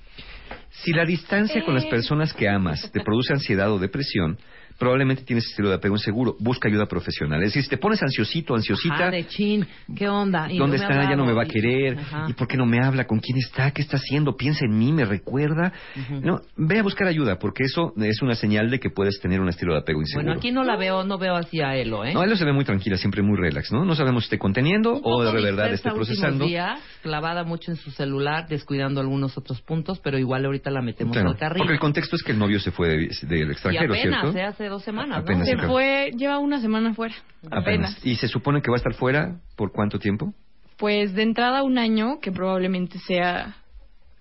[0.71, 4.39] Si la distancia con las personas que amas te produce ansiedad o depresión,
[4.79, 6.37] probablemente tienes estilo de apego inseguro.
[6.41, 7.41] Busca ayuda profesional.
[7.43, 10.51] Es decir, si te pones ansiosito, ansiosita, Ajá, de chin, ¿qué onda?
[10.51, 11.03] Y ¿Dónde no está?
[11.11, 11.99] Ya no me va a querer.
[11.99, 12.27] Ajá.
[12.29, 13.07] ¿Y por qué no me habla?
[13.07, 13.71] ¿Con quién está?
[13.71, 14.37] ¿Qué está haciendo?
[14.37, 14.93] ¿Piensa en mí?
[14.93, 15.73] ¿Me recuerda?
[16.23, 19.49] No, ve a buscar ayuda, porque eso es una señal de que puedes tener un
[19.49, 20.25] estilo de apego inseguro.
[20.27, 22.13] Bueno, aquí no la veo, no veo así a Elo, ¿eh?
[22.15, 23.85] No, él se ve muy tranquila, siempre muy relax, ¿no?
[23.85, 26.47] No sabemos si esté conteniendo o de verdad esté procesando.
[26.47, 31.13] días, clavada mucho en su celular, descuidando algunos otros puntos, pero igual ahorita la metemos
[31.13, 31.59] Claro, al carril.
[31.59, 34.39] porque el contexto es que el novio se fue de- del y extranjero, apenas, ¿cierto?
[34.39, 34.43] ¿eh?
[34.43, 35.45] hace dos semanas, Apenas, ¿no?
[35.47, 35.69] Se claro.
[35.69, 37.15] fue, lleva una semana fuera.
[37.51, 37.99] Apenas.
[38.05, 40.33] ¿Y se supone que va a estar fuera por cuánto tiempo?
[40.77, 43.57] Pues de entrada un año, que probablemente sea,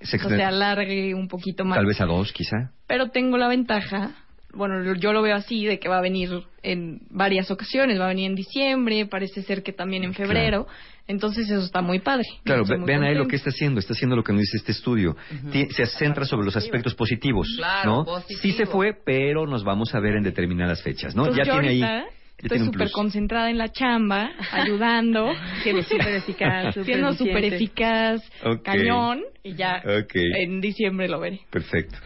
[0.01, 1.77] Se o exten- se alargue un poquito más.
[1.77, 2.71] Tal vez a dos, quizá.
[2.87, 4.11] Pero tengo la ventaja,
[4.53, 6.29] bueno, yo lo veo así, de que va a venir
[6.61, 7.99] en varias ocasiones.
[7.99, 10.67] Va a venir en diciembre, parece ser que también en febrero.
[11.07, 12.23] Entonces eso está muy padre.
[12.43, 13.29] Claro, Estoy ve- muy vean ahí lo contenta.
[13.31, 13.79] que está haciendo.
[13.79, 15.15] Está haciendo lo que nos dice este estudio.
[15.71, 18.05] Se centra sobre los aspectos positivos, Claro, ¿no?
[18.05, 18.39] positivo.
[18.41, 21.23] Sí se fue, pero nos vamos a ver en determinadas fechas, ¿no?
[21.27, 22.03] Entonces, ya tiene ahorita ahí
[22.43, 25.31] estoy súper concentrada en la chamba, ayudando.
[25.63, 28.21] Siendo súper eficaz, Siendo súper eficaz,
[28.63, 31.41] cañón, y ya en diciembre lo veré.
[31.49, 31.97] Perfecto.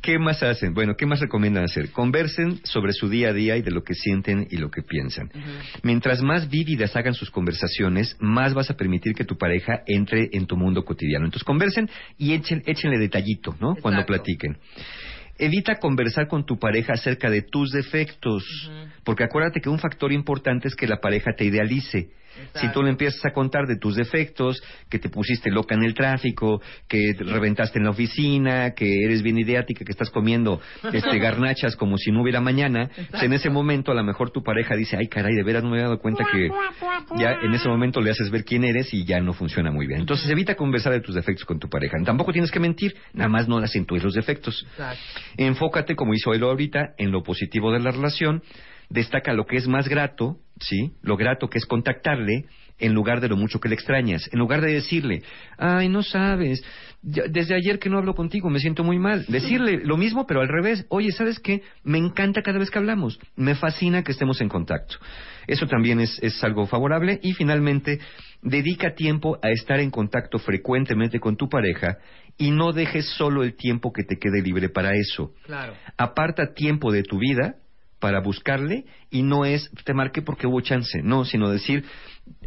[0.00, 0.74] ¿Qué más hacen?
[0.74, 1.90] Bueno, ¿qué más recomiendan hacer?
[1.90, 5.30] Conversen sobre su día a día y de lo que sienten y lo que piensan.
[5.82, 10.46] Mientras más vívidas hagan sus conversaciones, más vas a permitir que tu pareja entre en
[10.46, 11.24] tu mundo cotidiano.
[11.24, 13.74] Entonces, conversen y echen, échenle detallito, ¿no?
[13.76, 14.56] Cuando platiquen.
[15.38, 18.44] Evita conversar con tu pareja acerca de tus defectos,
[19.04, 22.10] porque acuérdate que un factor importante es que la pareja te idealice.
[22.54, 25.94] Si tú le empiezas a contar de tus defectos, que te pusiste loca en el
[25.94, 30.60] tráfico, que te reventaste en la oficina, que eres bien ideática, que estás comiendo
[30.92, 34.42] este, garnachas como si no hubiera mañana, pues en ese momento a lo mejor tu
[34.42, 36.50] pareja dice, ay caray, de veras no me he dado cuenta que
[37.18, 40.00] ya en ese momento le haces ver quién eres y ya no funciona muy bien.
[40.00, 41.96] Entonces evita conversar de tus defectos con tu pareja.
[42.04, 44.66] Tampoco tienes que mentir, nada más no acentúes los defectos.
[45.36, 48.42] Enfócate, como hizo él ahorita, en lo positivo de la relación.
[48.90, 50.92] Destaca lo que es más grato, ¿sí?
[51.02, 52.46] Lo grato que es contactarle
[52.78, 54.28] en lugar de lo mucho que le extrañas.
[54.32, 55.22] En lugar de decirle,
[55.58, 56.64] ay, no sabes,
[57.02, 59.26] ya- desde ayer que no hablo contigo, me siento muy mal.
[59.28, 60.86] Decirle lo mismo, pero al revés.
[60.88, 61.62] Oye, ¿sabes qué?
[61.82, 63.18] Me encanta cada vez que hablamos.
[63.36, 64.96] Me fascina que estemos en contacto.
[65.46, 67.18] Eso también es, es algo favorable.
[67.22, 67.98] Y finalmente,
[68.42, 71.98] dedica tiempo a estar en contacto frecuentemente con tu pareja
[72.38, 75.32] y no dejes solo el tiempo que te quede libre para eso.
[75.44, 75.74] Claro.
[75.96, 77.56] Aparta tiempo de tu vida
[77.98, 81.84] para buscarle y no es te marqué porque hubo chance, no, sino decir,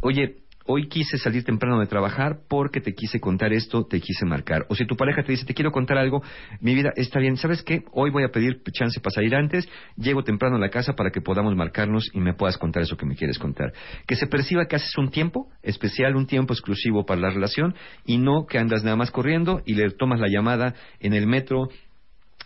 [0.02, 4.66] oye, hoy quise salir temprano de trabajar porque te quise contar esto, te quise marcar.
[4.68, 6.22] O si tu pareja te dice, te quiero contar algo,
[6.60, 7.82] mi vida está bien, ¿sabes qué?
[7.92, 11.20] Hoy voy a pedir chance para salir antes, llego temprano a la casa para que
[11.20, 13.72] podamos marcarnos y me puedas contar eso que me quieres contar.
[14.06, 17.74] Que se perciba que haces un tiempo especial, un tiempo exclusivo para la relación
[18.06, 21.68] y no que andas nada más corriendo y le tomas la llamada en el metro,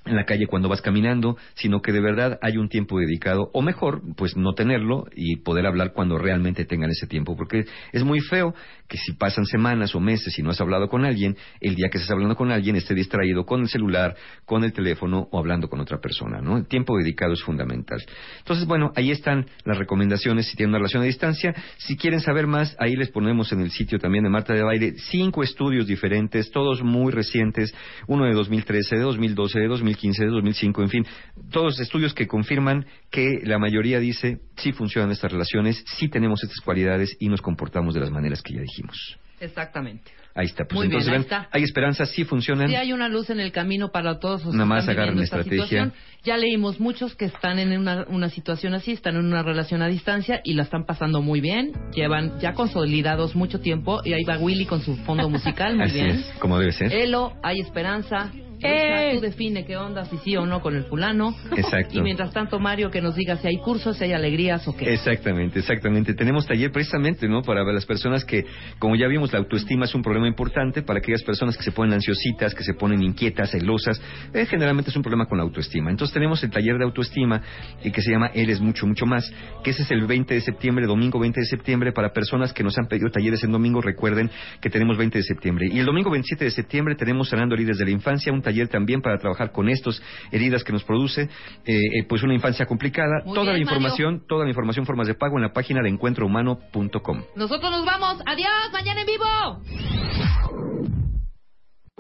[0.07, 3.63] en la calle cuando vas caminando, sino que de verdad hay un tiempo dedicado, o
[3.63, 8.21] mejor, pues no tenerlo y poder hablar cuando realmente tengan ese tiempo, porque es muy
[8.21, 8.55] feo
[8.89, 11.99] que si pasan semanas o meses y no has hablado con alguien, el día que
[11.99, 15.81] estés hablando con alguien esté distraído con el celular, con el teléfono o hablando con
[15.81, 16.57] otra persona, ¿no?
[16.57, 18.01] El tiempo dedicado es fundamental.
[18.39, 21.55] Entonces, bueno, ahí están las recomendaciones si tienen una relación a distancia.
[21.79, 24.95] Si quieren saber más, ahí les ponemos en el sitio también de Marta de Baile
[24.99, 27.75] cinco estudios diferentes, todos muy recientes,
[28.07, 31.07] uno de 2013, de 2012, de 2015, de 2005, en fin,
[31.51, 36.61] todos estudios que confirman que la mayoría dice sí funcionan estas relaciones, sí tenemos estas
[36.61, 39.17] cualidades y nos comportamos de las maneras que ya dijimos.
[39.41, 40.11] Exactamente.
[40.35, 41.49] Ahí está, pues Muy bien, entonces ahí ven, está.
[41.51, 42.69] hay esperanza, sí funcionan.
[42.69, 45.65] Sí hay una luz en el camino para todos los Nada más agarren esta estrategia.
[45.65, 45.93] situación.
[46.25, 49.87] Ya leímos muchos que están en una, una situación así, están en una relación a
[49.89, 51.73] distancia y la están pasando muy bien.
[51.95, 55.95] Llevan ya consolidados mucho tiempo y ahí va Willy con su fondo musical, muy Así
[56.03, 56.11] bien.
[56.17, 56.93] es, como debe ser.
[56.93, 58.31] Elo, hay esperanza.
[58.63, 59.13] ¡Eh!
[59.15, 61.35] Tú define qué onda, si sí o no con el fulano.
[61.57, 61.99] Exacto.
[61.99, 64.93] Y mientras tanto, Mario, que nos diga si hay cursos, si hay alegrías o qué.
[64.93, 66.15] Exactamente, exactamente.
[66.15, 67.43] Tenemos taller precisamente, ¿no?
[67.43, 68.45] Para las personas que,
[68.79, 71.95] como ya vimos, la autoestima es un problema importante para aquellas personas que se ponen
[71.95, 74.01] ansiositas, que se ponen inquietas, celosas.
[74.33, 75.91] Eh, generalmente es un problema con la autoestima.
[75.91, 77.43] Entonces tenemos el taller de autoestima
[77.83, 79.31] eh, que se llama Eres Mucho, Mucho Más,
[79.63, 82.77] que ese es el 20 de septiembre, domingo 20 de septiembre, para personas que nos
[82.79, 83.81] han pedido talleres en domingo.
[83.81, 84.31] Recuerden
[84.61, 85.69] que tenemos 20 de septiembre.
[85.71, 89.03] Y el domingo 27 de septiembre tenemos Sanando Heridas de la Infancia, un taller también
[89.03, 90.01] para trabajar con estos
[90.31, 91.29] heridas que nos produce, eh,
[91.67, 93.23] eh, pues una infancia complicada.
[93.25, 93.63] Muy Toda la Mario.
[93.65, 97.23] información, toda la información, formas de pago en la página de encuentrohumano.com.
[97.35, 98.23] Nosotros nos vamos.
[98.25, 99.25] Adiós, mañana en vivo.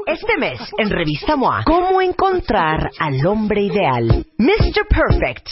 [0.06, 4.24] Este mes, en Revista MOA, ¿cómo encontrar al hombre ideal?
[4.38, 4.86] Mr.
[4.88, 5.48] Perfect,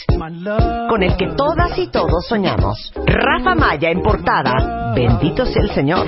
[0.87, 2.93] con el que todas y todos soñamos.
[3.05, 4.93] Rafa Maya en portada.
[4.95, 6.07] Bendito sea el Señor.